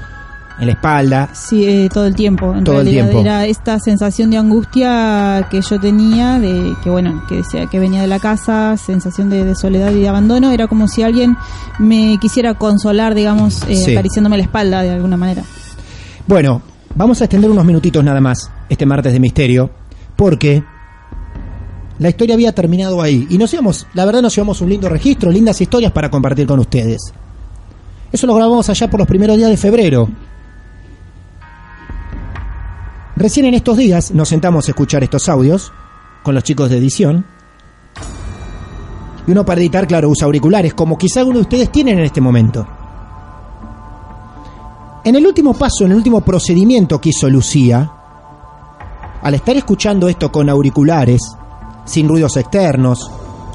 en 0.58 0.66
la 0.66 0.72
espalda. 0.72 1.28
Sí, 1.32 1.64
eh, 1.66 1.88
todo 1.92 2.06
el 2.06 2.14
tiempo. 2.14 2.54
En 2.54 2.64
Todo 2.64 2.80
el 2.80 2.86
realidad 2.86 3.04
tiempo. 3.10 3.20
era 3.22 3.46
esta 3.46 3.78
sensación 3.78 4.30
de 4.30 4.36
angustia 4.38 5.46
que 5.50 5.60
yo 5.62 5.78
tenía, 5.80 6.38
de 6.38 6.74
que 6.82 6.90
bueno, 6.90 7.22
que 7.28 7.36
decía 7.36 7.66
que 7.66 7.78
venía 7.78 8.00
de 8.02 8.06
la 8.08 8.18
casa, 8.18 8.76
sensación 8.76 9.30
de, 9.30 9.44
de 9.44 9.54
soledad 9.54 9.90
y 9.92 10.00
de 10.00 10.08
abandono. 10.08 10.50
Era 10.50 10.66
como 10.66 10.88
si 10.88 11.02
alguien 11.02 11.36
me 11.78 12.18
quisiera 12.20 12.54
consolar, 12.54 13.14
digamos, 13.14 13.62
eh, 13.68 13.76
Sí. 13.76 13.92
acariciándome 13.92 14.36
la 14.36 14.42
espalda 14.44 14.82
de 14.82 14.90
alguna 14.90 15.16
manera. 15.16 15.42
Bueno, 16.26 16.60
vamos 16.94 17.20
a 17.20 17.24
extender 17.24 17.50
unos 17.50 17.64
minutitos 17.64 18.02
nada 18.04 18.20
más 18.20 18.50
este 18.68 18.84
martes 18.86 19.12
de 19.12 19.20
misterio. 19.20 19.70
Porque 20.16 20.62
la 21.98 22.08
historia 22.10 22.34
había 22.34 22.52
terminado 22.54 23.00
ahí. 23.00 23.26
Y 23.30 23.38
nos 23.38 23.52
íbamos, 23.54 23.86
la 23.94 24.04
verdad 24.04 24.20
nos 24.20 24.34
llevamos 24.36 24.60
un 24.60 24.68
lindo 24.68 24.88
registro, 24.90 25.30
lindas 25.30 25.58
historias 25.60 25.92
para 25.92 26.10
compartir 26.10 26.46
con 26.46 26.58
ustedes. 26.60 27.00
Eso 28.12 28.26
lo 28.26 28.34
grabamos 28.34 28.68
allá 28.68 28.90
por 28.90 29.00
los 29.00 29.08
primeros 29.08 29.36
días 29.38 29.48
de 29.48 29.56
febrero. 29.56 30.08
Recién 33.20 33.44
en 33.44 33.52
estos 33.52 33.76
días 33.76 34.12
nos 34.12 34.30
sentamos 34.30 34.66
a 34.66 34.70
escuchar 34.70 35.02
estos 35.04 35.28
audios 35.28 35.70
con 36.22 36.34
los 36.34 36.42
chicos 36.42 36.70
de 36.70 36.78
edición. 36.78 37.26
Y 39.26 39.30
uno 39.32 39.44
para 39.44 39.60
editar, 39.60 39.86
claro, 39.86 40.08
usa 40.08 40.24
auriculares, 40.24 40.72
como 40.72 40.96
quizá 40.96 41.20
alguno 41.20 41.36
de 41.36 41.42
ustedes 41.42 41.70
tienen 41.70 41.98
en 41.98 42.06
este 42.06 42.22
momento. 42.22 42.66
En 45.04 45.16
el 45.16 45.26
último 45.26 45.52
paso, 45.52 45.84
en 45.84 45.90
el 45.90 45.98
último 45.98 46.22
procedimiento 46.22 46.98
que 46.98 47.10
hizo 47.10 47.28
Lucía, 47.28 47.92
al 49.20 49.34
estar 49.34 49.54
escuchando 49.54 50.08
esto 50.08 50.32
con 50.32 50.48
auriculares, 50.48 51.20
sin 51.84 52.08
ruidos 52.08 52.38
externos, 52.38 53.10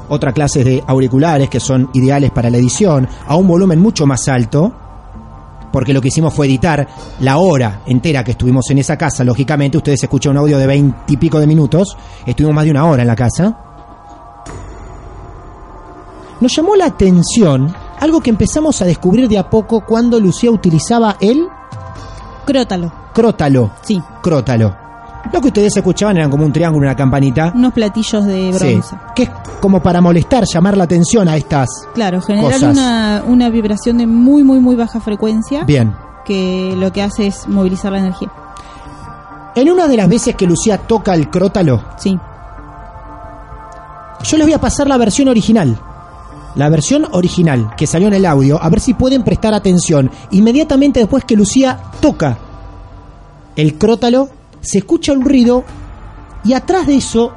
otra 0.08 0.32
clase 0.32 0.62
de 0.62 0.84
auriculares 0.86 1.50
que 1.50 1.58
son 1.58 1.90
ideales 1.92 2.30
para 2.30 2.50
la 2.50 2.58
edición, 2.58 3.08
a 3.26 3.34
un 3.34 3.48
volumen 3.48 3.80
mucho 3.80 4.06
más 4.06 4.28
alto, 4.28 4.85
porque 5.76 5.92
lo 5.92 6.00
que 6.00 6.08
hicimos 6.08 6.32
fue 6.32 6.46
editar 6.46 6.88
la 7.20 7.36
hora 7.36 7.82
entera 7.84 8.24
que 8.24 8.30
estuvimos 8.30 8.64
en 8.70 8.78
esa 8.78 8.96
casa, 8.96 9.22
lógicamente 9.24 9.76
ustedes 9.76 10.02
escuchan 10.02 10.30
un 10.32 10.38
audio 10.38 10.56
de 10.56 10.66
veinte 10.66 10.96
y 11.08 11.18
pico 11.18 11.38
de 11.38 11.46
minutos, 11.46 11.98
estuvimos 12.24 12.54
más 12.54 12.64
de 12.64 12.70
una 12.70 12.86
hora 12.86 13.02
en 13.02 13.06
la 13.06 13.14
casa. 13.14 13.58
Nos 16.40 16.56
llamó 16.56 16.76
la 16.76 16.86
atención 16.86 17.74
algo 18.00 18.22
que 18.22 18.30
empezamos 18.30 18.80
a 18.80 18.86
descubrir 18.86 19.28
de 19.28 19.36
a 19.36 19.50
poco 19.50 19.84
cuando 19.84 20.18
Lucía 20.18 20.50
utilizaba 20.50 21.18
el 21.20 21.46
Crótalo. 22.46 22.90
crótalo. 23.12 23.70
Sí. 23.82 24.02
Crótalo. 24.22 24.85
Lo 25.32 25.40
que 25.40 25.48
ustedes 25.48 25.76
escuchaban 25.76 26.16
eran 26.16 26.30
como 26.30 26.44
un 26.44 26.52
triángulo, 26.52 26.86
una 26.86 26.96
campanita. 26.96 27.52
Unos 27.54 27.72
platillos 27.72 28.24
de 28.24 28.52
Sí, 28.52 28.64
bronce. 28.72 28.96
que 29.14 29.22
es 29.24 29.30
como 29.60 29.82
para 29.82 30.00
molestar, 30.00 30.44
llamar 30.44 30.76
la 30.76 30.84
atención 30.84 31.28
a 31.28 31.36
estas. 31.36 31.68
Claro, 31.94 32.20
generar 32.20 32.62
una, 32.64 33.22
una 33.26 33.48
vibración 33.48 33.98
de 33.98 34.06
muy, 34.06 34.44
muy, 34.44 34.60
muy 34.60 34.76
baja 34.76 35.00
frecuencia. 35.00 35.64
Bien. 35.64 35.94
Que 36.24 36.74
lo 36.76 36.92
que 36.92 37.02
hace 37.02 37.26
es 37.28 37.46
movilizar 37.48 37.92
la 37.92 37.98
energía. 37.98 38.30
En 39.54 39.70
una 39.70 39.86
de 39.88 39.96
las 39.96 40.08
veces 40.08 40.34
que 40.36 40.46
Lucía 40.46 40.78
toca 40.78 41.14
el 41.14 41.30
crótalo, 41.30 41.82
Sí. 41.96 42.18
yo 44.24 44.36
les 44.36 44.46
voy 44.46 44.54
a 44.54 44.60
pasar 44.60 44.86
la 44.86 44.96
versión 44.96 45.28
original. 45.28 45.78
La 46.54 46.68
versión 46.70 47.06
original 47.12 47.70
que 47.76 47.86
salió 47.86 48.08
en 48.08 48.14
el 48.14 48.24
audio, 48.26 48.62
a 48.62 48.68
ver 48.70 48.80
si 48.80 48.94
pueden 48.94 49.22
prestar 49.22 49.52
atención. 49.54 50.10
Inmediatamente 50.30 51.00
después 51.00 51.24
que 51.24 51.36
Lucía 51.36 51.78
toca 52.00 52.38
el 53.56 53.76
crótalo, 53.78 54.28
se 54.66 54.78
escucha 54.78 55.12
un 55.12 55.22
ruido 55.22 55.64
y 56.44 56.52
atrás 56.52 56.86
de 56.86 56.96
eso 56.96 57.32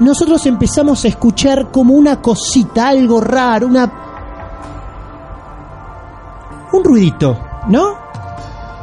nosotros 0.00 0.44
empezamos 0.46 1.04
a 1.04 1.08
escuchar 1.08 1.70
como 1.70 1.94
una 1.94 2.20
cosita, 2.20 2.88
algo 2.88 3.20
raro, 3.20 3.66
una 3.66 3.92
un 6.72 6.84
ruidito, 6.84 7.38
¿no? 7.68 7.96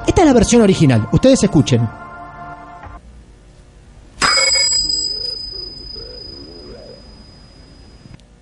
Esta 0.08 0.22
es 0.22 0.28
la 0.28 0.34
versión 0.34 0.62
original, 0.62 1.08
ustedes 1.12 1.44
escuchen. 1.44 1.88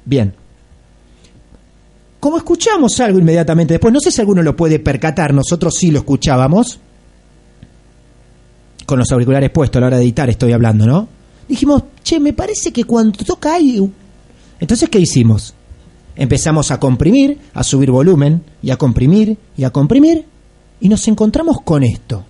Bien. 0.06 0.34
Como 2.20 2.38
escuchamos 2.38 3.00
algo 3.00 3.20
inmediatamente 3.20 3.74
después, 3.74 3.94
no 3.94 4.00
sé 4.00 4.12
si 4.12 4.22
alguno 4.22 4.42
lo 4.42 4.56
puede 4.56 4.80
percatar, 4.80 5.34
nosotros 5.34 5.76
sí 5.76 5.92
lo 5.92 6.00
escuchábamos. 6.00 6.80
Con 8.88 9.00
los 9.00 9.12
auriculares 9.12 9.50
puestos 9.50 9.78
a 9.78 9.82
la 9.82 9.88
hora 9.88 9.98
de 9.98 10.04
editar 10.04 10.30
estoy 10.30 10.54
hablando, 10.54 10.86
¿no? 10.88 11.10
Dijimos, 11.50 11.84
che, 12.04 12.22
me 12.22 12.32
parece 12.32 12.72
que 12.72 12.86
cuando 12.86 13.24
toca 13.26 13.54
ahí... 13.54 13.86
Entonces, 14.62 14.88
¿qué 14.90 14.98
hicimos? 14.98 15.54
Empezamos 16.16 16.72
a 16.72 16.80
comprimir, 16.80 17.38
a 17.54 17.64
subir 17.64 17.92
volumen, 17.92 18.44
y 18.64 18.72
a 18.72 18.78
comprimir, 18.78 19.38
y 19.58 19.66
a 19.66 19.72
comprimir, 19.72 20.26
y 20.80 20.88
nos 20.88 21.06
encontramos 21.10 21.58
con 21.66 21.84
esto. 21.84 22.24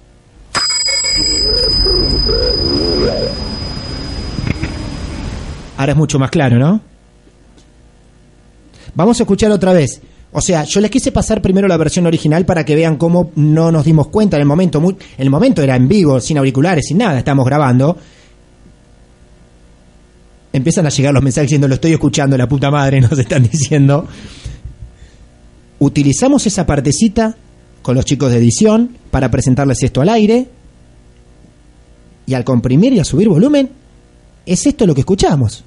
Ahora 5.78 5.92
es 5.92 5.98
mucho 5.98 6.18
más 6.18 6.32
claro, 6.32 6.58
¿no? 6.58 6.82
Vamos 8.96 9.20
a 9.20 9.24
escuchar 9.24 9.52
otra 9.52 9.74
vez. 9.74 10.02
O 10.38 10.42
sea, 10.42 10.66
yo 10.66 10.82
les 10.82 10.92
quise 10.92 11.12
pasar 11.12 11.42
primero 11.42 11.68
la 11.68 11.78
versión 11.78 12.06
original 12.06 12.46
para 12.46 12.64
que 12.64 12.76
vean 12.76 12.98
cómo 12.98 13.32
no 13.38 13.72
nos 13.72 13.84
dimos 13.84 14.10
cuenta 14.10 14.38
en 14.38 14.42
el 14.42 14.48
momento. 14.48 14.80
Muy, 14.80 14.96
el 15.18 15.32
momento 15.32 15.64
era 15.64 15.76
en 15.76 15.88
vivo, 15.88 16.20
sin 16.20 16.38
auriculares, 16.38 16.86
sin 16.88 17.00
nada, 17.00 17.18
estamos 17.18 17.44
grabando. 17.44 17.98
Empiezan 20.54 20.86
a 20.86 20.90
llegar 20.90 21.12
los 21.16 21.24
mensajes 21.24 21.48
diciendo, 21.48 21.68
lo 21.68 21.74
estoy 21.74 21.94
escuchando, 21.94 22.38
la 22.38 22.48
puta 22.48 22.70
madre, 22.70 23.02
nos 23.02 23.18
están 23.18 23.50
diciendo. 23.50 24.08
Utilizamos 25.80 26.46
esa 26.46 26.68
partecita 26.68 27.36
con 27.82 27.96
los 27.96 28.06
chicos 28.06 28.30
de 28.32 28.38
edición 28.38 28.96
para 29.10 29.32
presentarles 29.32 29.82
esto 29.82 30.02
al 30.02 30.10
aire. 30.10 30.50
Y 32.28 32.36
al 32.36 32.44
comprimir 32.44 32.94
y 32.94 33.00
a 33.00 33.04
subir 33.04 33.28
volumen, 33.28 33.72
es 34.46 34.68
esto 34.68 34.86
lo 34.86 34.94
que 34.94 35.02
escuchamos. 35.02 35.64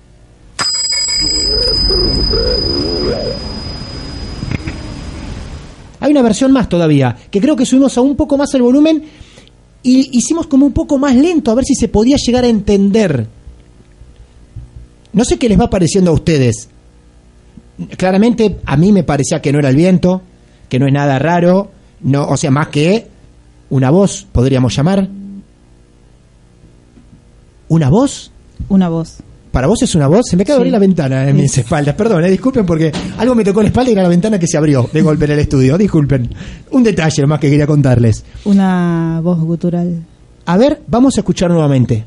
Hay 6.00 6.10
una 6.10 6.22
versión 6.22 6.52
más 6.52 6.68
todavía, 6.68 7.16
que 7.30 7.40
creo 7.40 7.56
que 7.56 7.66
subimos 7.66 7.96
a 7.98 8.00
un 8.00 8.16
poco 8.16 8.36
más 8.36 8.52
el 8.54 8.62
volumen 8.62 9.04
y 9.82 10.16
hicimos 10.16 10.46
como 10.46 10.66
un 10.66 10.72
poco 10.72 10.98
más 10.98 11.14
lento, 11.14 11.50
a 11.50 11.54
ver 11.54 11.64
si 11.64 11.74
se 11.74 11.88
podía 11.88 12.16
llegar 12.16 12.44
a 12.44 12.48
entender. 12.48 13.26
No 15.12 15.24
sé 15.24 15.38
qué 15.38 15.48
les 15.48 15.60
va 15.60 15.70
pareciendo 15.70 16.10
a 16.10 16.14
ustedes. 16.14 16.68
Claramente 17.96 18.60
a 18.64 18.76
mí 18.76 18.92
me 18.92 19.04
parecía 19.04 19.40
que 19.40 19.52
no 19.52 19.58
era 19.58 19.70
el 19.70 19.76
viento, 19.76 20.22
que 20.68 20.78
no 20.78 20.86
es 20.86 20.92
nada 20.92 21.18
raro, 21.18 21.70
no, 22.00 22.26
o 22.28 22.36
sea, 22.36 22.50
más 22.50 22.68
que 22.68 23.06
una 23.70 23.90
voz, 23.90 24.26
podríamos 24.30 24.74
llamar. 24.74 25.08
¿Una 27.68 27.88
voz? 27.88 28.30
Una 28.68 28.88
voz. 28.88 29.18
¿Para 29.50 29.66
vos 29.66 29.82
es 29.82 29.94
una 29.96 30.06
voz? 30.06 30.26
Se 30.30 30.36
me 30.36 30.42
acaba 30.44 30.56
de 30.56 30.60
abrir 30.60 30.72
la 30.72 30.78
ventana 30.78 31.28
en 31.28 31.36
mis 31.36 31.58
espaldas. 31.58 31.96
Perdón, 31.96 32.24
eh, 32.24 32.30
disculpen 32.30 32.64
porque 32.64 32.92
algo 33.18 33.34
me 33.34 33.42
tocó 33.42 33.62
la 33.62 33.68
espalda 33.68 33.90
y 33.90 33.94
era 33.94 34.04
la 34.04 34.08
ventana 34.08 34.38
que 34.38 34.46
se 34.46 34.56
abrió 34.56 34.88
de 34.92 35.02
golpe 35.02 35.24
en 35.24 35.32
el 35.32 35.38
estudio. 35.40 35.76
Disculpen. 35.76 36.32
Un 36.70 36.84
detalle 36.84 37.26
más 37.26 37.40
que 37.40 37.50
quería 37.50 37.66
contarles. 37.66 38.24
Una 38.44 39.20
voz 39.22 39.40
gutural. 39.40 40.04
A 40.46 40.56
ver, 40.56 40.82
vamos 40.86 41.16
a 41.16 41.20
escuchar 41.20 41.50
nuevamente. 41.50 42.04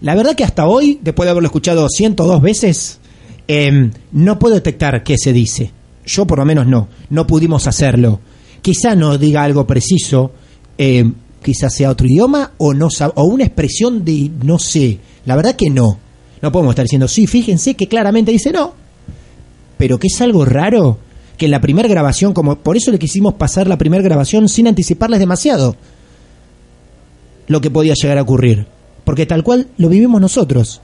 La 0.00 0.14
verdad 0.14 0.34
que 0.34 0.44
hasta 0.44 0.66
hoy, 0.66 0.98
después 1.02 1.26
de 1.26 1.32
haberlo 1.32 1.48
escuchado 1.48 1.86
102 1.86 2.40
veces, 2.40 2.98
eh, 3.46 3.90
no 4.12 4.38
puedo 4.38 4.54
detectar 4.54 5.02
qué 5.02 5.16
se 5.18 5.34
dice. 5.34 5.72
Yo 6.10 6.26
por 6.26 6.38
lo 6.38 6.44
menos 6.44 6.66
no, 6.66 6.88
no 7.10 7.26
pudimos 7.26 7.68
hacerlo. 7.68 8.20
Quizá 8.62 8.96
no 8.96 9.16
diga 9.16 9.44
algo 9.44 9.64
preciso, 9.64 10.32
eh, 10.76 11.08
quizá 11.40 11.70
sea 11.70 11.90
otro 11.90 12.08
idioma 12.08 12.52
o, 12.58 12.74
no, 12.74 12.88
o 13.14 13.24
una 13.24 13.44
expresión 13.44 14.04
de 14.04 14.28
no 14.42 14.58
sé. 14.58 14.98
La 15.24 15.36
verdad 15.36 15.54
que 15.54 15.70
no. 15.70 15.98
No 16.42 16.50
podemos 16.50 16.72
estar 16.72 16.84
diciendo, 16.84 17.06
sí, 17.06 17.26
fíjense 17.26 17.74
que 17.74 17.86
claramente 17.86 18.32
dice 18.32 18.50
no. 18.50 18.74
Pero 19.78 19.98
que 19.98 20.08
es 20.08 20.20
algo 20.20 20.44
raro 20.44 20.98
que 21.36 21.44
en 21.44 21.52
la 21.52 21.60
primera 21.60 21.88
grabación, 21.88 22.34
como 22.34 22.56
por 22.56 22.76
eso 22.76 22.90
le 22.90 22.98
quisimos 22.98 23.34
pasar 23.34 23.68
la 23.68 23.78
primera 23.78 24.02
grabación 24.02 24.48
sin 24.48 24.66
anticiparles 24.66 25.20
demasiado 25.20 25.76
lo 27.46 27.60
que 27.60 27.70
podía 27.70 27.94
llegar 27.94 28.18
a 28.18 28.22
ocurrir. 28.22 28.66
Porque 29.04 29.26
tal 29.26 29.44
cual 29.44 29.68
lo 29.76 29.88
vivimos 29.88 30.20
nosotros. 30.20 30.80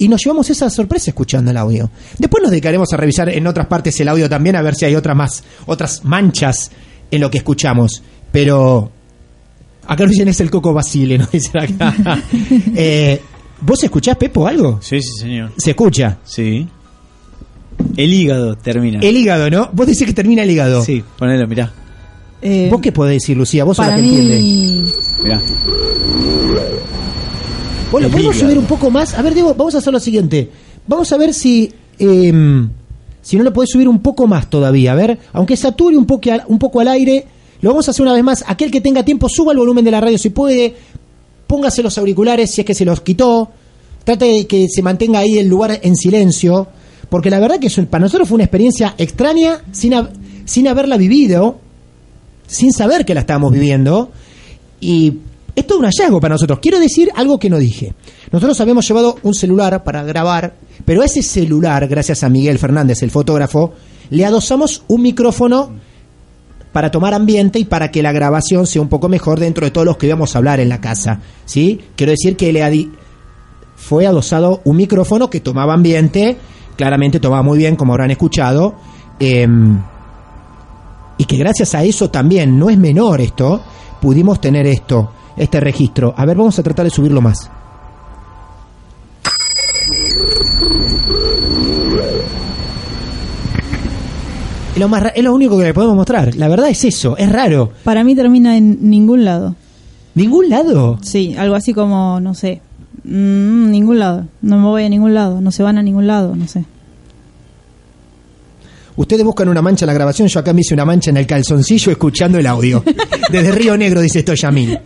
Y 0.00 0.08
nos 0.08 0.24
llevamos 0.24 0.48
esa 0.48 0.70
sorpresa 0.70 1.10
escuchando 1.10 1.50
el 1.50 1.58
audio. 1.58 1.90
Después 2.18 2.42
nos 2.42 2.50
dedicaremos 2.50 2.90
a 2.92 2.96
revisar 2.96 3.28
en 3.28 3.46
otras 3.46 3.66
partes 3.66 4.00
el 4.00 4.08
audio 4.08 4.30
también, 4.30 4.56
a 4.56 4.62
ver 4.62 4.74
si 4.74 4.86
hay 4.86 4.94
otras 4.94 5.14
más, 5.14 5.44
otras 5.66 6.04
manchas 6.06 6.70
en 7.10 7.20
lo 7.20 7.30
que 7.30 7.36
escuchamos. 7.38 8.02
Pero 8.32 8.90
acá 9.86 10.04
nos 10.04 10.12
dicen 10.12 10.28
es 10.28 10.40
el 10.40 10.50
Coco 10.50 10.72
Basile, 10.72 11.18
nos 11.18 11.30
dicen 11.32 11.60
acá. 11.60 11.94
Eh, 12.74 13.20
¿Vos 13.60 13.84
escuchás, 13.84 14.16
Pepo, 14.16 14.46
algo? 14.46 14.78
Sí, 14.80 15.02
sí, 15.02 15.20
señor. 15.20 15.52
¿Se 15.58 15.70
escucha? 15.72 16.16
Sí. 16.24 16.66
El 17.94 18.12
hígado 18.14 18.56
termina. 18.56 19.00
El 19.00 19.18
hígado, 19.18 19.50
¿no? 19.50 19.68
Vos 19.74 19.86
decís 19.86 20.06
que 20.06 20.14
termina 20.14 20.44
el 20.44 20.50
hígado. 20.50 20.82
Sí, 20.82 21.04
ponelo, 21.18 21.46
mirá. 21.46 21.70
Eh, 22.40 22.68
¿Vos 22.70 22.80
qué 22.80 22.90
podés 22.90 23.16
decir, 23.20 23.36
Lucía? 23.36 23.64
Vos 23.64 23.76
sos 23.76 23.86
la 23.86 23.96
que 23.96 24.00
entiende. 24.00 24.38
mí, 24.40 24.84
Mirá. 25.22 25.42
Bueno, 27.90 28.08
podemos 28.08 28.36
subir 28.36 28.58
un 28.58 28.66
poco 28.66 28.90
más. 28.90 29.14
A 29.14 29.22
ver, 29.22 29.34
Diego, 29.34 29.54
vamos 29.54 29.74
a 29.74 29.78
hacer 29.78 29.92
lo 29.92 30.00
siguiente. 30.00 30.48
Vamos 30.86 31.10
a 31.12 31.16
ver 31.16 31.34
si. 31.34 31.72
eh, 31.98 32.32
si 33.22 33.36
no 33.36 33.42
lo 33.42 33.52
podés 33.52 33.70
subir 33.70 33.88
un 33.88 33.98
poco 34.00 34.26
más 34.26 34.48
todavía. 34.48 34.92
A 34.92 34.94
ver, 34.94 35.18
aunque 35.32 35.56
sature 35.56 35.96
un 35.96 36.06
poco, 36.06 36.30
al, 36.32 36.42
un 36.48 36.58
poco 36.58 36.80
al 36.80 36.88
aire, 36.88 37.26
lo 37.60 37.70
vamos 37.70 37.86
a 37.88 37.90
hacer 37.90 38.02
una 38.02 38.14
vez 38.14 38.24
más. 38.24 38.44
Aquel 38.46 38.70
que 38.70 38.80
tenga 38.80 39.04
tiempo, 39.04 39.28
suba 39.28 39.52
el 39.52 39.58
volumen 39.58 39.84
de 39.84 39.90
la 39.90 40.00
radio 40.00 40.16
si 40.18 40.30
puede. 40.30 40.74
Póngase 41.46 41.82
los 41.82 41.98
auriculares 41.98 42.50
si 42.50 42.60
es 42.60 42.66
que 42.66 42.74
se 42.74 42.84
los 42.84 43.00
quitó. 43.00 43.50
Trate 44.04 44.24
de 44.24 44.46
que 44.46 44.68
se 44.68 44.82
mantenga 44.82 45.18
ahí 45.18 45.38
el 45.38 45.48
lugar 45.48 45.80
en 45.82 45.96
silencio. 45.96 46.68
Porque 47.10 47.28
la 47.28 47.40
verdad 47.40 47.58
que 47.58 47.66
es 47.66 47.76
un- 47.76 47.86
para 47.86 48.02
nosotros 48.04 48.28
fue 48.28 48.36
una 48.36 48.44
experiencia 48.44 48.94
extraña 48.98 49.62
sin, 49.72 49.92
sin 50.44 50.68
haberla 50.68 50.96
vivido. 50.96 51.58
Sin 52.46 52.72
saber 52.72 53.04
que 53.04 53.14
la 53.14 53.20
estábamos 53.20 53.52
viviendo. 53.52 54.10
Y 54.80 55.14
es 55.54 55.64
un 55.70 55.84
hallazgo 55.84 56.20
para 56.20 56.34
nosotros. 56.34 56.58
Quiero 56.60 56.78
decir 56.78 57.10
algo 57.14 57.38
que 57.38 57.50
no 57.50 57.58
dije. 57.58 57.94
Nosotros 58.30 58.60
habíamos 58.60 58.86
llevado 58.86 59.16
un 59.22 59.34
celular 59.34 59.82
para 59.84 60.02
grabar, 60.02 60.54
pero 60.84 61.02
ese 61.02 61.22
celular, 61.22 61.86
gracias 61.88 62.22
a 62.22 62.28
Miguel 62.28 62.58
Fernández, 62.58 63.02
el 63.02 63.10
fotógrafo, 63.10 63.72
le 64.10 64.24
adosamos 64.24 64.82
un 64.88 65.02
micrófono 65.02 65.70
para 66.72 66.90
tomar 66.90 67.14
ambiente 67.14 67.58
y 67.58 67.64
para 67.64 67.90
que 67.90 68.02
la 68.02 68.12
grabación 68.12 68.66
sea 68.66 68.82
un 68.82 68.88
poco 68.88 69.08
mejor 69.08 69.40
dentro 69.40 69.64
de 69.64 69.70
todos 69.70 69.84
los 69.84 69.96
que 69.96 70.06
íbamos 70.06 70.34
a 70.34 70.38
hablar 70.38 70.60
en 70.60 70.68
la 70.68 70.80
casa. 70.80 71.20
¿Sí? 71.44 71.80
Quiero 71.96 72.12
decir 72.12 72.36
que 72.36 72.52
le 72.52 72.90
fue 73.76 74.06
adosado 74.06 74.60
un 74.64 74.76
micrófono 74.76 75.30
que 75.30 75.40
tomaba 75.40 75.74
ambiente, 75.74 76.36
claramente 76.76 77.18
tomaba 77.18 77.42
muy 77.42 77.58
bien, 77.58 77.76
como 77.76 77.92
habrán 77.92 78.10
escuchado. 78.10 78.74
em, 79.18 79.78
y 81.18 81.26
que 81.26 81.36
gracias 81.36 81.74
a 81.74 81.84
eso 81.84 82.08
también, 82.08 82.58
no 82.58 82.70
es 82.70 82.78
menor 82.78 83.20
esto, 83.20 83.60
pudimos 84.00 84.40
tener 84.40 84.66
esto, 84.66 85.12
este 85.40 85.60
registro. 85.60 86.14
A 86.16 86.24
ver, 86.24 86.36
vamos 86.36 86.58
a 86.58 86.62
tratar 86.62 86.84
de 86.84 86.90
subirlo 86.90 87.20
más. 87.20 87.50
Es 94.74 94.78
lo, 94.78 94.88
más 94.88 95.02
ra- 95.02 95.08
es 95.10 95.24
lo 95.24 95.34
único 95.34 95.58
que 95.58 95.64
le 95.64 95.74
podemos 95.74 95.96
mostrar. 95.96 96.34
La 96.36 96.48
verdad 96.48 96.68
es 96.68 96.84
eso, 96.84 97.16
es 97.16 97.30
raro. 97.30 97.70
para 97.84 98.04
mí 98.04 98.14
termina 98.14 98.56
en 98.56 98.88
ningún 98.90 99.24
lado. 99.24 99.56
¿Ningún 100.14 100.48
lado? 100.48 100.98
Sí, 101.02 101.34
algo 101.38 101.54
así 101.54 101.72
como, 101.72 102.20
no 102.20 102.34
sé, 102.34 102.60
mm, 103.04 103.70
ningún 103.70 103.98
lado. 103.98 104.26
No 104.42 104.58
me 104.58 104.64
voy 104.64 104.84
a 104.84 104.88
ningún 104.88 105.14
lado, 105.14 105.40
no 105.40 105.50
se 105.52 105.62
van 105.62 105.78
a 105.78 105.82
ningún 105.82 106.06
lado, 106.06 106.34
no 106.36 106.46
sé. 106.46 106.64
Ustedes 108.96 109.24
buscan 109.24 109.48
una 109.48 109.62
mancha 109.62 109.84
en 109.84 109.88
la 109.88 109.94
grabación, 109.94 110.28
yo 110.28 110.40
acá 110.40 110.52
me 110.52 110.60
hice 110.60 110.74
una 110.74 110.84
mancha 110.84 111.10
en 111.10 111.16
el 111.16 111.26
calzoncillo 111.26 111.92
escuchando 111.92 112.38
el 112.38 112.46
audio. 112.46 112.82
Desde 113.30 113.52
Río 113.52 113.76
Negro, 113.76 114.00
dice 114.00 114.20
esto 114.20 114.34
Yamil. 114.34 114.78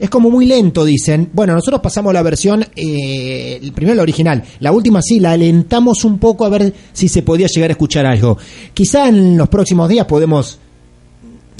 Es 0.00 0.08
como 0.08 0.30
muy 0.30 0.46
lento, 0.46 0.82
dicen. 0.86 1.28
Bueno, 1.30 1.52
nosotros 1.52 1.82
pasamos 1.82 2.14
la 2.14 2.22
versión, 2.22 2.64
eh, 2.74 3.70
primero 3.74 3.94
la 3.96 4.02
original. 4.02 4.42
La 4.60 4.72
última 4.72 5.02
sí, 5.02 5.20
la 5.20 5.32
alentamos 5.32 6.04
un 6.04 6.18
poco 6.18 6.46
a 6.46 6.48
ver 6.48 6.72
si 6.94 7.06
se 7.06 7.20
podía 7.20 7.48
llegar 7.48 7.68
a 7.68 7.72
escuchar 7.72 8.06
algo. 8.06 8.38
Quizá 8.72 9.08
en 9.08 9.36
los 9.36 9.50
próximos 9.50 9.90
días 9.90 10.06
podemos 10.06 10.58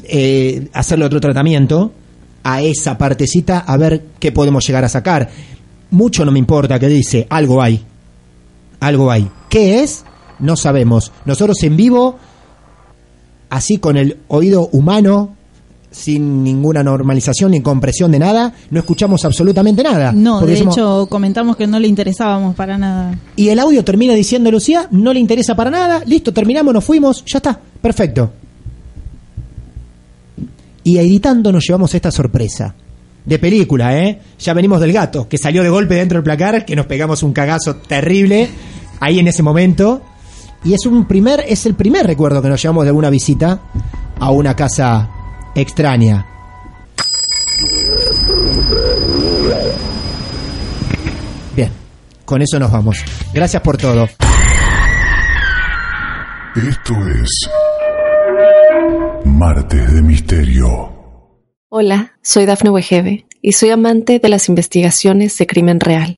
eh, 0.05 0.67
hacerle 0.73 1.05
otro 1.05 1.21
tratamiento 1.21 1.91
a 2.43 2.63
esa 2.63 2.97
partecita, 2.97 3.59
a 3.59 3.77
ver 3.77 4.05
qué 4.19 4.31
podemos 4.31 4.65
llegar 4.65 4.83
a 4.85 4.89
sacar. 4.89 5.29
Mucho 5.91 6.25
no 6.25 6.31
me 6.31 6.39
importa 6.39 6.79
que 6.79 6.87
dice, 6.87 7.27
algo 7.29 7.61
hay. 7.61 7.79
Algo 8.81 9.09
hay. 9.11 9.29
¿Qué 9.49 9.81
es? 9.83 10.03
No 10.39 10.57
sabemos. 10.57 11.11
Nosotros 11.25 11.61
en 11.63 11.77
vivo, 11.77 12.17
así 13.49 13.77
con 13.77 13.95
el 13.95 14.17
oído 14.27 14.67
humano, 14.73 15.35
sin 15.91 16.43
ninguna 16.43 16.83
normalización 16.83 17.51
ni 17.51 17.61
compresión 17.61 18.11
de 18.11 18.19
nada, 18.19 18.53
no 18.69 18.79
escuchamos 18.79 19.23
absolutamente 19.25 19.83
nada. 19.83 20.11
No, 20.13 20.39
de 20.41 20.47
decimos- 20.47 20.75
hecho 20.77 21.05
comentamos 21.09 21.57
que 21.57 21.67
no 21.67 21.79
le 21.79 21.87
interesábamos 21.87 22.55
para 22.55 22.77
nada. 22.77 23.17
y 23.35 23.49
el 23.49 23.59
audio 23.59 23.83
termina 23.83 24.13
diciendo 24.13 24.49
Lucía, 24.51 24.87
no 24.91 25.13
le 25.13 25.19
interesa 25.19 25.53
para 25.55 25.69
nada, 25.69 26.01
listo, 26.05 26.33
terminamos, 26.33 26.73
nos 26.73 26.83
fuimos, 26.83 27.23
ya 27.25 27.37
está, 27.37 27.59
perfecto. 27.81 28.31
Y 30.83 30.97
editando 30.97 31.51
nos 31.51 31.65
llevamos 31.67 31.93
esta 31.93 32.11
sorpresa. 32.11 32.73
De 33.23 33.37
película, 33.37 33.95
¿eh? 33.99 34.19
Ya 34.39 34.53
venimos 34.55 34.81
del 34.81 34.93
gato, 34.93 35.27
que 35.29 35.37
salió 35.37 35.61
de 35.61 35.69
golpe 35.69 35.93
dentro 35.93 36.17
del 36.17 36.23
placar, 36.23 36.65
que 36.65 36.75
nos 36.75 36.87
pegamos 36.87 37.21
un 37.21 37.33
cagazo 37.33 37.75
terrible 37.75 38.49
ahí 39.01 39.19
en 39.19 39.27
ese 39.27 39.43
momento. 39.43 40.01
Y 40.63 40.73
es 40.73 40.85
un 40.85 41.05
primer, 41.05 41.43
es 41.45 41.65
el 41.65 41.73
primer 41.73 42.07
recuerdo 42.07 42.41
que 42.41 42.47
nos 42.47 42.61
llevamos 42.61 42.85
de 42.85 42.91
una 42.91 43.09
visita 43.09 43.59
a 44.19 44.31
una 44.31 44.55
casa 44.55 45.09
extraña. 45.55 46.25
Bien, 51.55 51.71
con 52.23 52.41
eso 52.41 52.59
nos 52.59 52.71
vamos. 52.71 53.03
Gracias 53.33 53.61
por 53.61 53.77
todo. 53.77 54.07
Esto 56.55 56.93
es 57.21 57.49
Martes 59.25 59.93
de 59.93 60.01
Misterio. 60.01 60.91
Hola, 61.69 62.13
soy 62.21 62.45
Dafne 62.45 62.69
Wegebe 62.69 63.25
y 63.41 63.53
soy 63.53 63.71
amante 63.71 64.19
de 64.19 64.29
las 64.29 64.49
investigaciones 64.49 65.37
de 65.37 65.47
crimen 65.47 65.79
real. 65.79 66.17